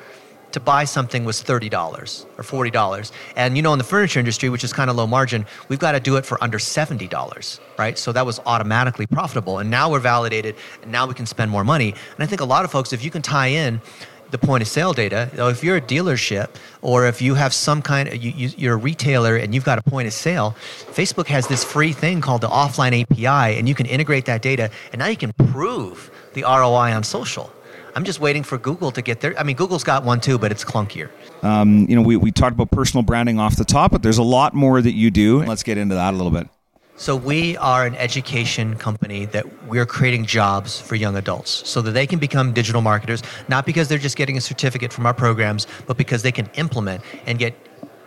to 0.55 0.59
buy 0.61 0.85
something 0.85 1.25
was 1.25 1.43
$30 1.43 2.25
or 2.37 2.43
$40. 2.43 3.11
And 3.35 3.57
you 3.57 3.61
know, 3.61 3.73
in 3.73 3.77
the 3.77 3.83
furniture 3.83 4.19
industry, 4.19 4.47
which 4.47 4.63
is 4.63 4.71
kind 4.71 4.89
of 4.89 4.95
low 4.95 5.05
margin, 5.05 5.45
we've 5.67 5.79
got 5.79 5.91
to 5.93 5.99
do 5.99 6.15
it 6.15 6.25
for 6.25 6.41
under 6.41 6.59
$70, 6.59 7.59
right? 7.77 7.97
So 7.97 8.13
that 8.13 8.25
was 8.25 8.39
automatically 8.45 9.05
profitable. 9.05 9.59
And 9.59 9.69
now 9.69 9.91
we're 9.91 9.99
validated 9.99 10.55
and 10.81 10.91
now 10.93 11.07
we 11.07 11.13
can 11.13 11.25
spend 11.25 11.51
more 11.51 11.65
money. 11.65 11.89
And 11.89 12.23
I 12.23 12.25
think 12.25 12.39
a 12.39 12.45
lot 12.45 12.63
of 12.63 12.71
folks, 12.71 12.93
if 12.93 13.03
you 13.03 13.11
can 13.11 13.21
tie 13.21 13.47
in 13.47 13.81
the 14.31 14.37
point 14.37 14.61
of 14.61 14.67
sale 14.67 14.93
data, 14.93 15.29
know, 15.35 15.49
if 15.49 15.63
you're 15.63 15.77
a 15.77 15.81
dealership 15.81 16.49
or 16.81 17.07
if 17.07 17.21
you 17.21 17.35
have 17.35 17.53
some 17.53 17.81
kind 17.81 18.09
of, 18.09 18.15
you, 18.15 18.31
you, 18.31 18.49
you're 18.57 18.73
a 18.73 18.77
retailer 18.77 19.35
and 19.35 19.53
you've 19.53 19.63
got 19.63 19.77
a 19.77 19.81
point 19.81 20.07
of 20.07 20.13
sale, 20.13 20.55
Facebook 20.91 21.27
has 21.27 21.47
this 21.47 21.63
free 21.63 21.93
thing 21.93 22.21
called 22.21 22.41
the 22.41 22.49
offline 22.49 23.01
API 23.01 23.57
and 23.57 23.67
you 23.67 23.75
can 23.75 23.85
integrate 23.85 24.25
that 24.25 24.41
data 24.41 24.69
and 24.91 24.99
now 24.99 25.07
you 25.07 25.17
can 25.17 25.33
prove 25.33 26.11
the 26.33 26.43
ROI 26.43 26.93
on 26.93 27.03
social. 27.03 27.51
I'm 27.95 28.03
just 28.03 28.19
waiting 28.19 28.43
for 28.43 28.57
Google 28.57 28.91
to 28.91 29.01
get 29.01 29.21
there. 29.21 29.37
I 29.39 29.43
mean, 29.43 29.55
Google's 29.55 29.85
got 29.85 30.03
one 30.03 30.19
too, 30.19 30.37
but 30.37 30.51
it's 30.51 30.65
clunkier. 30.65 31.09
Um, 31.43 31.85
you 31.87 31.95
know, 31.95 32.01
we, 32.01 32.17
we 32.17 32.31
talked 32.31 32.53
about 32.53 32.69
personal 32.71 33.03
branding 33.03 33.39
off 33.39 33.55
the 33.55 33.63
top, 33.63 33.91
but 33.91 34.03
there's 34.03 34.17
a 34.17 34.23
lot 34.23 34.53
more 34.53 34.81
that 34.81 34.93
you 34.93 35.11
do. 35.11 35.43
Let's 35.43 35.63
get 35.63 35.77
into 35.77 35.95
that 35.95 36.13
a 36.13 36.17
little 36.17 36.31
bit. 36.31 36.49
So 36.97 37.17
we 37.17 37.57
are 37.57 37.85
an 37.85 37.93
education 37.95 38.77
company 38.77 39.25
that 39.25 39.65
we're 39.67 39.85
creating 39.85 40.25
jobs 40.25 40.79
for 40.79 40.95
young 40.95 41.17
adults 41.17 41.61
so 41.67 41.81
that 41.81 41.91
they 41.91 42.07
can 42.07 42.19
become 42.19 42.53
digital 42.53 42.81
marketers, 42.81 43.21
not 43.49 43.65
because 43.65 43.89
they're 43.89 43.97
just 43.97 44.15
getting 44.15 44.37
a 44.37 44.41
certificate 44.41 44.93
from 44.93 45.05
our 45.05 45.13
programs, 45.13 45.67
but 45.87 45.97
because 45.97 46.21
they 46.21 46.31
can 46.31 46.49
implement 46.55 47.03
and 47.25 47.37
get 47.37 47.53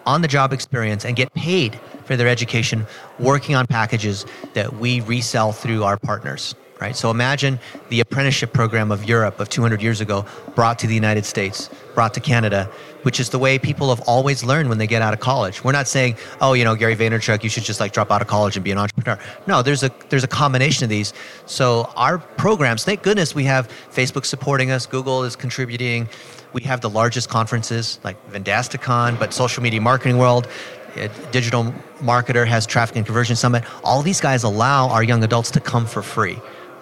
on 0.07 0.23
the 0.23 0.29
job 0.29 0.55
experience 0.55 1.05
and 1.05 1.17
get 1.17 1.33
paid 1.35 1.79
for 2.05 2.17
their 2.17 2.29
education 2.29 2.87
working 3.19 3.55
on 3.55 3.67
packages 3.67 4.25
that 4.55 4.77
we 4.77 5.03
resell 5.03 5.53
through 5.53 5.85
our 5.85 5.99
partners. 5.99 6.55
Right? 6.81 6.95
So 6.95 7.11
imagine 7.11 7.59
the 7.89 8.01
apprenticeship 8.01 8.53
program 8.53 8.93
of 8.93 9.05
Europe 9.05 9.41
of 9.41 9.49
200 9.49 9.83
years 9.83 10.01
ago 10.01 10.25
brought 10.55 10.79
to 10.79 10.87
the 10.87 10.95
United 10.95 11.25
States, 11.25 11.71
brought 11.95 12.15
to 12.15 12.21
Canada, 12.21 12.71
which 13.03 13.19
is 13.19 13.31
the 13.31 13.39
way 13.39 13.59
people 13.59 13.89
have 13.89 14.01
always 14.07 14.45
learned 14.45 14.69
when 14.69 14.79
they 14.79 14.87
get 14.87 15.03
out 15.03 15.13
of 15.13 15.19
college. 15.19 15.65
We're 15.65 15.73
not 15.73 15.89
saying, 15.89 16.17
oh, 16.41 16.53
you 16.53 16.63
know, 16.63 16.77
Gary 16.77 16.95
Vaynerchuk, 16.95 17.43
you 17.43 17.51
should 17.51 17.65
just 17.65 17.81
like 17.81 17.93
drop 17.93 18.13
out 18.13 18.23
of 18.23 18.29
college 18.29 18.57
and 18.57 18.65
be 18.65 18.71
an 18.71 18.79
entrepreneur. 18.79 19.21
No, 19.49 19.61
there's 19.61 19.83
a 19.83 19.91
there's 20.09 20.25
a 20.25 20.29
combination 20.29 20.85
of 20.85 20.91
these. 20.91 21.13
So 21.47 21.91
our 21.97 22.19
programs, 22.19 22.85
thank 22.85 23.03
goodness 23.03 23.35
we 23.35 23.45
have 23.45 23.69
Facebook 23.91 24.25
supporting 24.25 24.71
us, 24.71 24.87
Google 24.87 25.25
is 25.25 25.35
contributing. 25.35 26.09
We 26.53 26.63
have 26.63 26.81
the 26.81 26.91
largest 26.91 27.29
conferences 27.29 27.99
like 28.05 28.17
Vendastacon, 28.31 29.19
but 29.19 29.35
Social 29.35 29.63
Media 29.63 29.81
Marketing 29.81 30.17
World, 30.17 30.49
uh, 30.97 31.09
Digital 31.31 31.75
Marketer 32.01 32.47
has 32.47 32.67
Traffic 32.67 32.97
and 32.97 33.05
Conversion 33.05 33.37
Summit. 33.37 33.65
All 33.85 34.03
these 34.03 34.21
guys 34.21 34.45
allow 34.45 34.89
our 34.89 35.03
young 35.03 35.23
adults 35.25 35.51
to 35.53 35.61
come 35.61 35.87
for 35.87 36.03
free, 36.03 36.39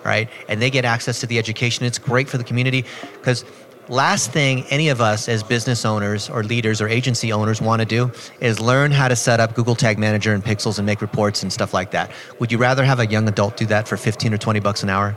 right? 0.07 0.29
And 0.49 0.63
they 0.63 0.71
get 0.71 0.85
access 0.85 1.21
to 1.21 1.27
the 1.27 1.39
education. 1.39 1.85
It's 1.85 1.99
great 1.99 2.29
for 2.29 2.39
the 2.39 2.45
community 2.45 2.85
because 3.13 3.45
last 3.89 4.33
thing 4.33 4.65
any 4.71 4.89
of 4.89 5.01
us 5.01 5.29
as 5.29 5.43
business 5.43 5.85
owners 5.85 6.31
or 6.31 6.43
leaders 6.43 6.81
or 6.81 6.89
agency 6.89 7.33
owners 7.33 7.61
want 7.61 7.81
to 7.81 7.87
do 7.87 8.11
is 8.41 8.61
learn 8.61 8.91
how 8.91 9.09
to 9.09 9.17
set 9.17 9.41
up 9.41 9.55
Google 9.55 9.75
Tag 9.75 9.99
Manager 9.99 10.33
and 10.33 10.45
Pixels 10.45 10.79
and 10.79 10.87
make 10.87 11.01
reports 11.01 11.43
and 11.43 11.53
stuff 11.53 11.75
like 11.75 11.91
that. 11.91 12.11
Would 12.39 12.51
you 12.51 12.59
rather 12.59 12.85
have 12.85 13.01
a 13.01 13.07
young 13.07 13.29
adult 13.29 13.57
do 13.57 13.67
that 13.67 13.87
for 13.87 13.97
15 13.97 14.33
or 14.33 14.39
20 14.39 14.61
bucks 14.61 14.83
an 14.83 14.91
hour? 14.91 15.17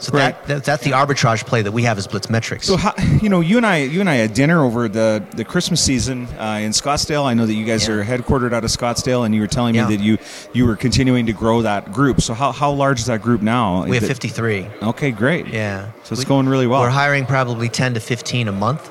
So 0.00 0.12
Right. 0.12 0.30
that, 0.32 0.46
that, 0.46 0.64
that's 0.64 0.84
the 0.84 0.92
arbitrage 0.92 1.44
play 1.44 1.62
that 1.62 1.72
we 1.72 1.82
have 1.82 1.98
as 1.98 2.06
BlitzMetrics. 2.06 2.64
So, 2.64 2.76
how, 2.76 2.94
you 3.20 3.28
know, 3.28 3.40
you 3.40 3.56
and 3.56 3.66
I, 3.66 3.78
you 3.78 3.98
and 4.00 4.08
I 4.08 4.14
had 4.14 4.32
dinner 4.32 4.62
over 4.64 4.88
the, 4.88 5.24
the 5.34 5.44
Christmas 5.44 5.82
season 5.82 6.26
uh, 6.38 6.60
in 6.62 6.70
Scottsdale. 6.70 7.24
I 7.24 7.34
know 7.34 7.46
that 7.46 7.54
you 7.54 7.64
guys 7.64 7.88
Yeah. 7.88 7.94
are 7.94 8.04
headquartered 8.04 8.52
out 8.52 8.62
of 8.62 8.70
Scottsdale, 8.70 9.26
and 9.26 9.34
you 9.34 9.40
were 9.40 9.48
telling 9.48 9.74
Yeah. 9.74 9.88
me 9.88 9.96
that 9.96 10.02
you 10.02 10.18
you 10.52 10.66
were 10.66 10.76
continuing 10.76 11.26
to 11.26 11.32
grow 11.32 11.62
that 11.62 11.92
group. 11.92 12.20
So, 12.20 12.32
how, 12.32 12.52
how 12.52 12.70
large 12.70 13.00
is 13.00 13.06
that 13.06 13.22
group 13.22 13.42
now? 13.42 13.84
we 13.86 13.96
have 13.96 14.04
it- 14.04 14.06
53. 14.06 14.68
Okay, 14.82 15.10
great. 15.10 15.48
Yeah. 15.48 15.90
So 16.04 16.12
it's 16.12 16.20
We- 16.22 16.28
going 16.28 16.48
really 16.48 16.66
well. 16.68 16.80
We're 16.82 16.90
hiring 16.90 17.26
probably 17.26 17.68
10 17.68 17.94
to 17.94 18.00
15 18.00 18.46
a 18.48 18.52
month. 18.52 18.90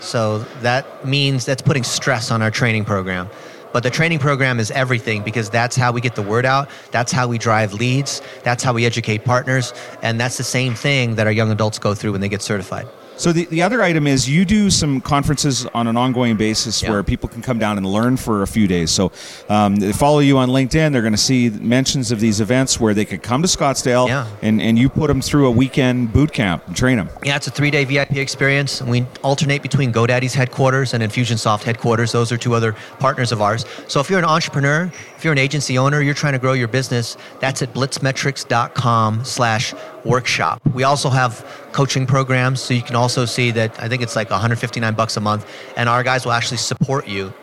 So 0.00 0.40
that 0.60 1.06
means 1.06 1.46
that's 1.46 1.62
putting 1.62 1.82
stress 1.82 2.30
on 2.30 2.42
our 2.42 2.50
training 2.50 2.84
program. 2.84 3.28
But 3.74 3.82
the 3.82 3.90
training 3.90 4.20
program 4.20 4.60
is 4.60 4.70
everything 4.70 5.24
because 5.24 5.50
that's 5.50 5.74
how 5.74 5.90
we 5.90 6.00
get 6.00 6.14
the 6.14 6.22
word 6.22 6.46
out. 6.46 6.70
That's 6.92 7.10
how 7.10 7.26
we 7.26 7.38
drive 7.38 7.72
leads. 7.72 8.22
That's 8.44 8.62
how 8.62 8.72
we 8.72 8.86
educate 8.86 9.24
partners. 9.24 9.74
And 10.00 10.20
that's 10.20 10.36
the 10.36 10.44
same 10.44 10.74
thing 10.74 11.16
that 11.16 11.26
our 11.26 11.32
young 11.32 11.50
adults 11.50 11.80
go 11.80 11.92
through 11.92 12.12
when 12.12 12.20
they 12.20 12.28
get 12.28 12.40
certified. 12.40 12.86
So 13.16 13.32
the, 13.32 13.44
the 13.46 13.62
other 13.62 13.80
item 13.82 14.06
is 14.06 14.28
you 14.28 14.44
do 14.44 14.70
some 14.70 15.00
conferences 15.00 15.66
on 15.66 15.86
an 15.86 15.96
ongoing 15.96 16.36
basis 16.36 16.82
Yeah. 16.82 16.90
where 16.90 17.02
people 17.02 17.28
can 17.28 17.42
come 17.42 17.58
down 17.58 17.78
and 17.78 17.86
learn 17.86 18.16
for 18.16 18.42
a 18.42 18.46
few 18.46 18.66
days. 18.66 18.90
So 18.90 19.12
um, 19.48 19.76
they 19.76 19.92
follow 19.92 20.18
you 20.18 20.36
on 20.38 20.48
LinkedIn. 20.48 20.92
They're 20.92 21.00
going 21.02 21.12
to 21.12 21.16
see 21.16 21.48
mentions 21.50 22.10
of 22.10 22.18
these 22.20 22.40
events 22.40 22.80
where 22.80 22.92
they 22.92 23.04
could 23.04 23.22
come 23.22 23.40
to 23.42 23.48
Scottsdale 23.48 24.08
Yeah. 24.08 24.26
and, 24.42 24.60
and 24.60 24.76
you 24.78 24.88
put 24.88 25.06
them 25.06 25.20
through 25.20 25.46
a 25.46 25.50
weekend 25.50 26.12
boot 26.12 26.32
camp 26.32 26.66
and 26.66 26.74
train 26.76 26.96
them. 26.96 27.08
Yeah, 27.22 27.36
it's 27.36 27.46
a 27.46 27.50
three 27.52 27.70
day 27.70 27.84
VIP 27.84 28.16
experience. 28.16 28.82
We 28.82 29.06
alternate 29.22 29.62
between 29.62 29.92
GoDaddy's 29.92 30.34
headquarters 30.34 30.92
and 30.92 31.02
Infusionsoft 31.02 31.62
headquarters. 31.62 32.10
Those 32.12 32.32
are 32.32 32.36
two 32.36 32.54
other 32.54 32.74
partners 32.98 33.30
of 33.32 33.40
ours. 33.40 33.64
So 33.86 34.00
if 34.00 34.10
you're 34.10 34.18
an 34.18 34.24
entrepreneur, 34.24 34.90
if 35.16 35.24
you're 35.24 35.32
an 35.32 35.38
agency 35.38 35.78
owner, 35.78 36.00
you're 36.02 36.14
trying 36.14 36.32
to 36.34 36.38
grow 36.40 36.52
your 36.54 36.68
business, 36.68 37.16
that's 37.40 37.62
at 37.62 37.72
blitzmetrics.com 37.74 39.24
slash 39.24 39.72
workshop. 40.04 40.60
We 40.74 40.82
also 40.84 41.08
have 41.10 41.44
coaching 41.72 42.06
programs, 42.06 42.60
so 42.60 42.74
you 42.74 42.82
can 42.82 42.94
also 43.04 43.26
see 43.26 43.50
that 43.50 43.70
I 43.84 43.86
think 43.86 44.00
it's 44.02 44.16
like 44.16 44.30
159 44.30 44.94
bucks 44.94 45.18
a 45.18 45.20
month, 45.20 45.46
and 45.76 45.90
our 45.90 46.02
guys 46.02 46.24
will 46.24 46.32
actually 46.32 46.56
support 46.56 47.06
you 47.06 47.34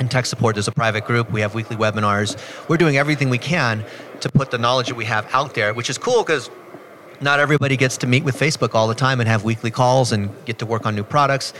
in 0.00 0.08
tech 0.08 0.26
support. 0.26 0.56
There's 0.56 0.66
a 0.66 0.72
private 0.72 1.04
group. 1.04 1.30
We 1.30 1.42
have 1.42 1.54
weekly 1.54 1.76
webinars. 1.76 2.30
We're 2.68 2.76
doing 2.76 2.96
everything 2.96 3.30
we 3.30 3.38
can 3.38 3.84
to 4.20 4.28
put 4.28 4.50
the 4.50 4.58
knowledge 4.58 4.88
that 4.88 4.96
we 4.96 5.04
have 5.04 5.24
out 5.32 5.54
there 5.54 5.74
which 5.74 5.88
is 5.90 5.98
cool 5.98 6.24
because 6.24 6.50
not 7.20 7.38
everybody 7.38 7.76
gets 7.76 7.96
to 7.98 8.06
meet 8.06 8.24
with 8.24 8.36
Facebook 8.36 8.74
all 8.74 8.88
the 8.88 9.00
time 9.06 9.20
and 9.20 9.28
have 9.28 9.44
weekly 9.44 9.70
calls 9.70 10.10
and 10.10 10.28
get 10.44 10.58
to 10.58 10.66
work 10.66 10.86
on 10.86 10.96
new 10.96 11.04
products. 11.04 11.52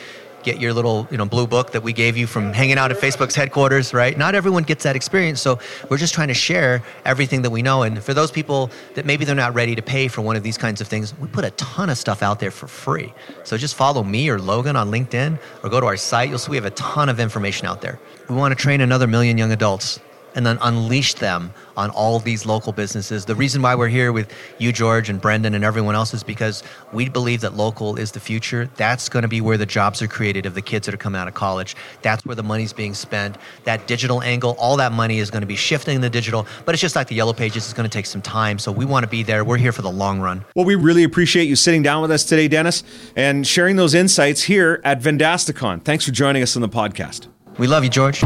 Get 0.47 0.61
your 0.61 0.73
little, 0.73 1.09
you 1.11 1.17
know, 1.17 1.25
blue 1.25 1.49
book 1.49 1.73
that 1.73 1.83
we 1.83 1.93
gave 1.93 2.17
you 2.17 2.29
from 2.29 2.53
hanging 2.53 2.79
out 2.79 2.93
at 2.93 2.99
Facebook's 2.99 3.35
headquarters, 3.35 3.93
right? 3.93 4.17
Not 4.17 4.37
everyone 4.37 4.63
gets 4.63 4.85
that 4.85 4.95
experience, 4.95 5.41
so 5.43 5.59
we're 5.89 5.97
just 5.97 6.15
trying 6.15 6.29
to 6.29 6.35
share 6.35 6.85
everything 7.05 7.43
that 7.43 7.51
we 7.51 7.63
know. 7.63 7.83
And 7.83 8.01
for 8.01 8.15
those 8.15 8.31
people 8.31 8.71
that 8.95 9.05
maybe 9.05 9.25
they're 9.25 9.35
not 9.35 9.55
ready 9.55 9.75
to 9.75 9.83
pay 9.83 10.07
for 10.07 10.23
one 10.23 10.37
of 10.37 10.45
these 10.45 10.57
kinds 10.57 10.81
of 10.81 10.87
things, 10.87 11.19
we 11.19 11.27
put 11.27 11.45
a 11.45 11.51
ton 11.51 11.91
of 11.91 11.99
stuff 11.99 12.23
out 12.23 12.39
there 12.39 12.53
for 12.53 12.69
free. 12.69 13.13
So 13.43 13.57
just 13.57 13.75
follow 13.75 14.05
me 14.05 14.29
or 14.29 14.39
Logan 14.39 14.77
on 14.77 14.93
LinkedIn 14.93 15.37
or 15.65 15.69
go 15.69 15.81
to 15.81 15.87
our 15.87 15.97
site. 15.97 16.29
You'll 16.29 16.39
see 16.39 16.53
we 16.53 16.57
have 16.57 16.65
a 16.65 16.71
ton 16.71 17.09
of 17.09 17.19
information 17.19 17.67
out 17.67 17.81
there. 17.81 17.99
We 18.29 18.37
want 18.37 18.57
to 18.57 18.63
train 18.63 18.81
another 18.81 19.09
million 19.09 19.37
young 19.39 19.51
adults 19.51 19.99
and 20.37 20.46
then 20.46 20.59
unleash 20.62 21.14
them 21.14 21.53
on 21.77 21.90
all 21.90 22.18
these 22.18 22.46
local 22.46 22.72
businesses. 22.72 23.25
The 23.25 23.35
reason 23.35 23.61
why 23.62 23.75
we're 23.75 23.88
here 23.88 24.12
with 24.12 24.33
you, 24.59 24.72
George, 24.72 25.11
and 25.11 25.20
Brendan, 25.20 25.55
and 25.55 25.64
everyone 25.64 25.94
else 25.94 26.14
is 26.14 26.22
because 26.22 26.62
we 26.92 27.09
believe 27.09 27.40
that 27.40 27.55
local 27.55 27.96
is 27.96 28.12
the 28.12 28.20
future. 28.20 28.70
That's 28.77 29.09
going 29.09 29.22
to 29.22 29.29
be 29.29 29.40
where 29.40 29.57
the 29.57 29.66
jobs 29.66 30.01
are 30.01 30.09
created 30.09 30.46
of 30.46 30.55
the 30.55 30.62
kids 30.62 30.87
that 30.87 30.94
are 30.94 30.99
coming 30.99 31.20
out 31.20 31.29
of 31.29 31.35
college. 31.35 31.75
That's 32.03 32.25
where 32.25 32.37
the 32.37 32.42
money's 32.42 32.72
being 32.72 32.94
spent. 32.94 33.37
That 33.64 33.87
digital 33.87 34.22
angle, 34.22 34.55
all 34.59 34.77
that 34.77 34.92
money 34.92 35.18
is 35.18 35.31
going 35.31 35.40
to 35.40 35.46
be 35.46 35.57
shifting 35.57 35.96
in 35.96 36.01
the 36.01 36.11
digital, 36.11 36.46
but 36.64 36.75
it's 36.75 36.83
just 36.83 36.96
like 36.96 37.09
the 37.09 37.14
Yellow 37.14 37.33
Pages. 37.33 37.64
It's 37.64 37.72
going 37.72 37.88
to 37.88 37.92
take 37.92 38.07
some 38.07 38.22
time. 38.22 38.59
So 38.59 38.70
we 38.70 38.85
want 38.85 39.05
to 39.05 39.11
be 39.11 39.22
there. 39.22 39.44
We're 39.44 39.57
here 39.57 39.72
for 39.72 39.83
the 39.83 39.90
long 39.90 40.20
run. 40.20 40.44
Well, 40.55 40.66
we 40.66 40.75
really 40.75 41.03
appreciate 41.03 41.49
you 41.49 41.57
sitting 41.57 41.83
down 41.83 42.03
with 42.03 42.11
us 42.11 42.25
today, 42.25 42.49
Dennis, 42.49 42.85
and 43.16 43.46
sharing 43.46 43.77
those 43.77 43.94
insights 43.94 44.42
here 44.42 44.81
at 44.85 45.01
Vendastacon. 45.01 45.83
Thanks 45.83 46.05
for 46.05 46.12
joining 46.12 46.42
us 46.42 46.57
on 46.57 46.62
the 46.62 46.68
podcast. 46.68 47.29
We 47.59 47.66
love 47.66 47.85
you, 47.85 47.90
George. 47.90 48.22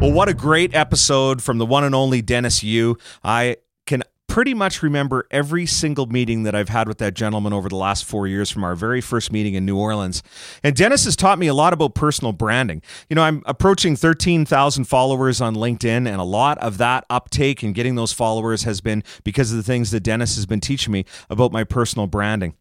Well, 0.00 0.12
what 0.12 0.28
a 0.28 0.34
great 0.34 0.76
episode 0.76 1.42
from 1.42 1.58
the 1.58 1.66
one 1.66 1.82
and 1.82 1.92
only 1.92 2.22
Dennis 2.22 2.62
Yu. 2.62 2.96
I 3.24 3.56
can 3.84 4.04
pretty 4.28 4.54
much 4.54 4.80
remember 4.80 5.26
every 5.32 5.66
single 5.66 6.06
meeting 6.06 6.44
that 6.44 6.54
I've 6.54 6.68
had 6.68 6.86
with 6.86 6.98
that 6.98 7.14
gentleman 7.14 7.52
over 7.52 7.68
the 7.68 7.74
last 7.74 8.04
four 8.04 8.28
years 8.28 8.48
from 8.48 8.62
our 8.62 8.76
very 8.76 9.00
first 9.00 9.32
meeting 9.32 9.54
in 9.54 9.66
New 9.66 9.76
Orleans. 9.76 10.22
And 10.62 10.76
Dennis 10.76 11.04
has 11.04 11.16
taught 11.16 11.40
me 11.40 11.48
a 11.48 11.54
lot 11.54 11.72
about 11.72 11.96
personal 11.96 12.32
branding. 12.32 12.80
You 13.10 13.16
know, 13.16 13.22
I'm 13.22 13.42
approaching 13.44 13.96
13,000 13.96 14.84
followers 14.84 15.40
on 15.40 15.56
LinkedIn, 15.56 16.06
and 16.06 16.20
a 16.20 16.22
lot 16.24 16.58
of 16.58 16.78
that 16.78 17.04
uptake 17.10 17.64
and 17.64 17.74
getting 17.74 17.96
those 17.96 18.12
followers 18.12 18.62
has 18.62 18.80
been 18.80 19.02
because 19.24 19.50
of 19.50 19.56
the 19.56 19.64
things 19.64 19.90
that 19.90 20.04
Dennis 20.04 20.36
has 20.36 20.46
been 20.46 20.60
teaching 20.60 20.92
me 20.92 21.06
about 21.28 21.50
my 21.50 21.64
personal 21.64 22.06
branding. 22.06 22.54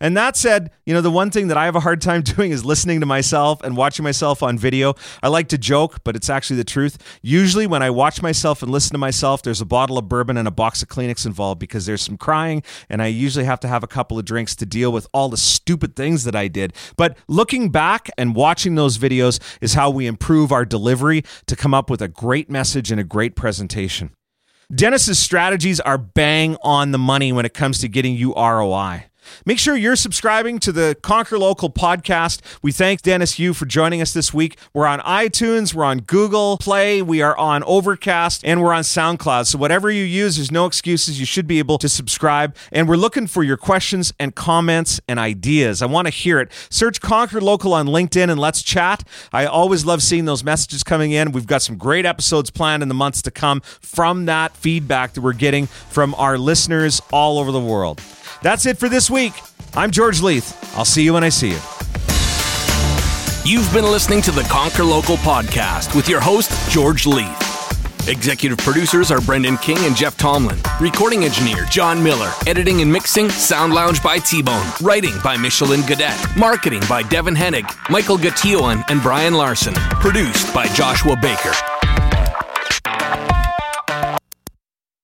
And 0.00 0.16
that 0.16 0.36
said, 0.36 0.70
you 0.86 0.94
know, 0.94 1.00
the 1.00 1.10
one 1.10 1.30
thing 1.30 1.48
that 1.48 1.56
I 1.56 1.64
have 1.64 1.76
a 1.76 1.80
hard 1.80 2.00
time 2.00 2.22
doing 2.22 2.50
is 2.50 2.64
listening 2.64 3.00
to 3.00 3.06
myself 3.06 3.62
and 3.62 3.76
watching 3.76 4.02
myself 4.02 4.42
on 4.42 4.58
video. 4.58 4.94
I 5.22 5.28
like 5.28 5.48
to 5.48 5.58
joke, 5.58 6.02
but 6.04 6.16
it's 6.16 6.30
actually 6.30 6.56
the 6.56 6.64
truth. 6.64 6.98
Usually, 7.22 7.66
when 7.66 7.82
I 7.82 7.90
watch 7.90 8.22
myself 8.22 8.62
and 8.62 8.70
listen 8.70 8.92
to 8.92 8.98
myself, 8.98 9.42
there's 9.42 9.60
a 9.60 9.66
bottle 9.66 9.98
of 9.98 10.08
bourbon 10.08 10.36
and 10.36 10.48
a 10.48 10.52
box 10.52 10.82
of 10.82 10.88
Kleenex 10.88 11.26
involved 11.26 11.58
because 11.58 11.86
there's 11.86 12.02
some 12.02 12.16
crying, 12.16 12.62
and 12.88 13.02
I 13.02 13.06
usually 13.06 13.44
have 13.44 13.60
to 13.60 13.68
have 13.68 13.82
a 13.82 13.88
couple 13.88 14.18
of 14.18 14.24
drinks 14.24 14.54
to 14.56 14.66
deal 14.66 14.92
with 14.92 15.06
all 15.12 15.28
the 15.28 15.36
stupid 15.36 15.96
things 15.96 16.24
that 16.24 16.36
I 16.36 16.48
did. 16.48 16.72
But 16.96 17.16
looking 17.28 17.70
back 17.70 18.10
and 18.16 18.34
watching 18.34 18.74
those 18.74 18.98
videos 18.98 19.40
is 19.60 19.74
how 19.74 19.90
we 19.90 20.06
improve 20.06 20.52
our 20.52 20.64
delivery 20.64 21.24
to 21.46 21.56
come 21.56 21.74
up 21.74 21.90
with 21.90 22.02
a 22.02 22.08
great 22.08 22.50
message 22.50 22.90
and 22.90 23.00
a 23.00 23.04
great 23.04 23.36
presentation. 23.36 24.10
Dennis's 24.74 25.18
strategies 25.18 25.78
are 25.80 25.98
bang 25.98 26.56
on 26.62 26.90
the 26.90 26.98
money 26.98 27.32
when 27.32 27.44
it 27.44 27.54
comes 27.54 27.78
to 27.80 27.88
getting 27.88 28.14
you 28.14 28.34
ROI. 28.34 29.06
Make 29.44 29.58
sure 29.58 29.76
you're 29.76 29.96
subscribing 29.96 30.58
to 30.60 30.72
the 30.72 30.96
Conquer 31.02 31.38
Local 31.38 31.70
podcast. 31.70 32.40
We 32.62 32.72
thank 32.72 33.02
Dennis 33.02 33.38
Yu 33.38 33.54
for 33.54 33.66
joining 33.66 34.00
us 34.00 34.12
this 34.12 34.32
week. 34.32 34.56
We're 34.72 34.86
on 34.86 35.00
iTunes, 35.00 35.74
we're 35.74 35.84
on 35.84 36.00
Google 36.00 36.58
Play, 36.58 37.02
we 37.02 37.22
are 37.22 37.36
on 37.36 37.62
Overcast, 37.64 38.44
and 38.44 38.62
we're 38.62 38.72
on 38.72 38.82
SoundCloud. 38.82 39.46
So 39.46 39.58
whatever 39.58 39.90
you 39.90 40.04
use, 40.04 40.36
there's 40.36 40.52
no 40.52 40.66
excuses. 40.66 41.18
You 41.18 41.26
should 41.26 41.46
be 41.46 41.58
able 41.58 41.78
to 41.78 41.88
subscribe. 41.88 42.56
And 42.72 42.88
we're 42.88 42.96
looking 42.96 43.26
for 43.26 43.42
your 43.42 43.56
questions 43.56 44.12
and 44.18 44.34
comments 44.34 45.00
and 45.08 45.18
ideas. 45.18 45.82
I 45.82 45.86
want 45.86 46.06
to 46.06 46.12
hear 46.12 46.40
it. 46.40 46.50
Search 46.70 47.00
Conquer 47.00 47.40
Local 47.40 47.74
on 47.74 47.86
LinkedIn 47.86 48.30
and 48.30 48.40
let's 48.40 48.62
chat. 48.62 49.04
I 49.32 49.46
always 49.46 49.84
love 49.84 50.02
seeing 50.02 50.24
those 50.24 50.44
messages 50.44 50.82
coming 50.82 51.12
in. 51.12 51.32
We've 51.32 51.46
got 51.46 51.62
some 51.62 51.76
great 51.76 52.06
episodes 52.06 52.50
planned 52.50 52.82
in 52.82 52.88
the 52.88 52.94
months 52.94 53.22
to 53.22 53.30
come 53.30 53.60
from 53.80 54.26
that 54.26 54.56
feedback 54.56 55.12
that 55.14 55.20
we're 55.20 55.32
getting 55.32 55.66
from 55.66 56.14
our 56.14 56.38
listeners 56.38 57.00
all 57.12 57.38
over 57.38 57.52
the 57.52 57.60
world. 57.60 58.00
That's 58.44 58.66
it 58.66 58.76
for 58.76 58.90
this 58.90 59.08
week. 59.08 59.32
I'm 59.74 59.90
George 59.90 60.20
Leith. 60.20 60.76
I'll 60.76 60.84
see 60.84 61.02
you 61.02 61.14
when 61.14 61.24
I 61.24 61.30
see 61.30 61.48
you. 61.48 61.58
You've 63.42 63.72
been 63.72 63.90
listening 63.90 64.20
to 64.20 64.30
the 64.30 64.42
Conquer 64.50 64.84
Local 64.84 65.16
podcast 65.16 65.96
with 65.96 66.10
your 66.10 66.20
host, 66.20 66.52
George 66.70 67.06
Leith. 67.06 68.06
Executive 68.06 68.58
producers 68.58 69.10
are 69.10 69.22
Brendan 69.22 69.56
King 69.56 69.78
and 69.80 69.96
Jeff 69.96 70.18
Tomlin. 70.18 70.58
Recording 70.78 71.24
engineer, 71.24 71.64
John 71.70 72.02
Miller. 72.02 72.30
Editing 72.46 72.82
and 72.82 72.92
mixing, 72.92 73.30
Sound 73.30 73.72
Lounge 73.72 74.02
by 74.02 74.18
T-Bone. 74.18 74.66
Writing 74.82 75.14
by 75.24 75.38
Michelin 75.38 75.80
Gadet. 75.80 76.36
Marketing 76.36 76.82
by 76.86 77.02
Devin 77.02 77.34
Hennig, 77.34 77.64
Michael 77.88 78.18
Gatillon, 78.18 78.84
and 78.90 79.00
Brian 79.00 79.32
Larson. 79.32 79.72
Produced 79.72 80.52
by 80.52 80.66
Joshua 80.74 81.16
Baker. 81.16 81.52